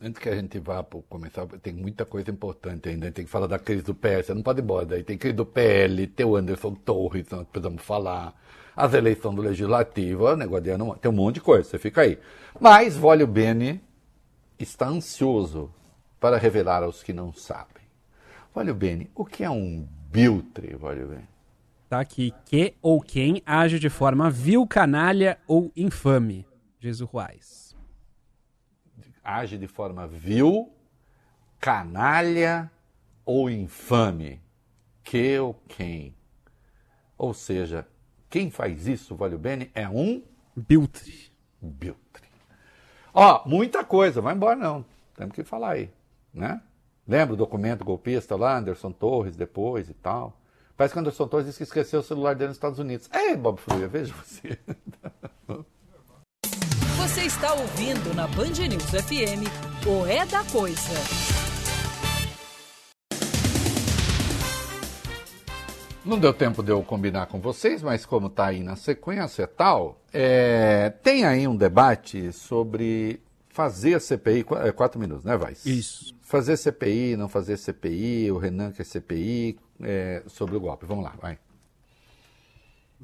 Antes 0.00 0.22
que 0.22 0.28
a 0.28 0.34
gente 0.36 0.60
vá 0.60 0.80
para 0.80 1.00
começar, 1.08 1.44
tem 1.60 1.72
muita 1.72 2.04
coisa 2.04 2.30
importante 2.30 2.88
ainda. 2.88 3.10
Tem 3.10 3.24
que 3.24 3.30
falar 3.30 3.48
da 3.48 3.58
crise 3.58 3.82
do 3.82 3.92
PS, 3.92 4.26
você 4.26 4.34
não 4.34 4.42
pode 4.42 4.60
ir 4.60 4.62
embora. 4.62 4.86
Daí 4.86 5.02
tem 5.02 5.18
crise 5.18 5.34
do 5.34 5.44
PL, 5.44 6.06
tem 6.06 6.24
o 6.24 6.36
Anderson 6.36 6.72
Torres, 6.74 7.28
nós 7.30 7.44
precisamos 7.48 7.82
falar. 7.82 8.32
As 8.76 8.94
eleições 8.94 9.34
do 9.34 9.42
Legislativo, 9.42 10.26
o 10.26 10.36
negócio 10.36 10.62
de 10.62 10.70
ano, 10.70 10.96
tem 10.96 11.10
um 11.10 11.14
monte 11.14 11.36
de 11.36 11.40
coisa, 11.40 11.68
você 11.68 11.78
fica 11.80 12.02
aí. 12.02 12.16
Mas 12.60 12.96
Vólio 12.96 13.26
Bene 13.26 13.80
está 14.56 14.86
ansioso 14.86 15.74
para 16.20 16.36
revelar 16.38 16.84
aos 16.84 17.02
que 17.02 17.12
não 17.12 17.32
sabem. 17.32 17.82
Vólio 18.54 18.76
Bene, 18.76 19.10
o 19.16 19.24
que 19.24 19.42
é 19.42 19.50
um 19.50 19.84
biltre, 20.12 20.76
Vólio 20.76 21.08
Bene? 21.08 21.28
Tá 21.88 21.98
aqui, 21.98 22.32
que 22.44 22.74
ou 22.80 23.00
quem 23.00 23.42
age 23.44 23.80
de 23.80 23.90
forma 23.90 24.30
vil, 24.30 24.64
canalha 24.64 25.38
ou 25.48 25.72
infame, 25.74 26.46
diz 26.78 27.00
o 27.00 27.04
Ruais 27.04 27.67
age 29.28 29.58
de 29.58 29.68
forma 29.68 30.06
vil, 30.06 30.72
canalha 31.60 32.70
ou 33.24 33.50
infame. 33.50 34.40
Que 35.04 35.38
ou 35.38 35.54
quem? 35.68 36.14
Ou 37.16 37.34
seja, 37.34 37.86
quem 38.30 38.50
faz 38.50 38.86
isso, 38.86 39.14
vale 39.14 39.34
o 39.34 39.38
bene, 39.38 39.70
é 39.74 39.88
um 39.88 40.22
biltre. 40.56 41.30
Biltre. 41.60 42.28
Ó, 43.12 43.46
muita 43.46 43.84
coisa, 43.84 44.20
vai 44.20 44.34
embora 44.34 44.56
não. 44.56 44.84
Temos 45.14 45.34
que 45.34 45.42
falar 45.42 45.72
aí, 45.72 45.90
né? 46.32 46.62
Lembra 47.06 47.34
o 47.34 47.36
documento 47.38 47.84
golpista 47.84 48.36
lá, 48.36 48.56
Anderson 48.56 48.92
Torres 48.92 49.34
depois 49.34 49.88
e 49.88 49.94
tal? 49.94 50.38
Parece 50.76 50.94
que 50.94 51.00
Anderson 51.00 51.26
Torres 51.26 51.46
disse 51.46 51.58
que 51.58 51.64
esqueceu 51.64 52.00
o 52.00 52.02
celular 52.02 52.34
dele 52.34 52.48
nos 52.48 52.56
Estados 52.56 52.78
Unidos. 52.78 53.10
Ei, 53.12 53.34
Bob 53.34 53.58
Fruia, 53.58 53.88
veja 53.88 54.14
você. 54.14 54.58
Está 57.28 57.52
ouvindo 57.52 58.14
na 58.14 58.26
Band 58.26 58.54
News 58.70 58.84
FM 58.84 59.44
o 59.86 60.06
É 60.06 60.24
da 60.24 60.42
Coisa. 60.44 60.94
Não 66.06 66.18
deu 66.18 66.32
tempo 66.32 66.62
de 66.62 66.72
eu 66.72 66.82
combinar 66.82 67.26
com 67.26 67.38
vocês, 67.38 67.82
mas 67.82 68.06
como 68.06 68.28
está 68.28 68.46
aí 68.46 68.62
na 68.62 68.76
sequência 68.76 69.42
e 69.42 69.46
tal, 69.46 70.00
é, 70.10 70.88
tem 71.02 71.26
aí 71.26 71.46
um 71.46 71.54
debate 71.54 72.32
sobre 72.32 73.20
fazer 73.50 73.96
a 73.96 74.00
CPI, 74.00 74.46
é, 74.64 74.72
quatro 74.72 74.98
minutos, 74.98 75.26
né, 75.26 75.36
Vais? 75.36 75.66
Isso. 75.66 76.14
Fazer 76.22 76.56
CPI, 76.56 77.14
não 77.14 77.28
fazer 77.28 77.58
CPI, 77.58 78.32
o 78.32 78.38
Renan 78.38 78.72
quer 78.72 78.84
CPI, 78.84 79.58
é, 79.82 80.22
sobre 80.28 80.56
o 80.56 80.60
golpe. 80.60 80.86
Vamos 80.86 81.04
lá, 81.04 81.14
vai. 81.20 81.38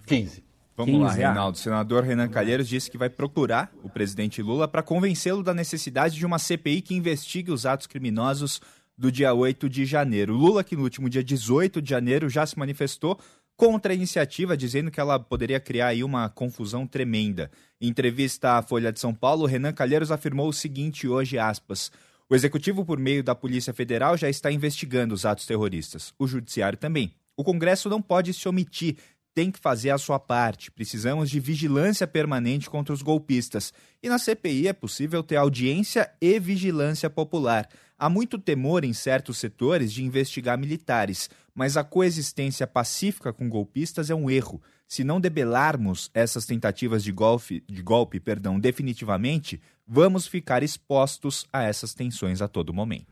15. 0.06 0.53
Vamos 0.76 0.92
15, 0.92 1.04
lá, 1.04 1.12
Reinaldo. 1.12 1.56
O 1.56 1.60
senador 1.60 2.02
Renan 2.02 2.28
Calheiros 2.28 2.68
disse 2.68 2.90
que 2.90 2.98
vai 2.98 3.08
procurar 3.08 3.72
o 3.82 3.88
presidente 3.88 4.42
Lula 4.42 4.66
para 4.66 4.82
convencê-lo 4.82 5.42
da 5.42 5.54
necessidade 5.54 6.16
de 6.16 6.26
uma 6.26 6.38
CPI 6.38 6.82
que 6.82 6.94
investigue 6.94 7.52
os 7.52 7.64
atos 7.64 7.86
criminosos 7.86 8.60
do 8.96 9.10
dia 9.10 9.32
8 9.32 9.68
de 9.68 9.84
janeiro. 9.84 10.34
Lula, 10.34 10.64
que 10.64 10.76
no 10.76 10.82
último 10.82 11.08
dia 11.08 11.22
18 11.22 11.80
de 11.80 11.90
janeiro 11.90 12.28
já 12.28 12.44
se 12.44 12.58
manifestou 12.58 13.18
contra 13.56 13.92
a 13.92 13.94
iniciativa, 13.94 14.56
dizendo 14.56 14.90
que 14.90 14.98
ela 14.98 15.18
poderia 15.18 15.60
criar 15.60 15.88
aí 15.88 16.02
uma 16.02 16.28
confusão 16.28 16.86
tremenda. 16.86 17.50
Em 17.80 17.88
entrevista 17.88 18.58
à 18.58 18.62
Folha 18.62 18.92
de 18.92 18.98
São 18.98 19.14
Paulo, 19.14 19.46
Renan 19.46 19.72
Calheiros 19.72 20.10
afirmou 20.10 20.48
o 20.48 20.52
seguinte 20.52 21.06
hoje, 21.06 21.38
aspas, 21.38 21.90
o 22.28 22.34
executivo, 22.34 22.84
por 22.84 22.98
meio 22.98 23.22
da 23.22 23.34
Polícia 23.34 23.72
Federal, 23.72 24.16
já 24.16 24.28
está 24.28 24.50
investigando 24.50 25.14
os 25.14 25.24
atos 25.24 25.46
terroristas. 25.46 26.12
O 26.18 26.26
judiciário 26.26 26.78
também. 26.78 27.12
O 27.36 27.44
Congresso 27.44 27.88
não 27.88 28.00
pode 28.00 28.32
se 28.32 28.48
omitir 28.48 28.96
tem 29.34 29.50
que 29.50 29.58
fazer 29.58 29.90
a 29.90 29.98
sua 29.98 30.18
parte. 30.18 30.70
Precisamos 30.70 31.28
de 31.28 31.40
vigilância 31.40 32.06
permanente 32.06 32.70
contra 32.70 32.94
os 32.94 33.02
golpistas. 33.02 33.72
E 34.02 34.08
na 34.08 34.18
CPI 34.18 34.68
é 34.68 34.72
possível 34.72 35.22
ter 35.22 35.36
audiência 35.36 36.10
e 36.20 36.38
vigilância 36.38 37.10
popular. 37.10 37.68
Há 37.98 38.08
muito 38.08 38.38
temor 38.38 38.84
em 38.84 38.92
certos 38.92 39.38
setores 39.38 39.92
de 39.92 40.04
investigar 40.04 40.58
militares, 40.58 41.28
mas 41.54 41.76
a 41.76 41.84
coexistência 41.84 42.66
pacífica 42.66 43.32
com 43.32 43.48
golpistas 43.48 44.10
é 44.10 44.14
um 44.14 44.30
erro. 44.30 44.62
se 44.86 45.02
não 45.02 45.18
debelarmos 45.18 46.10
essas 46.12 46.44
tentativas 46.44 47.02
de 47.02 47.10
golpe, 47.10 47.64
de 47.66 47.82
golpe 47.82 48.20
perdão, 48.20 48.60
definitivamente, 48.60 49.60
vamos 49.88 50.26
ficar 50.26 50.62
expostos 50.62 51.46
a 51.52 51.62
essas 51.62 51.94
tensões 51.94 52.42
a 52.42 52.46
todo 52.46 52.72
momento. 52.72 53.06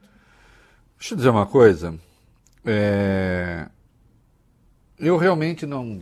Deixa 0.99 1.15
eu 1.15 1.17
dizer 1.17 1.31
uma 1.31 1.47
coisa. 1.47 1.99
É... 2.65 3.69
Eu 5.03 5.17
realmente 5.17 5.67
não. 5.67 6.01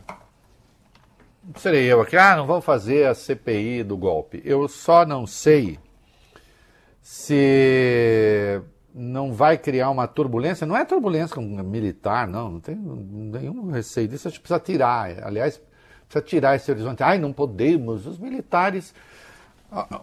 Serei 1.57 1.91
eu 1.91 2.03
aqui, 2.03 2.19
ah, 2.19 2.37
não 2.37 2.47
vamos 2.47 2.67
fazer 2.67 3.07
a 3.07 3.15
CPI 3.15 3.83
do 3.83 3.97
golpe. 3.97 4.43
Eu 4.45 4.69
só 4.69 5.07
não 5.07 5.27
sei 5.27 5.79
se 7.01 8.61
não 8.95 9.33
vai 9.33 9.57
criar 9.57 9.89
uma 9.89 10.07
turbulência. 10.07 10.67
Não 10.67 10.77
é 10.77 10.85
turbulência 10.85 11.41
militar, 11.41 12.29
não. 12.29 12.51
Não 12.51 12.61
tem 12.61 12.77
nenhum 12.77 13.71
receio 13.71 14.07
disso. 14.07 14.29
A 14.29 14.31
gente 14.31 14.41
precisa 14.41 14.61
tirar. 14.61 15.25
Aliás, 15.25 15.59
precisa 16.07 16.23
tirar 16.23 16.57
esse 16.57 16.71
horizonte. 16.71 17.03
Ai, 17.03 17.19
não 17.19 17.33
podemos. 17.33 18.07
Os 18.07 18.19
militares. 18.19 18.95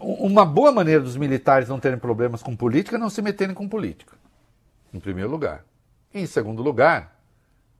Uma 0.01 0.43
boa 0.43 0.71
maneira 0.71 1.03
dos 1.03 1.15
militares 1.15 1.69
não 1.69 1.79
terem 1.79 1.99
problemas 1.99 2.41
com 2.41 2.55
política 2.55 2.95
é 2.95 2.99
não 2.99 3.11
se 3.11 3.21
meterem 3.21 3.53
com 3.53 3.69
política. 3.69 4.17
Em 4.91 4.99
primeiro 4.99 5.29
lugar. 5.29 5.63
Em 6.11 6.25
segundo 6.25 6.63
lugar, 6.63 7.16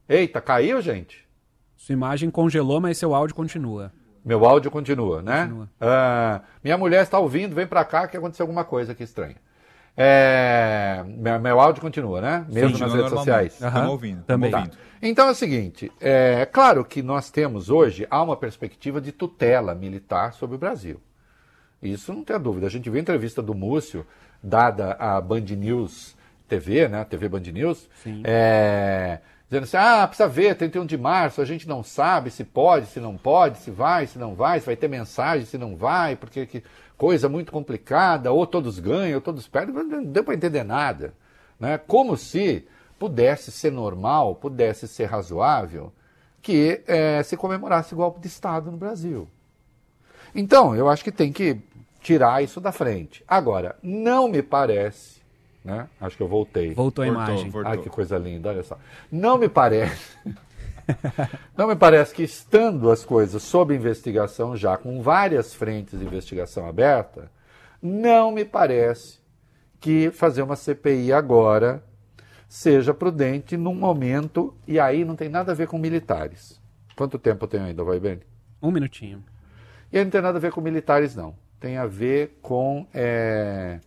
eita, 0.08 0.41
caiu, 0.41 0.82
gente? 0.82 1.28
Sua 1.76 1.93
imagem 1.93 2.30
congelou, 2.30 2.82
mas 2.82 2.97
seu 2.97 3.14
áudio 3.14 3.36
continua. 3.36 3.91
Meu 4.24 4.45
áudio 4.45 4.70
continua, 4.70 5.22
né? 5.22 5.43
Continua. 5.43 5.70
Ah, 5.80 6.41
minha 6.64 6.78
mulher 6.78 7.03
está 7.03 7.18
ouvindo, 7.18 7.55
vem 7.55 7.66
para 7.66 7.86
cá 7.86 8.08
que 8.08 8.18
aconteceu 8.18 8.43
alguma 8.43 8.66
coisa 8.66 8.91
aqui 8.91 9.03
estranha. 9.03 9.38
É, 9.95 11.03
meu, 11.08 11.39
meu, 11.39 11.60
áudio 11.60 11.82
continua, 11.82 12.22
né? 12.22 12.45
Mesmo 12.49 12.78
Sim, 12.78 12.84
nas 12.84 12.93
redes 12.93 13.10
sociais. 13.10 13.53
Estamos 13.53 13.82
uhum. 13.82 13.89
ouvindo. 13.89 14.24
Também. 14.24 14.51
Tá. 14.51 14.70
Então 15.01 15.28
é 15.28 15.32
o 15.32 15.36
seguinte: 15.36 15.91
é 15.99 16.45
claro 16.45 16.86
que 16.86 17.01
nós 17.01 17.32
temos 17.32 17.70
hoje 17.70 18.05
há 18.10 18.22
uma 18.22 18.38
perspectiva 18.38 19.01
de 19.01 19.12
tutela 19.12 19.74
militar 19.74 20.34
sobre 20.34 20.55
o 20.55 20.60
Brasil. 20.60 21.01
Isso 21.82 22.14
não 22.14 22.24
tem 22.24 22.39
dúvida. 22.39 22.68
A 22.68 22.70
gente 22.70 22.89
viu 22.89 22.99
a 22.99 23.01
entrevista 23.01 23.41
do 23.41 23.55
Múcio, 23.55 24.05
dada 24.41 24.93
a 24.99 25.20
Band 25.22 25.41
News 25.41 26.16
TV, 26.47 26.88
né? 26.88 27.03
TV 27.03 27.28
Band 27.30 27.39
News. 27.51 27.89
Sim. 28.03 28.22
É, 28.24 29.20
dizendo 29.50 29.64
assim: 29.64 29.78
ah, 29.78 30.08
precisa 30.08 30.28
ver, 30.28 30.56
31 30.56 30.86
de 30.86 30.98
março, 30.98 31.41
a 31.41 31.45
gente 31.45 31.68
não 31.68 31.84
sabe 31.84 32.30
se 32.32 32.43
pode, 32.43 32.88
se 32.88 33.00
não 33.00 33.18
pode, 33.18 33.58
se 33.60 33.72
vai, 33.72 34.08
se 34.08 34.18
não 34.18 34.36
vai, 34.36 34.60
se 34.60 34.66
vai 34.66 34.76
ter 34.76 34.88
mensagem, 34.88 35.45
se 35.45 35.58
não 35.58 35.76
vai, 35.76 36.16
porque. 36.16 36.45
Que 36.45 36.64
coisa 36.98 37.30
muito 37.30 37.52
complicada, 37.52 38.32
ou 38.32 38.45
todos 38.48 38.80
ganham, 38.80 39.16
ou 39.16 39.22
todos 39.22 39.48
perdem, 39.48 39.76
não 39.76 40.04
deu 40.04 40.24
para 40.24 40.34
entender 40.34 40.64
nada. 40.64 41.14
Né? 41.60 41.78
Como 41.78 42.18
se 42.18 42.68
pudesse 42.98 43.52
ser 43.52 43.72
normal, 43.72 44.36
pudesse 44.36 44.88
ser 44.88 45.06
razoável 45.06 45.93
que 46.41 46.82
é, 46.88 47.22
se 47.24 47.38
comemorasse 47.38 47.93
o 47.93 47.98
golpe 47.98 48.20
de 48.20 48.28
Estado 48.28 48.72
no 48.72 48.78
Brasil. 48.78 49.28
Então, 50.34 50.76
eu 50.76 50.89
acho 50.89 51.04
que 51.04 51.12
tem 51.12 51.32
que 51.32 51.60
tirar 52.02 52.43
isso 52.43 52.60
da 52.62 52.72
frente. 52.72 53.24
Agora, 53.28 53.78
não 53.84 54.28
me 54.28 54.41
parece, 54.41 55.16
né? 55.64 55.88
Acho 55.99 56.18
que 56.18 56.24
eu 56.24 56.28
voltei. 56.28 56.74
Voltou 56.74 57.03
a 57.03 57.08
imagem. 57.08 57.49
Voltou. 57.49 57.72
Ai, 57.72 57.78
que 57.78 57.89
coisa 57.89 58.18
linda, 58.18 58.49
olha 58.49 58.64
só. 58.64 58.78
Não 59.12 59.38
me 59.38 59.49
parece 59.49 60.18
Não 61.55 61.68
me 61.68 61.76
parece 61.76 62.14
que, 62.14 62.24
estando 62.24 62.89
as 62.89 63.03
coisas 63.03 63.43
sob 63.43 63.76
investigação, 63.76 64.55
já 64.55 64.78
com 64.78 65.01
várias 65.01 65.53
frentes 65.53 65.99
de 65.99 66.05
investigação 66.05 66.68
aberta, 66.68 67.32
não 67.82 68.32
me 68.32 68.45
parece 68.45 69.20
que 69.80 70.10
fazer 70.12 70.41
uma 70.41 70.55
CPI 70.55 71.14
agora 71.14 71.84
seja 72.47 72.93
prudente 72.93 73.58
num 73.58 73.76
momento, 73.76 74.55
e 74.66 74.80
aí 74.80 75.03
não 75.03 75.16
tem 75.16 75.28
nada 75.28 75.51
a 75.51 75.55
ver 75.55 75.68
com 75.68 75.78
militares. 75.78 76.60
Quanto 76.95 77.20
tempo 77.20 77.43
eu 77.43 77.49
tenho 77.49 77.66
ainda, 77.66 77.84
vai 77.84 77.99
bem? 77.99 78.22
Um 78.62 78.72
minutinho. 78.72 79.24
E 79.91 79.97
aí 79.97 80.03
não 80.03 80.12
tem 80.12 80.22
nada 80.22 80.38
a 80.38 80.41
ver 80.41 80.51
com 80.51 80.62
militares, 80.62 81.16
não. 81.16 81.36
Tem 81.60 81.78
a 81.78 81.86
ver 81.86 82.39
com 82.41 82.88
é, 82.93 83.80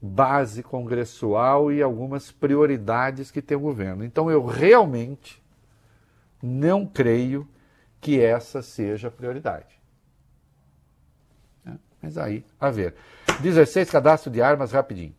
base 0.00 0.62
congressual 0.62 1.70
e 1.70 1.82
algumas 1.82 2.32
prioridades 2.32 3.30
que 3.30 3.42
tem 3.42 3.56
o 3.56 3.60
governo. 3.60 4.04
Então 4.04 4.30
eu 4.30 4.44
realmente 4.46 5.42
não 6.42 6.86
creio 6.86 7.46
que 8.00 8.20
essa 8.20 8.62
seja 8.62 9.08
a 9.08 9.10
prioridade. 9.10 9.78
É, 11.66 11.72
mas 12.02 12.16
aí, 12.16 12.44
a 12.58 12.70
ver. 12.70 12.94
16, 13.40 13.90
cadastro 13.90 14.30
de 14.30 14.40
armas, 14.40 14.72
rapidinho. 14.72 15.14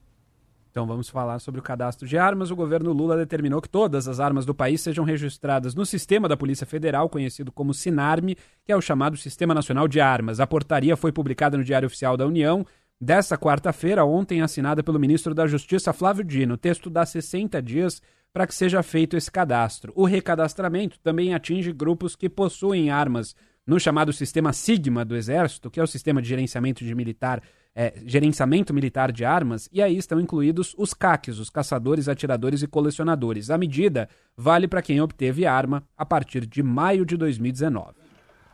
Então 0.72 0.88
vamos 0.88 1.10
falar 1.10 1.40
sobre 1.40 1.60
o 1.60 1.64
cadastro 1.64 2.08
de 2.08 2.18
armas. 2.18 2.50
O 2.50 2.56
governo 2.56 2.94
Lula 2.94 3.18
determinou 3.18 3.62
que 3.62 3.68
todas 3.68 4.08
as 4.08 4.22
armas 4.22 4.46
do 4.46 4.56
país 4.56 4.80
sejam 4.80 5.04
registradas 5.04 5.76
no 5.76 5.86
sistema 5.86 6.30
da 6.30 6.38
Polícia 6.38 6.66
Federal, 6.66 7.10
conhecido 7.10 7.52
como 7.52 7.74
SINARME, 7.74 8.38
que 8.64 8.72
é 8.72 8.76
o 8.76 8.82
chamado 8.82 9.18
Sistema 9.18 9.54
Nacional 9.54 9.86
de 9.86 10.00
Armas. 10.00 10.40
A 10.40 10.48
portaria 10.48 10.96
foi 10.96 11.12
publicada 11.12 11.58
no 11.58 11.64
Diário 11.64 11.88
Oficial 11.88 12.16
da 12.16 12.26
União 12.26 12.66
desta 13.02 13.36
quarta-feira, 13.36 14.06
ontem 14.06 14.44
assinada 14.44 14.84
pelo 14.84 15.00
ministro 15.00 15.34
da 15.34 15.48
Justiça 15.48 15.92
Flávio 15.92 16.24
Dino. 16.24 16.54
O 16.54 16.58
texto 16.58 16.88
dá 16.88 17.04
60 17.04 17.60
dias 17.60 18.00
para 18.32 18.46
que 18.46 18.54
seja 18.54 18.84
feito 18.84 19.18
esse 19.18 19.32
cadastro. 19.32 19.92
O 19.96 20.06
recadastramento 20.06 21.00
também 21.00 21.34
atinge 21.34 21.74
grupos 21.74 22.16
que 22.16 22.30
possuem 22.30 22.92
armas 22.92 23.36
no 23.66 23.80
chamado 23.80 24.14
sistema 24.14 24.54
Sigma 24.54 25.04
do 25.04 25.16
Exército, 25.16 25.72
que 25.72 25.80
é 25.80 25.84
o 25.84 25.88
sistema 25.88 26.22
de 26.22 26.30
gerenciamento 26.30 26.86
de 26.86 26.94
militar, 26.94 27.42
é, 27.76 27.94
gerenciamento 28.06 28.74
militar 28.74 29.12
de 29.12 29.26
armas, 29.26 29.68
e 29.72 29.82
aí 29.82 29.98
estão 29.98 30.20
incluídos 30.20 30.76
os 30.78 30.94
CACs, 30.94 31.40
os 31.40 31.50
caçadores, 31.50 32.08
atiradores 32.08 32.62
e 32.62 32.68
colecionadores. 32.68 33.50
A 33.50 33.58
medida 33.58 34.10
vale 34.38 34.68
para 34.68 34.82
quem 34.82 35.02
obteve 35.02 35.46
arma 35.46 35.84
a 35.98 36.06
partir 36.06 36.46
de 36.46 36.62
maio 36.62 37.06
de 37.06 37.18
2019. 37.18 37.94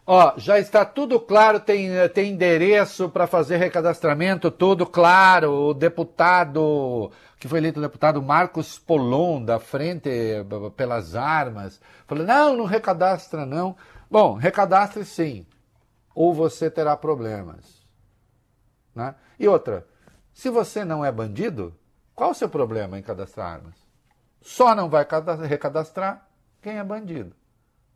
Ó, 0.09 0.35
já 0.37 0.57
está 0.57 0.85
tudo 0.85 1.19
claro, 1.19 1.59
tem, 1.59 1.89
tem 2.13 2.31
endereço 2.31 3.09
para 3.09 3.27
fazer 3.27 3.57
recadastramento, 3.57 4.49
tudo 4.49 4.85
claro. 4.85 5.51
O 5.51 5.73
deputado, 5.73 7.11
que 7.37 7.45
foi 7.45 7.59
eleito 7.59 7.81
deputado 7.81 8.21
Marcos 8.21 8.79
Polon, 8.79 9.43
da 9.43 9.59
Frente 9.59 10.09
pelas 10.77 11.13
Armas, 11.13 11.81
falou: 12.07 12.25
não, 12.25 12.55
não 12.55 12.63
recadastra 12.63 13.45
não. 13.45 13.75
Bom, 14.09 14.35
recadastre 14.35 15.03
sim, 15.03 15.45
ou 16.15 16.33
você 16.33 16.71
terá 16.71 16.95
problemas. 16.95 17.85
Né? 18.95 19.13
E 19.37 19.45
outra, 19.45 19.85
se 20.33 20.49
você 20.49 20.85
não 20.85 21.03
é 21.03 21.11
bandido, 21.11 21.77
qual 22.15 22.31
o 22.31 22.33
seu 22.33 22.47
problema 22.47 22.97
em 22.97 23.03
cadastrar 23.03 23.55
armas? 23.55 23.75
Só 24.41 24.73
não 24.73 24.89
vai 24.89 25.05
recadastrar 25.49 26.25
quem 26.61 26.77
é 26.77 26.83
bandido. 26.83 27.35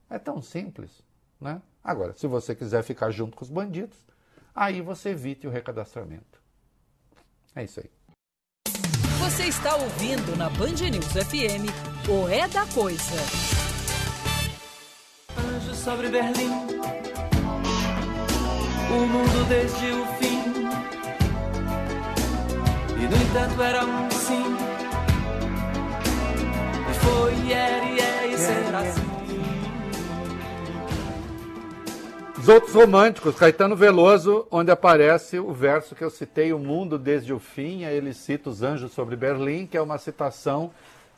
É 0.09 0.19
tão 0.19 0.41
simples, 0.41 1.01
né? 1.39 1.61
Agora, 1.83 2.13
se 2.13 2.27
você 2.27 2.53
quiser 2.53 2.83
ficar 2.83 3.09
junto 3.09 3.35
com 3.35 3.43
os 3.43 3.49
bandidos, 3.49 3.97
aí 4.53 4.81
você 4.81 5.09
evite 5.09 5.47
o 5.47 5.49
recadastramento. 5.49 6.39
É 7.55 7.63
isso 7.63 7.79
aí. 7.79 7.89
Você 9.19 9.45
está 9.45 9.75
ouvindo 9.75 10.35
na 10.37 10.49
Band 10.49 10.89
News 10.89 11.13
FM 11.13 11.69
o 12.09 12.27
É 12.27 12.47
da 12.47 12.65
Coisa. 12.67 13.15
Anjo 15.37 15.75
sobre 15.75 16.09
Berlim, 16.09 16.49
o 18.89 19.07
mundo 19.07 19.47
desde 19.47 19.91
o 19.91 20.05
fim. 20.17 20.41
E 22.97 23.07
no 23.07 23.17
entanto 23.17 23.61
era 23.61 23.85
um 23.85 24.11
sim. 24.11 24.43
E 26.89 26.93
foi, 26.93 27.51
era 27.51 27.85
e 27.85 27.99
é 27.99 28.27
e 28.27 28.37
será 28.37 28.79
assim. 28.79 29.10
Os 32.41 32.47
outros 32.47 32.73
românticos, 32.73 33.35
Caetano 33.35 33.75
Veloso, 33.75 34.47
onde 34.49 34.71
aparece 34.71 35.37
o 35.37 35.53
verso 35.53 35.93
que 35.93 36.03
eu 36.03 36.09
citei, 36.09 36.51
O 36.51 36.57
Mundo 36.57 36.97
Desde 36.97 37.31
o 37.31 37.37
Fim, 37.37 37.85
aí 37.85 37.95
ele 37.95 38.15
cita 38.15 38.49
Os 38.49 38.63
Anjos 38.63 38.93
sobre 38.93 39.15
Berlim, 39.15 39.67
que 39.67 39.77
é 39.77 39.81
uma 39.81 39.99
citação 39.99 40.71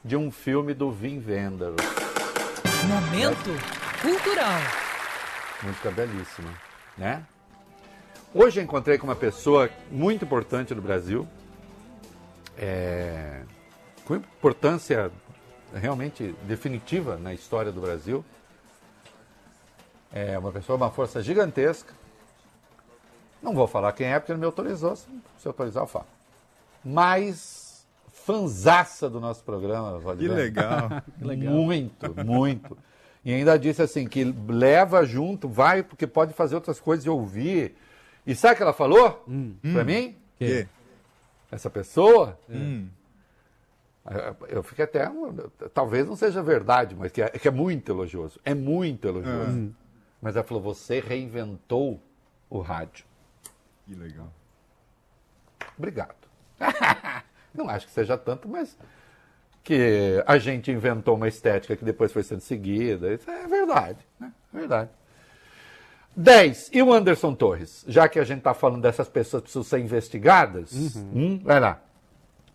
de 0.03 0.17
um 0.17 0.29
filme 0.29 0.73
do 0.73 0.89
Wim 0.89 1.23
Wenders. 1.25 1.77
Momento 2.85 3.51
cultural. 4.01 4.59
Música 5.63 5.91
belíssima, 5.91 6.49
né? 6.97 7.23
Hoje 8.33 8.59
eu 8.59 8.63
encontrei 8.65 8.97
com 8.97 9.07
uma 9.07 9.15
pessoa 9.15 9.69
muito 9.89 10.25
importante 10.25 10.75
do 10.75 10.81
Brasil, 10.81 11.25
é, 12.57 13.43
com 14.03 14.17
importância 14.17 15.09
realmente 15.73 16.35
definitiva 16.43 17.15
na 17.15 17.33
história 17.33 17.71
do 17.71 17.79
Brasil, 17.79 18.25
é 20.13 20.37
uma 20.37 20.51
pessoa, 20.51 20.77
uma 20.77 20.91
força 20.91 21.21
gigantesca. 21.21 21.93
Não 23.41 23.53
vou 23.53 23.67
falar 23.67 23.91
quem 23.93 24.07
é, 24.07 24.19
porque 24.19 24.31
ele 24.31 24.39
me 24.39 24.45
autorizou. 24.45 24.95
Se, 24.95 25.07
se 25.39 25.47
autorizar, 25.47 25.83
eu 25.83 25.87
falo. 25.87 26.05
Mas 26.85 27.85
fanzaça 28.11 29.09
do 29.09 29.19
nosso 29.19 29.43
programa, 29.43 29.99
Que 30.15 30.27
legal. 30.27 30.89
que 31.17 31.25
legal. 31.25 31.53
Muito, 31.53 32.25
muito. 32.25 32.77
E 33.25 33.33
ainda 33.33 33.57
disse 33.57 33.81
assim, 33.81 34.07
que 34.07 34.23
leva 34.47 35.03
junto, 35.05 35.49
vai, 35.49 35.81
porque 35.81 36.05
pode 36.05 36.33
fazer 36.33 36.55
outras 36.55 36.79
coisas 36.79 37.05
e 37.05 37.09
ouvir. 37.09 37.75
E 38.25 38.35
sabe 38.35 38.53
o 38.53 38.57
que 38.57 38.63
ela 38.63 38.73
falou 38.73 39.23
hum. 39.27 39.55
pra 39.61 39.81
hum. 39.81 39.85
mim? 39.85 40.15
Que? 40.37 40.67
Essa 41.51 41.69
pessoa... 41.69 42.37
Hum. 42.49 42.87
Eu 44.49 44.61
fiquei 44.63 44.83
até. 44.83 45.09
Talvez 45.73 46.05
não 46.05 46.17
seja 46.17 46.43
verdade, 46.43 46.93
mas 46.93 47.09
que 47.09 47.21
é, 47.21 47.29
que 47.29 47.47
é 47.47 47.51
muito 47.51 47.89
elogioso. 47.89 48.37
É 48.43 48.53
muito 48.53 49.07
elogioso. 49.07 49.49
Hum. 49.49 49.73
Mas 50.23 50.37
ela 50.37 50.45
falou: 50.45 50.63
você 50.63 51.01
reinventou 51.01 52.01
o 52.49 52.61
rádio. 52.61 53.05
Que 53.85 53.93
legal. 53.93 54.31
Obrigado. 55.77 56.15
Não 57.53 57.69
acho 57.69 57.85
que 57.87 57.91
seja 57.91 58.17
tanto, 58.17 58.47
mas 58.47 58.77
que 59.61 60.23
a 60.25 60.37
gente 60.37 60.71
inventou 60.71 61.15
uma 61.15 61.27
estética 61.27 61.75
que 61.75 61.83
depois 61.83 62.11
foi 62.11 62.23
sendo 62.23 62.39
seguida. 62.39 63.13
Isso 63.13 63.29
é 63.29 63.45
verdade, 63.47 63.99
né? 64.17 64.31
É 64.53 64.57
verdade. 64.57 64.89
10. 66.15 66.69
E 66.71 66.81
o 66.81 66.93
Anderson 66.93 67.35
Torres? 67.35 67.83
Já 67.87 68.07
que 68.07 68.17
a 68.17 68.23
gente 68.23 68.39
está 68.39 68.53
falando 68.53 68.81
dessas 68.81 69.09
pessoas 69.09 69.41
que 69.41 69.49
precisam 69.49 69.63
ser 69.63 69.79
investigadas, 69.79 70.95
uhum. 70.95 71.11
hum, 71.13 71.41
vai 71.43 71.59
lá. 71.59 71.81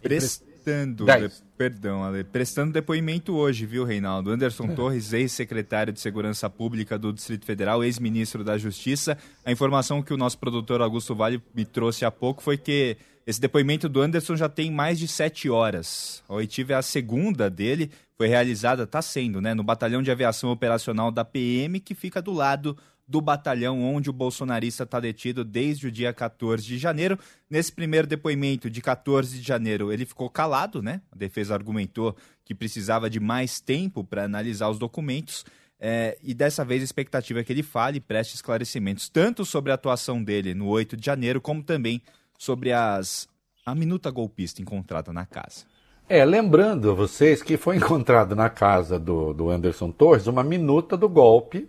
Prestando, 0.00 1.04
de, 1.04 1.42
perdão, 1.58 2.04
Ale, 2.04 2.22
prestando 2.22 2.72
depoimento 2.72 3.34
hoje, 3.34 3.66
viu, 3.66 3.84
Reinaldo? 3.84 4.30
Anderson 4.30 4.66
é. 4.66 4.74
Torres, 4.74 5.12
ex-secretário 5.12 5.92
de 5.92 5.98
Segurança 5.98 6.48
Pública 6.48 6.96
do 6.96 7.12
Distrito 7.12 7.44
Federal, 7.44 7.82
ex-ministro 7.82 8.44
da 8.44 8.56
Justiça. 8.56 9.18
A 9.44 9.50
informação 9.50 10.00
que 10.00 10.14
o 10.14 10.16
nosso 10.16 10.38
produtor 10.38 10.80
Augusto 10.80 11.16
Vale 11.16 11.42
me 11.52 11.64
trouxe 11.64 12.04
há 12.04 12.10
pouco 12.12 12.40
foi 12.40 12.56
que 12.56 12.96
esse 13.26 13.40
depoimento 13.40 13.88
do 13.88 14.00
Anderson 14.00 14.36
já 14.36 14.48
tem 14.48 14.70
mais 14.70 15.00
de 15.00 15.08
sete 15.08 15.50
horas. 15.50 16.22
A 16.28 16.34
oitiva 16.34 16.74
é 16.74 16.76
a 16.76 16.82
segunda 16.82 17.50
dele, 17.50 17.90
foi 18.16 18.28
realizada, 18.28 18.84
está 18.84 19.02
sendo, 19.02 19.40
né, 19.40 19.52
no 19.52 19.64
Batalhão 19.64 20.00
de 20.00 20.12
Aviação 20.12 20.50
Operacional 20.50 21.10
da 21.10 21.24
PM, 21.24 21.80
que 21.80 21.94
fica 21.94 22.22
do 22.22 22.32
lado 22.32 22.78
do 23.08 23.22
batalhão 23.22 23.82
onde 23.82 24.10
o 24.10 24.12
bolsonarista 24.12 24.82
está 24.82 25.00
detido 25.00 25.42
desde 25.42 25.86
o 25.86 25.90
dia 25.90 26.12
14 26.12 26.62
de 26.62 26.76
janeiro. 26.76 27.18
Nesse 27.48 27.72
primeiro 27.72 28.06
depoimento 28.06 28.68
de 28.68 28.82
14 28.82 29.38
de 29.38 29.42
janeiro, 29.42 29.90
ele 29.90 30.04
ficou 30.04 30.28
calado, 30.28 30.82
né? 30.82 31.00
A 31.10 31.16
defesa 31.16 31.54
argumentou 31.54 32.14
que 32.44 32.54
precisava 32.54 33.08
de 33.08 33.18
mais 33.18 33.60
tempo 33.60 34.04
para 34.04 34.24
analisar 34.24 34.68
os 34.68 34.78
documentos. 34.78 35.44
É, 35.80 36.18
e 36.22 36.34
dessa 36.34 36.64
vez 36.64 36.82
a 36.82 36.84
expectativa 36.84 37.40
é 37.40 37.44
que 37.44 37.52
ele 37.52 37.62
fale 37.62 37.96
e 37.96 38.00
preste 38.00 38.34
esclarecimentos, 38.34 39.08
tanto 39.08 39.44
sobre 39.44 39.72
a 39.72 39.76
atuação 39.76 40.22
dele 40.22 40.52
no 40.52 40.66
8 40.66 40.96
de 40.96 41.06
janeiro, 41.06 41.40
como 41.40 41.62
também 41.62 42.02
sobre 42.36 42.72
as, 42.72 43.28
a 43.64 43.74
minuta 43.74 44.10
golpista 44.10 44.60
encontrada 44.60 45.12
na 45.12 45.24
casa. 45.24 45.64
É, 46.08 46.24
lembrando 46.24 46.90
a 46.90 46.94
vocês 46.94 47.42
que 47.42 47.56
foi 47.56 47.76
encontrado 47.78 48.34
na 48.36 48.50
casa 48.50 48.98
do, 48.98 49.32
do 49.32 49.48
Anderson 49.48 49.90
Torres 49.90 50.26
uma 50.26 50.42
minuta 50.42 50.96
do 50.96 51.08
golpe 51.08 51.68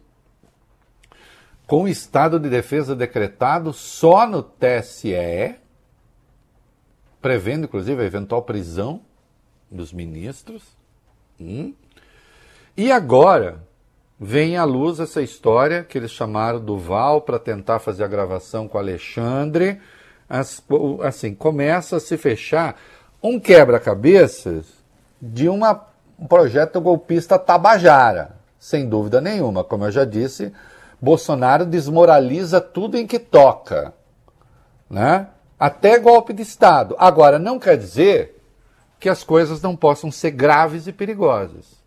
com 1.69 1.87
estado 1.87 2.39
de 2.39 2.49
defesa 2.49 2.95
decretado 2.95 3.71
só 3.71 4.25
no 4.25 4.41
TSE, 4.41 5.53
prevendo 7.21 7.65
inclusive 7.65 8.01
a 8.01 8.05
eventual 8.05 8.41
prisão 8.41 9.01
dos 9.69 9.93
ministros. 9.93 10.63
Hum. 11.39 11.75
E 12.75 12.91
agora 12.91 13.61
vem 14.19 14.57
à 14.57 14.63
luz 14.63 14.99
essa 14.99 15.21
história 15.21 15.83
que 15.83 15.95
eles 15.95 16.09
chamaram 16.09 16.59
do 16.59 16.75
Val 16.75 17.21
para 17.21 17.37
tentar 17.37 17.77
fazer 17.77 18.03
a 18.03 18.07
gravação 18.07 18.67
com 18.67 18.79
Alexandre. 18.79 19.79
As, 20.27 20.63
assim, 21.03 21.35
começa 21.35 21.97
a 21.97 21.99
se 21.99 22.17
fechar 22.17 22.81
um 23.21 23.39
quebra-cabeças 23.39 24.65
de 25.21 25.47
uma, 25.47 25.85
um 26.17 26.25
projeto 26.25 26.81
golpista 26.81 27.37
tabajara, 27.37 28.37
sem 28.57 28.89
dúvida 28.89 29.21
nenhuma. 29.21 29.63
Como 29.63 29.85
eu 29.85 29.91
já 29.91 30.03
disse, 30.03 30.51
Bolsonaro 31.01 31.65
desmoraliza 31.65 32.59
tudo 32.59 32.97
em 32.97 33.07
que 33.07 33.19
toca, 33.19 33.93
né? 34.89 35.29
Até 35.57 35.99
golpe 35.99 36.33
de 36.33 36.41
Estado. 36.41 36.95
Agora, 36.97 37.37
não 37.37 37.59
quer 37.59 37.77
dizer 37.77 38.41
que 38.99 39.09
as 39.09 39.23
coisas 39.23 39.61
não 39.61 39.75
possam 39.75 40.11
ser 40.11 40.31
graves 40.31 40.87
e 40.87 40.93
perigosas. 40.93 41.79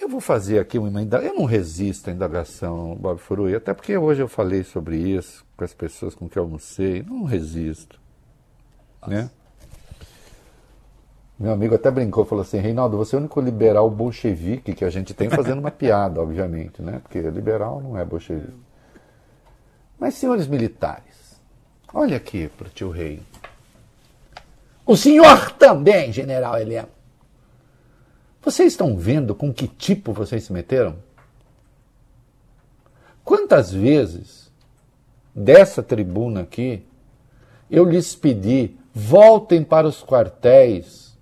Eu 0.00 0.08
vou 0.08 0.20
fazer 0.20 0.58
aqui 0.58 0.78
uma 0.78 1.00
indagação. 1.00 1.34
Eu 1.34 1.40
não 1.40 1.46
resisto 1.46 2.10
à 2.10 2.12
indagação, 2.12 2.94
Bob 2.96 3.18
Furui, 3.18 3.54
até 3.54 3.72
porque 3.72 3.96
hoje 3.96 4.20
eu 4.20 4.28
falei 4.28 4.62
sobre 4.62 4.98
isso 4.98 5.44
com 5.56 5.64
as 5.64 5.72
pessoas 5.72 6.14
com 6.14 6.28
quem 6.28 6.40
eu 6.40 6.44
almocei. 6.44 7.02
Não 7.02 7.24
resisto. 7.24 7.98
Né? 9.06 9.30
Meu 11.38 11.52
amigo 11.52 11.74
até 11.74 11.90
brincou, 11.90 12.24
falou 12.24 12.42
assim, 12.42 12.58
Reinaldo, 12.58 12.96
você 12.96 13.16
é 13.16 13.18
o 13.18 13.20
único 13.20 13.40
liberal 13.40 13.90
bolchevique 13.90 14.72
que 14.72 14.84
a 14.84 14.90
gente 14.90 15.12
tem 15.12 15.28
fazendo 15.28 15.58
uma 15.58 15.70
piada, 15.70 16.20
obviamente, 16.20 16.80
né? 16.80 17.00
Porque 17.02 17.20
liberal 17.20 17.80
não 17.80 17.98
é 17.98 18.04
bolchevique. 18.04 18.52
Mas, 19.98 20.14
senhores 20.14 20.46
militares, 20.46 21.40
olha 21.92 22.16
aqui 22.16 22.48
para 22.48 22.68
o 22.68 22.70
tio 22.70 22.90
rei. 22.90 23.20
O 24.86 24.96
senhor 24.96 25.50
também, 25.52 26.12
general 26.12 26.58
Heleno. 26.58 26.88
Vocês 28.42 28.72
estão 28.72 28.96
vendo 28.96 29.34
com 29.34 29.52
que 29.52 29.66
tipo 29.66 30.12
vocês 30.12 30.44
se 30.44 30.52
meteram? 30.52 30.96
Quantas 33.24 33.72
vezes 33.72 34.52
dessa 35.34 35.82
tribuna 35.82 36.42
aqui 36.42 36.86
eu 37.70 37.84
lhes 37.86 38.14
pedi, 38.14 38.76
voltem 38.92 39.64
para 39.64 39.88
os 39.88 40.04
quartéis, 40.04 41.13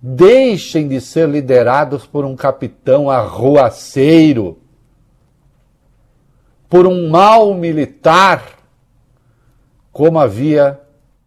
Deixem 0.00 0.86
de 0.86 1.00
ser 1.00 1.28
liderados 1.28 2.06
por 2.06 2.24
um 2.24 2.36
capitão 2.36 3.10
arruaceiro, 3.10 4.60
por 6.68 6.86
um 6.86 7.08
mau 7.08 7.52
militar, 7.52 8.60
como 9.90 10.20
havia 10.20 10.80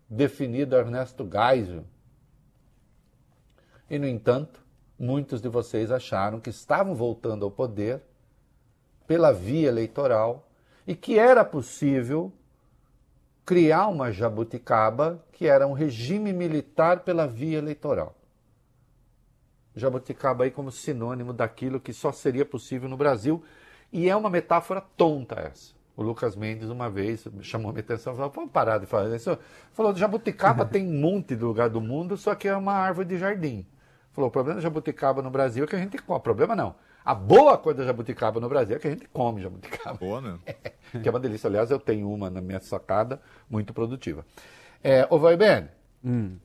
definido 0.09 0.77
Ernesto 0.77 1.29
Geisel. 1.29 1.83
E, 3.89 3.99
no 3.99 4.07
entanto, 4.07 4.61
muitos 4.97 5.41
de 5.41 5.49
vocês 5.49 5.91
acharam 5.91 6.39
que 6.39 6.49
estavam 6.49 6.95
voltando 6.95 7.43
ao 7.43 7.51
poder 7.51 8.01
pela 9.05 9.33
via 9.33 9.67
eleitoral 9.67 10.47
e 10.87 10.95
que 10.95 11.19
era 11.19 11.43
possível 11.43 12.31
criar 13.45 13.87
uma 13.87 14.13
jabuticaba 14.13 15.21
que 15.33 15.45
era 15.45 15.67
um 15.67 15.73
regime 15.73 16.31
militar 16.31 17.01
pela 17.01 17.27
via 17.27 17.57
eleitoral 17.57 18.15
jabuticaba 19.75 20.43
aí 20.43 20.51
como 20.51 20.71
sinônimo 20.71 21.33
daquilo 21.33 21.79
que 21.79 21.93
só 21.93 22.11
seria 22.11 22.45
possível 22.45 22.89
no 22.89 22.97
Brasil. 22.97 23.43
E 23.91 24.09
é 24.09 24.15
uma 24.15 24.29
metáfora 24.29 24.81
tonta 24.81 25.35
essa. 25.35 25.73
O 25.95 26.03
Lucas 26.03 26.35
Mendes, 26.35 26.69
uma 26.69 26.89
vez, 26.89 27.27
chamou 27.41 27.69
a 27.69 27.73
minha 27.73 27.81
atenção 27.83 28.13
e 28.13 28.15
falou: 28.15 28.31
vamos 28.31 28.51
parar 28.51 28.77
de 28.77 28.85
falar 28.85 29.13
isso. 29.15 29.37
Falou: 29.73 29.95
jabuticaba 29.95 30.65
tem 30.65 30.87
um 30.87 30.99
monte 30.99 31.35
de 31.35 31.43
lugar 31.43 31.69
do 31.69 31.81
mundo, 31.81 32.15
só 32.15 32.33
que 32.33 32.47
é 32.47 32.55
uma 32.55 32.73
árvore 32.73 33.07
de 33.07 33.17
jardim. 33.17 33.65
Falou: 34.13 34.29
o 34.29 34.31
problema 34.31 34.55
da 34.55 34.61
jabuticaba 34.61 35.21
no 35.21 35.29
Brasil 35.29 35.63
é 35.65 35.67
que 35.67 35.75
a 35.75 35.79
gente 35.79 35.97
come. 35.97 36.17
O 36.17 36.21
problema 36.21 36.55
não. 36.55 36.75
A 37.03 37.13
boa 37.13 37.57
coisa 37.57 37.79
da 37.79 37.85
jabuticaba 37.85 38.39
no 38.39 38.47
Brasil 38.47 38.75
é 38.75 38.79
que 38.79 38.87
a 38.87 38.91
gente 38.91 39.07
come 39.09 39.41
jabuticaba. 39.41 39.97
Boa, 39.97 40.21
né? 40.21 40.39
que 41.01 41.07
é 41.07 41.11
uma 41.11 41.19
delícia. 41.19 41.47
Aliás, 41.47 41.69
eu 41.69 41.79
tenho 41.79 42.09
uma 42.09 42.29
na 42.29 42.41
minha 42.41 42.61
sacada, 42.61 43.21
muito 43.49 43.73
produtiva. 43.73 44.25
É, 44.83 45.05
ô, 45.09 45.19
vai 45.19 45.35
bem? 45.35 45.67
Hum 46.03 46.37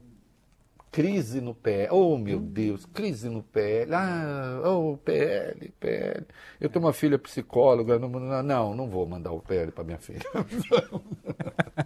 crise 0.91 1.41
no 1.41 1.55
PL. 1.55 1.89
Oh, 1.91 2.17
meu 2.17 2.41
Deus, 2.41 2.87
crise 2.87 3.29
no 3.29 3.43
PL. 3.43 3.95
Ah, 3.95 4.63
oh, 4.65 4.97
PL, 4.97 5.73
PL. 5.79 6.27
Eu 6.61 6.69
tenho 6.69 6.85
uma 6.85 6.93
filha 6.93 7.19
psicóloga. 7.19 7.99
Não, 7.99 8.09
não, 8.09 8.75
não 8.75 8.89
vou 8.89 9.07
mandar 9.07 9.33
o 9.33 9.41
PL 9.41 9.71
para 9.73 9.85
minha 9.85 9.99
filha. 9.99 10.23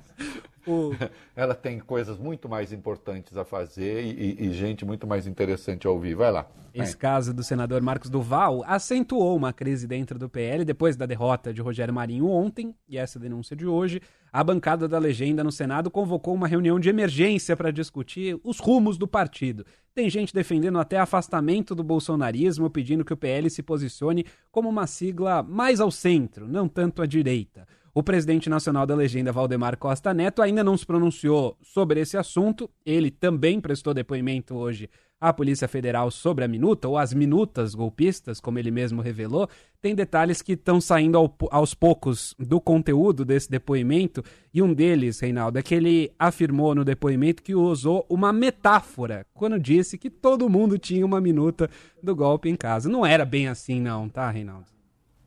Ela 1.34 1.54
tem 1.54 1.78
coisas 1.78 2.18
muito 2.18 2.48
mais 2.48 2.72
importantes 2.72 3.36
a 3.36 3.44
fazer 3.44 4.04
e, 4.04 4.46
e, 4.46 4.52
gente 4.52 4.84
muito 4.84 5.06
mais 5.06 5.26
interessante 5.26 5.86
a 5.86 5.90
ouvir. 5.90 6.14
Vai 6.14 6.30
lá. 6.30 6.46
Esse 6.72 6.96
caso 6.96 7.34
do 7.34 7.42
senador 7.42 7.82
Marcos 7.82 8.10
Duval 8.10 8.62
acentuou 8.66 9.36
uma 9.36 9.52
crise 9.52 9.86
dentro 9.86 10.18
do 10.18 10.28
PL 10.28 10.64
depois 10.64 10.96
da 10.96 11.06
derrota 11.06 11.52
de 11.52 11.60
Rogério 11.60 11.92
Marinho 11.92 12.28
ontem 12.28 12.74
e 12.88 12.96
essa 12.96 13.18
denúncia 13.18 13.56
de 13.56 13.66
hoje. 13.66 14.00
A 14.32 14.44
bancada 14.44 14.86
da 14.86 14.98
legenda 14.98 15.42
no 15.42 15.50
Senado 15.50 15.90
convocou 15.90 16.32
uma 16.32 16.46
reunião 16.46 16.78
de 16.78 16.88
emergência 16.88 17.56
para 17.56 17.72
discutir 17.72 18.38
os 18.44 18.60
rumos 18.60 18.96
do 18.96 19.08
partido. 19.08 19.66
Tem 19.92 20.08
gente 20.08 20.32
defendendo 20.32 20.78
até 20.78 20.98
afastamento 20.98 21.74
do 21.74 21.82
bolsonarismo, 21.82 22.70
pedindo 22.70 23.04
que 23.04 23.12
o 23.12 23.16
PL 23.16 23.50
se 23.50 23.62
posicione 23.62 24.24
como 24.52 24.68
uma 24.68 24.86
sigla 24.86 25.42
mais 25.42 25.80
ao 25.80 25.90
centro, 25.90 26.46
não 26.46 26.68
tanto 26.68 27.02
à 27.02 27.06
direita. 27.06 27.66
O 27.92 28.04
presidente 28.04 28.48
nacional 28.48 28.86
da 28.86 28.94
legenda, 28.94 29.32
Valdemar 29.32 29.76
Costa 29.76 30.14
Neto, 30.14 30.40
ainda 30.40 30.62
não 30.62 30.76
se 30.76 30.86
pronunciou 30.86 31.56
sobre 31.60 32.00
esse 32.00 32.16
assunto. 32.16 32.70
Ele 32.86 33.10
também 33.10 33.60
prestou 33.60 33.92
depoimento 33.92 34.54
hoje 34.54 34.88
à 35.20 35.32
Polícia 35.32 35.66
Federal 35.66 36.08
sobre 36.10 36.44
a 36.44 36.48
minuta, 36.48 36.86
ou 36.86 36.96
as 36.96 37.12
minutas 37.12 37.74
golpistas, 37.74 38.40
como 38.40 38.60
ele 38.60 38.70
mesmo 38.70 39.02
revelou. 39.02 39.48
Tem 39.82 39.92
detalhes 39.92 40.40
que 40.40 40.52
estão 40.52 40.80
saindo 40.80 41.18
ao, 41.18 41.36
aos 41.50 41.74
poucos 41.74 42.34
do 42.38 42.60
conteúdo 42.60 43.24
desse 43.24 43.50
depoimento, 43.50 44.22
e 44.54 44.62
um 44.62 44.72
deles, 44.72 45.18
Reinaldo, 45.18 45.58
é 45.58 45.62
que 45.62 45.74
ele 45.74 46.12
afirmou 46.16 46.74
no 46.76 46.84
depoimento 46.84 47.42
que 47.42 47.56
usou 47.56 48.06
uma 48.08 48.32
metáfora 48.32 49.26
quando 49.34 49.58
disse 49.58 49.98
que 49.98 50.08
todo 50.08 50.48
mundo 50.48 50.78
tinha 50.78 51.04
uma 51.04 51.20
minuta 51.20 51.68
do 52.00 52.14
golpe 52.14 52.48
em 52.48 52.56
casa. 52.56 52.88
Não 52.88 53.04
era 53.04 53.24
bem 53.24 53.48
assim, 53.48 53.80
não, 53.80 54.08
tá, 54.08 54.30
Reinaldo? 54.30 54.79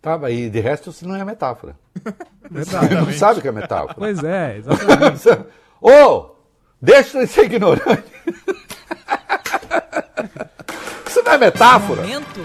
Tá, 0.04 0.20
e 0.30 0.50
de 0.50 0.60
resto 0.60 0.90
isso 0.90 1.08
não 1.08 1.16
é 1.16 1.24
metáfora. 1.24 1.78
Você 2.52 2.76
não 2.94 3.14
sabe 3.14 3.40
o 3.40 3.42
que 3.42 3.48
é 3.48 3.54
metáfora. 3.54 3.96
Pois 3.98 4.22
é, 4.22 4.58
exatamente. 4.60 5.30
Ô, 5.80 5.90
oh, 5.90 6.36
deixa 6.82 7.20
de 7.20 7.28
ser 7.28 7.46
ignorante. 7.46 8.04
Isso 11.08 11.22
não 11.24 11.34
é 11.34 11.38
metáfora? 11.38 12.02
Momento 12.02 12.42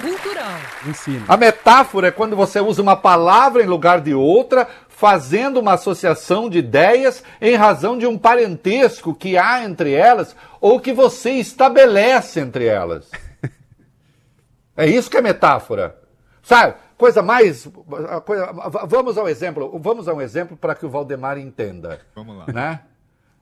cultural. 0.00 0.58
Ensina. 0.86 1.24
A 1.28 1.36
metáfora 1.36 2.08
é 2.08 2.10
quando 2.10 2.36
você 2.36 2.60
usa 2.60 2.80
uma 2.80 2.96
palavra 2.96 3.62
em 3.62 3.66
lugar 3.66 4.00
de 4.00 4.14
outra, 4.14 4.68
fazendo 4.88 5.58
uma 5.58 5.72
associação 5.74 6.48
de 6.48 6.58
ideias 6.58 7.22
em 7.40 7.56
razão 7.56 7.98
de 7.98 8.06
um 8.06 8.16
parentesco 8.16 9.14
que 9.14 9.36
há 9.36 9.64
entre 9.64 9.92
elas 9.92 10.36
ou 10.60 10.78
que 10.78 10.92
você 10.92 11.32
estabelece 11.32 12.40
entre 12.40 12.66
elas. 12.66 13.10
É 14.76 14.86
isso 14.86 15.10
que 15.10 15.16
é 15.16 15.20
metáfora. 15.20 15.96
Sabe? 16.42 16.74
Coisa 17.02 17.20
mais. 17.20 17.68
Coisa, 18.24 18.52
vamos 18.86 19.18
ao 19.18 19.28
exemplo. 19.28 19.76
Vamos 19.80 20.06
a 20.06 20.14
um 20.14 20.20
exemplo 20.20 20.56
para 20.56 20.72
que 20.72 20.86
o 20.86 20.88
Valdemar 20.88 21.36
entenda. 21.36 21.98
Vamos 22.14 22.38
lá. 22.38 22.46
Né? 22.46 22.80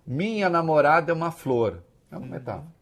Minha 0.07 0.49
namorada 0.49 1.13
é 1.13 1.15
uma 1.15 1.31
flor. 1.31 1.83
É 2.11 2.17
uma 2.17 2.27
metáfora. 2.27 2.73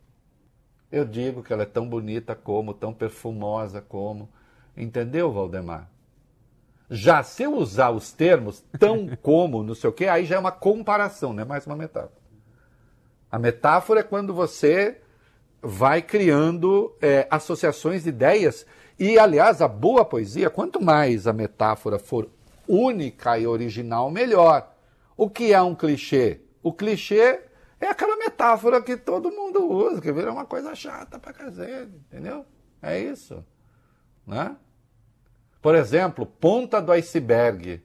Eu 0.92 1.05
digo 1.05 1.42
que 1.42 1.52
ela 1.52 1.64
é 1.64 1.66
tão 1.66 1.88
bonita 1.88 2.36
como, 2.36 2.72
tão 2.72 2.94
perfumosa 2.94 3.80
como. 3.80 4.28
Entendeu, 4.76 5.32
Valdemar? 5.32 5.90
Já 6.88 7.24
se 7.24 7.42
eu 7.42 7.56
usar 7.56 7.90
os 7.90 8.12
termos 8.12 8.64
tão 8.78 9.09
como, 9.20 9.64
não 9.64 9.74
sei 9.74 9.90
o 9.90 9.92
quê, 9.92 10.06
aí 10.06 10.24
já 10.24 10.36
é 10.36 10.38
uma 10.38 10.52
comparação, 10.52 11.32
não 11.32 11.42
é 11.42 11.44
mais 11.44 11.66
uma 11.66 11.74
metáfora. 11.74 12.22
A 13.28 13.36
metáfora 13.36 13.98
é 13.98 14.05
quando 14.05 14.32
você 14.32 15.00
vai 15.60 16.02
criando 16.02 16.96
é, 17.02 17.26
associações 17.28 18.05
de 18.05 18.10
ideias. 18.10 18.64
E, 18.98 19.18
aliás, 19.18 19.62
a 19.62 19.68
boa 19.68 20.04
poesia, 20.04 20.50
quanto 20.50 20.82
mais 20.82 21.26
a 21.26 21.32
metáfora 21.32 21.98
for 21.98 22.28
única 22.66 23.38
e 23.38 23.46
original, 23.46 24.10
melhor. 24.10 24.74
O 25.16 25.30
que 25.30 25.52
é 25.52 25.62
um 25.62 25.74
clichê? 25.74 26.40
O 26.62 26.72
clichê 26.72 27.40
é 27.80 27.86
aquela 27.86 28.16
metáfora 28.16 28.82
que 28.82 28.96
todo 28.96 29.30
mundo 29.30 29.64
usa, 29.70 30.00
que 30.00 30.12
vira 30.12 30.32
uma 30.32 30.44
coisa 30.44 30.74
chata 30.74 31.18
pra 31.18 31.32
cacete, 31.32 31.92
entendeu? 32.06 32.44
É 32.82 32.98
isso. 32.98 33.44
Né? 34.26 34.56
Por 35.62 35.74
exemplo, 35.74 36.26
ponta 36.26 36.80
do 36.80 36.92
iceberg. 36.92 37.82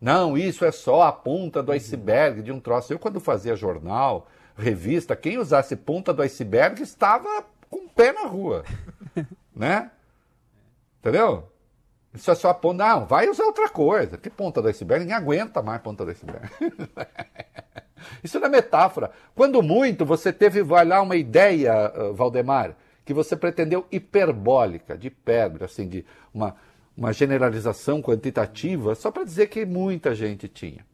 Não, 0.00 0.36
isso 0.36 0.64
é 0.64 0.72
só 0.72 1.02
a 1.02 1.12
ponta 1.12 1.62
do 1.62 1.72
iceberg 1.72 2.42
de 2.42 2.52
um 2.52 2.60
troço. 2.60 2.92
Eu, 2.92 2.98
quando 2.98 3.20
fazia 3.20 3.56
jornal, 3.56 4.28
revista, 4.56 5.14
quem 5.16 5.38
usasse 5.38 5.76
ponta 5.76 6.12
do 6.12 6.22
iceberg 6.22 6.82
estava 6.82 7.44
com 7.70 7.86
o 7.86 7.88
pé 7.88 8.12
na 8.12 8.26
rua. 8.26 8.64
né? 9.54 9.90
Entendeu? 11.04 11.52
Isso 12.14 12.30
é 12.30 12.34
só 12.34 12.48
a 12.48 12.54
ponta. 12.54 12.82
Não, 12.82 13.04
vai 13.04 13.28
usar 13.28 13.44
outra 13.44 13.68
coisa. 13.68 14.16
Que 14.16 14.30
ponta 14.30 14.62
do 14.62 14.68
iceberg? 14.68 15.04
Ninguém 15.04 15.14
aguenta 15.14 15.60
mais 15.60 15.82
ponta 15.82 16.02
do 16.02 16.10
iceberg. 16.10 16.48
Isso 18.24 18.40
não 18.40 18.46
é 18.46 18.50
metáfora. 18.50 19.10
Quando 19.34 19.62
muito, 19.62 20.06
você 20.06 20.32
teve, 20.32 20.62
vai 20.62 20.86
lá, 20.86 21.02
uma 21.02 21.14
ideia, 21.14 21.92
Valdemar, 22.14 22.74
que 23.04 23.12
você 23.12 23.36
pretendeu 23.36 23.86
hiperbólica, 23.92 24.96
de 24.96 25.08
hipérbole, 25.08 25.64
assim, 25.64 25.86
de 25.86 26.06
uma, 26.32 26.56
uma 26.96 27.12
generalização 27.12 28.00
quantitativa, 28.00 28.94
só 28.94 29.10
para 29.10 29.24
dizer 29.24 29.48
que 29.48 29.66
muita 29.66 30.14
gente 30.14 30.48
tinha. 30.48 30.86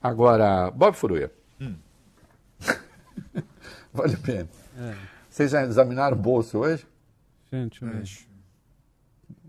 Agora, 0.00 0.70
Bob 0.70 0.94
Furuia. 0.94 1.32
Hum. 1.60 1.74
vale 3.92 4.14
a 4.14 4.18
pena. 4.18 4.48
É. 4.78 4.94
Vocês 5.28 5.50
já 5.50 5.64
examinaram 5.64 6.16
o 6.16 6.20
bolso 6.20 6.58
hoje? 6.58 6.86
Gente, 7.50 7.84
hoje. 7.84 8.27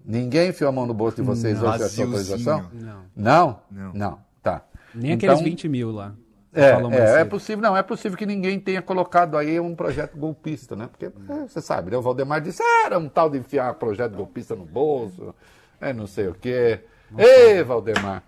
Ninguém 0.09 0.49
enfiou 0.49 0.69
a 0.69 0.71
mão 0.71 0.87
no 0.87 0.93
bolso 0.95 1.17
de 1.17 1.21
vocês 1.21 1.61
não. 1.61 1.69
hoje 1.69 1.83
essa 1.83 2.01
autorização? 2.01 2.71
Não. 2.73 3.05
Não? 3.15 3.61
Não. 3.69 3.93
Não. 3.93 4.19
Tá. 4.41 4.65
Nem 4.95 5.11
então, 5.11 5.29
aqueles 5.29 5.43
20 5.43 5.69
mil 5.69 5.91
lá. 5.91 6.15
É, 6.51 6.71
é, 6.71 7.21
é, 7.21 7.25
possível, 7.25 7.61
não, 7.61 7.77
é 7.77 7.83
possível 7.83 8.17
que 8.17 8.25
ninguém 8.25 8.59
tenha 8.59 8.81
colocado 8.81 9.37
aí 9.37 9.59
um 9.59 9.75
projeto 9.75 10.17
golpista, 10.17 10.75
né? 10.75 10.87
Porque 10.87 11.05
é, 11.05 11.47
você 11.47 11.61
sabe, 11.61 11.91
né? 11.91 11.97
o 11.97 12.01
Valdemar 12.01 12.41
disse, 12.41 12.63
ah, 12.63 12.85
era 12.87 12.97
um 12.97 13.07
tal 13.07 13.29
de 13.29 13.37
enfiar 13.37 13.71
projeto 13.75 14.15
golpista 14.15 14.55
no 14.55 14.65
bolso, 14.65 15.35
é 15.79 15.93
não 15.93 16.07
sei 16.07 16.27
o 16.27 16.33
quê. 16.33 16.79
Ei, 17.15 17.61
Valdemar! 17.61 18.23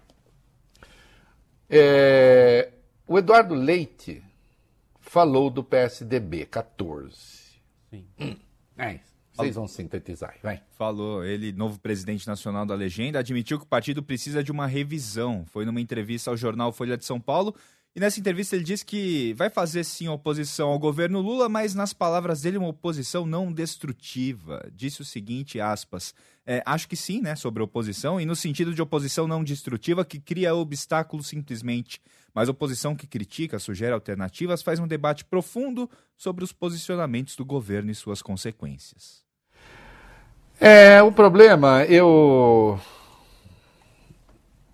É, 1.67 2.69
o 3.07 3.17
Eduardo 3.17 3.55
Leite 3.55 4.23
falou 4.99 5.49
do 5.49 5.63
PSDB 5.63 6.45
14. 6.45 7.17
Sim. 7.89 8.05
Hum, 8.19 8.35
é 8.77 8.93
isso. 8.93 9.10
Vocês 9.41 9.55
vão 9.55 9.67
sintetizar, 9.67 10.35
vai. 10.41 10.61
Falou, 10.77 11.23
ele, 11.23 11.51
novo 11.51 11.79
presidente 11.79 12.27
nacional 12.27 12.65
da 12.65 12.75
legenda, 12.75 13.19
admitiu 13.19 13.57
que 13.57 13.65
o 13.65 13.67
partido 13.67 14.01
precisa 14.01 14.43
de 14.43 14.51
uma 14.51 14.67
revisão. 14.67 15.45
Foi 15.47 15.65
numa 15.65 15.81
entrevista 15.81 16.29
ao 16.29 16.37
jornal 16.37 16.71
Folha 16.71 16.97
de 16.97 17.05
São 17.05 17.19
Paulo 17.19 17.55
e 17.93 17.99
nessa 17.99 18.21
entrevista 18.21 18.55
ele 18.55 18.63
disse 18.63 18.85
que 18.85 19.33
vai 19.33 19.49
fazer 19.49 19.83
sim 19.83 20.07
oposição 20.07 20.69
ao 20.69 20.79
governo 20.79 21.19
Lula, 21.19 21.49
mas 21.49 21.75
nas 21.75 21.91
palavras 21.91 22.41
dele 22.41 22.57
uma 22.57 22.69
oposição 22.69 23.25
não 23.25 23.51
destrutiva. 23.51 24.65
Disse 24.73 25.01
o 25.01 25.05
seguinte, 25.05 25.59
aspas, 25.59 26.15
é, 26.45 26.63
acho 26.65 26.87
que 26.87 26.95
sim, 26.95 27.19
né, 27.19 27.35
sobre 27.35 27.61
oposição, 27.61 28.19
e 28.19 28.25
no 28.25 28.33
sentido 28.33 28.73
de 28.73 28.81
oposição 28.81 29.27
não 29.27 29.43
destrutiva 29.43 30.05
que 30.05 30.21
cria 30.21 30.55
obstáculos 30.55 31.27
simplesmente, 31.27 32.01
mas 32.33 32.47
oposição 32.47 32.95
que 32.95 33.05
critica, 33.05 33.59
sugere 33.59 33.93
alternativas, 33.93 34.61
faz 34.61 34.79
um 34.79 34.87
debate 34.87 35.25
profundo 35.25 35.89
sobre 36.15 36.45
os 36.45 36.53
posicionamentos 36.53 37.35
do 37.35 37.43
governo 37.43 37.91
e 37.91 37.95
suas 37.95 38.21
consequências. 38.21 39.29
É, 40.63 41.01
o 41.01 41.11
problema, 41.11 41.83
eu 41.85 42.79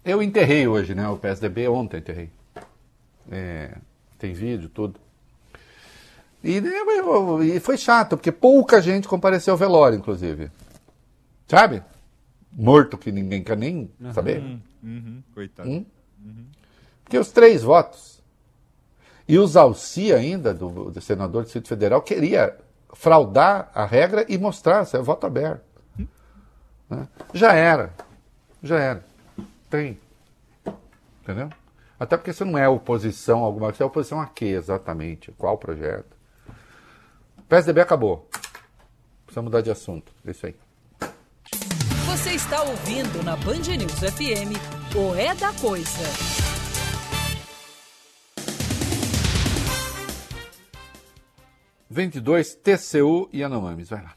eu 0.04 0.22
enterrei 0.22 0.68
hoje, 0.68 0.94
né, 0.94 1.08
o 1.08 1.16
PSDB 1.16 1.70
ontem 1.70 2.00
enterrei. 2.00 2.30
É, 3.32 3.74
tem 4.20 4.34
vídeo, 4.34 4.68
tudo. 4.68 5.00
E, 6.44 6.60
né, 6.60 6.72
e, 7.46 7.60
foi 7.62 7.78
chato, 7.78 8.18
porque 8.18 8.34
pouca 8.34 8.82
gente 8.82 9.08
compareceu 9.08 9.54
ao 9.54 9.58
velório, 9.58 9.98
inclusive. 9.98 10.52
Sabe? 11.48 11.82
Morto 12.52 12.98
que 12.98 13.10
ninguém 13.10 13.42
quer 13.42 13.56
nem 13.56 13.90
uhum, 13.98 14.12
saber. 14.12 14.42
Uhum, 14.84 15.24
coitado. 15.34 15.70
Hum? 15.70 15.86
Uhum. 16.22 16.46
Porque 17.02 17.18
os 17.18 17.32
três 17.32 17.64
votos. 17.64 18.22
E 19.26 19.40
o 19.40 19.48
Zalci 19.48 20.12
ainda, 20.12 20.54
do, 20.54 20.92
do 20.92 21.00
senador 21.00 21.44
do 21.44 21.46
Distrito 21.46 21.70
Federal, 21.70 22.02
queria 22.02 22.58
fraudar 22.94 23.72
a 23.74 23.86
regra 23.86 24.26
e 24.28 24.38
mostrar, 24.38 24.84
se 24.84 24.98
é 24.98 25.02
voto 25.02 25.26
aberto. 25.26 25.67
Né? 26.90 27.08
Já 27.34 27.54
era. 27.54 27.94
Já 28.64 28.80
era. 28.80 29.06
Tem. 29.70 30.00
Entendeu? 31.22 31.50
Até 32.00 32.16
porque 32.16 32.32
você 32.32 32.46
não 32.46 32.58
é 32.58 32.68
oposição 32.70 33.44
a 33.44 33.46
alguma 33.46 33.68
coisa, 33.68 33.84
é 33.84 33.88
oposição 33.88 34.22
a 34.22 34.28
quê 34.28 34.46
exatamente? 34.46 35.32
Qual 35.32 35.58
projeto? 35.58 36.16
PSDB 37.50 37.82
acabou. 37.82 38.30
Precisa 39.26 39.42
mudar 39.42 39.62
de 39.62 39.72
assunto. 39.72 40.12
É 40.26 40.32
isso 40.32 40.46
aí. 40.46 40.56
Você 42.06 42.32
está 42.32 42.62
ouvindo 42.64 43.24
na 43.24 43.36
Band 43.36 43.76
News 43.78 44.00
FM 44.00 44.56
o 44.96 45.16
É 45.16 45.36
da 45.36 45.54
Coisa. 45.54 46.04
Vinte 51.90 52.20
dois 52.20 52.54
TCU 52.54 53.30
e 53.32 53.44
Anomames. 53.44 53.90
Vai 53.90 54.04
lá. 54.04 54.17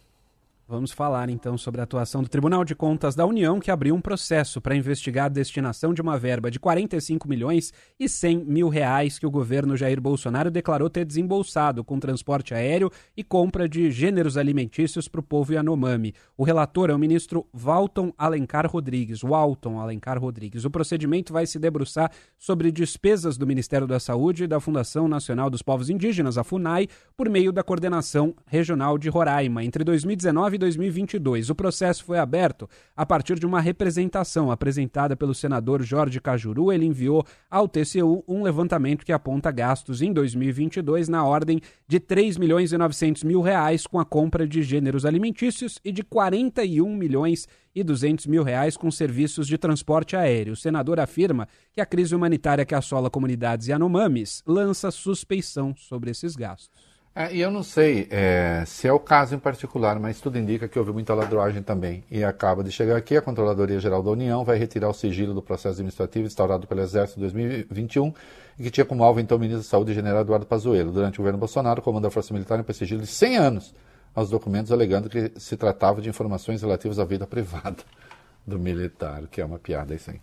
Vamos 0.71 0.93
falar 0.93 1.29
então 1.31 1.59
sobre 1.59 1.81
a 1.81 1.85
atuação 1.85 2.23
do 2.23 2.29
Tribunal 2.29 2.65
de 2.65 2.77
Contas 2.77 3.17
da 3.17 3.27
União, 3.27 3.59
que 3.59 3.73
abriu 3.73 3.93
um 3.93 4.01
processo 4.01 4.61
para 4.61 4.77
investigar 4.77 5.27
a 5.27 5.29
destinação 5.29 5.93
de 5.93 6.01
uma 6.01 6.17
verba 6.17 6.49
de 6.49 6.61
45 6.61 7.29
milhões 7.29 7.73
e 7.99 8.09
100 8.09 8.45
mil 8.45 8.69
reais 8.69 9.19
que 9.19 9.27
o 9.27 9.31
governo 9.33 9.77
Jair 9.77 10.01
Bolsonaro 10.01 10.49
declarou 10.49 10.89
ter 10.89 11.05
desembolsado 11.05 11.83
com 11.83 11.99
transporte 11.99 12.55
aéreo 12.55 12.89
e 13.17 13.25
compra 13.25 13.69
de 13.69 13.91
gêneros 13.91 14.37
alimentícios 14.37 15.09
para 15.09 15.19
o 15.19 15.25
povo 15.25 15.53
Yanomami. 15.53 16.15
O 16.39 16.45
relator 16.45 16.89
é 16.89 16.95
o 16.95 16.99
ministro 17.01 17.45
Walton 17.53 18.13
Alencar 18.17 18.71
Rodrigues. 18.71 19.23
Walton 19.25 19.81
Alencar 19.81 20.21
Rodrigues. 20.21 20.65
O 20.65 20.71
procedimento 20.71 21.33
vai 21.33 21.47
se 21.47 21.59
debruçar 21.59 22.13
sobre 22.39 22.71
despesas 22.71 23.37
do 23.37 23.45
Ministério 23.45 23.89
da 23.89 23.99
Saúde 23.99 24.45
e 24.45 24.47
da 24.47 24.61
Fundação 24.61 25.09
Nacional 25.09 25.51
dos 25.51 25.63
Povos 25.63 25.91
Indígenas, 25.91 26.39
a 26.39 26.45
FUNAI, 26.45 26.87
por 27.17 27.29
meio 27.29 27.51
da 27.51 27.65
Coordenação 27.65 28.37
Regional 28.47 28.97
de 28.97 29.09
Roraima. 29.09 29.65
Entre 29.65 29.83
2019 29.83 30.55
e 30.55 30.60
2022. 30.61 31.51
O 31.51 31.55
processo 31.57 32.05
foi 32.05 32.19
aberto 32.19 32.70
a 32.97 33.05
partir 33.05 33.37
de 33.41 33.45
uma 33.45 33.61
representação 33.61 34.49
apresentada 34.53 35.16
pelo 35.16 35.35
senador 35.35 35.82
Jorge 35.82 36.20
Cajuru. 36.20 36.73
Ele 36.73 36.87
enviou 36.87 37.27
ao 37.51 37.66
TCU 37.66 38.23
um 38.28 38.45
levantamento 38.45 39.05
que 39.05 39.12
aponta 39.12 39.51
gastos 39.51 40.01
em 40.03 40.12
2022 40.12 41.09
na 41.09 41.24
ordem 41.24 41.61
de 41.89 41.99
3 41.99 42.39
milhões 42.39 42.73
e 42.73 42.78
900 42.78 43.24
mil 43.24 43.41
reais 43.41 43.87
com 43.87 43.99
a 43.99 44.05
compra 44.05 44.47
de 44.47 44.62
gêneros 44.62 45.05
alimentícios 45.05 45.81
e 45.85 45.91
de 45.91 46.05
41 46.05 46.95
milhões 46.95 47.49
e 47.74 47.82
200 47.82 48.27
mil 48.27 48.43
reais 48.43 48.77
com 48.77 48.91
serviços 48.91 49.47
de 49.47 49.57
transporte 49.57 50.15
aéreo. 50.15 50.53
O 50.53 50.57
senador 50.57 51.01
afirma 51.01 51.49
que 51.73 51.81
a 51.81 51.87
crise 51.87 52.15
humanitária 52.15 52.65
que 52.65 52.74
assola 52.74 53.11
comunidades 53.11 53.69
Yanomamis 53.69 54.43
lança 54.47 54.91
suspeição 54.91 55.74
sobre 55.77 56.11
esses 56.11 56.37
gastos. 56.37 56.90
É, 57.15 57.35
e 57.35 57.41
eu 57.41 57.51
não 57.51 57.62
sei 57.62 58.07
é, 58.09 58.62
se 58.66 58.87
é 58.87 58.93
o 58.93 59.01
caso 59.01 59.35
em 59.35 59.39
particular, 59.39 59.99
mas 59.99 60.20
tudo 60.20 60.39
indica 60.39 60.69
que 60.69 60.78
houve 60.78 60.93
muita 60.93 61.12
ladroagem 61.12 61.61
também. 61.61 62.05
E 62.09 62.23
acaba 62.23 62.62
de 62.62 62.70
chegar 62.70 62.97
aqui, 62.97 63.16
a 63.16 63.23
Controladoria 63.23 63.81
Geral 63.81 64.03
da 64.03 64.11
União 64.11 64.45
vai 64.45 64.57
retirar 64.57 64.89
o 64.89 64.95
sigilo 64.95 65.35
do 65.35 65.43
processo 65.43 65.74
administrativo 65.74 66.27
instaurado 66.27 66.69
pelo 66.69 66.81
Exército 66.81 67.19
em 67.19 67.23
2021 67.23 68.15
e 68.59 68.62
que 68.62 68.70
tinha 68.70 68.85
como 68.85 69.03
alvo 69.03 69.19
então 69.19 69.37
o 69.37 69.41
ministro 69.41 69.65
da 69.65 69.69
Saúde, 69.69 69.93
general 69.93 70.20
Eduardo 70.20 70.47
Pazuello. 70.47 70.93
Durante 70.93 71.16
o 71.16 71.23
governo 71.23 71.39
Bolsonaro, 71.39 71.81
o 71.81 71.82
comando 71.82 72.05
da 72.05 72.11
Força 72.11 72.32
Militar 72.32 72.61
impôs 72.61 72.77
sigilo 72.77 73.01
de 73.01 73.09
100 73.09 73.37
anos 73.37 73.74
aos 74.15 74.31
documentos 74.31 74.70
alegando 74.70 75.09
que 75.09 75.32
se 75.37 75.57
tratava 75.57 76.01
de 76.01 76.09
informações 76.09 76.62
relativas 76.62 76.99
à 77.01 77.05
vida 77.05 77.27
privada 77.27 77.78
do 78.47 78.59
militar, 78.59 79.27
que 79.28 79.41
é 79.41 79.45
uma 79.45 79.59
piada 79.59 79.95
isso 79.95 80.11
aí. 80.11 80.20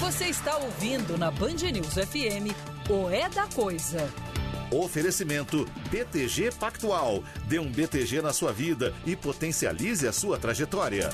Você 0.00 0.26
está 0.26 0.56
ouvindo 0.58 1.16
na 1.16 1.30
Band 1.30 1.70
News 1.72 1.94
FM 1.94 2.52
o 2.90 3.08
É 3.08 3.28
da 3.30 3.46
Coisa. 3.46 4.29
Oferecimento 4.70 5.66
BTG 5.90 6.52
Pactual. 6.52 7.24
Dê 7.48 7.58
um 7.58 7.70
BTG 7.70 8.22
na 8.22 8.32
sua 8.32 8.52
vida 8.52 8.94
e 9.04 9.16
potencialize 9.16 10.06
a 10.06 10.12
sua 10.12 10.38
trajetória. 10.38 11.10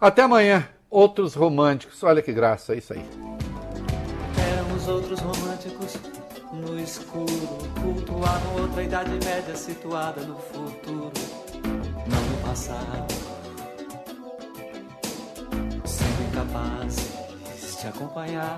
Até 0.00 0.22
amanhã, 0.22 0.68
outros 0.88 1.34
românticos. 1.34 2.04
Olha 2.04 2.22
que 2.22 2.32
graça, 2.32 2.72
é 2.72 2.78
isso 2.78 2.92
aí. 2.92 3.04
Éramos 4.52 4.86
outros 4.86 5.18
românticos 5.18 5.96
no 6.52 6.78
escuro, 6.78 7.58
cultuavam 7.82 8.62
outra 8.62 8.84
idade 8.84 9.10
média 9.10 9.56
situada 9.56 10.20
no 10.22 10.38
futuro, 10.38 11.12
não 12.06 12.22
no 12.30 12.46
passado. 12.46 13.12
Sendo 15.84 16.28
incapazes 16.28 17.78
de 17.80 17.88
acompanhar 17.88 18.56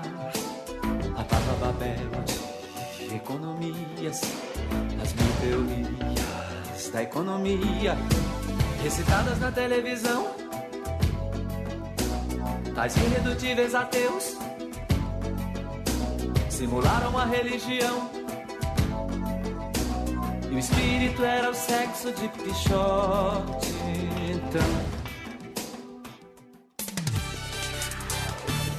a 1.17 1.23
Papa 1.23 1.53
Babel 1.59 1.95
de 2.99 3.15
economias, 3.15 4.21
as 5.01 5.13
mil 5.13 5.33
teorias 5.41 6.89
da 6.93 7.01
economia, 7.01 7.97
recitadas 8.83 9.39
na 9.39 9.51
televisão 9.51 10.40
tais 12.73 12.95
irredutíveis 12.95 13.75
ateus 13.75 14.37
simularam 16.61 17.17
a 17.17 17.25
religião. 17.25 18.11
E 20.49 20.53
o 20.53 20.59
espírito 20.59 21.23
era 21.23 21.49
o 21.49 21.53
sexo 21.55 22.11
de 22.11 22.27
Pichote. 22.29 23.73
Então. 24.29 24.61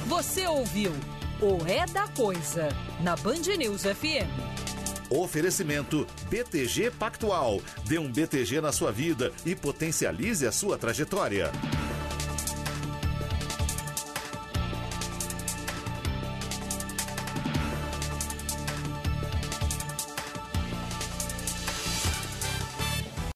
Você 0.07 0.47
ouviu 0.47 0.93
o 1.41 1.67
É 1.67 1.85
da 1.87 2.07
Coisa 2.07 2.69
na 3.01 3.17
Band 3.17 3.41
News 3.57 3.81
FM. 3.81 4.31
Oferecimento 5.09 6.07
BTG 6.29 6.91
Pactual. 6.91 7.59
Dê 7.85 7.99
um 7.99 8.09
BTG 8.09 8.61
na 8.61 8.71
sua 8.71 8.93
vida 8.93 9.33
e 9.45 9.53
potencialize 9.55 10.47
a 10.47 10.53
sua 10.53 10.77
trajetória. 10.77 11.51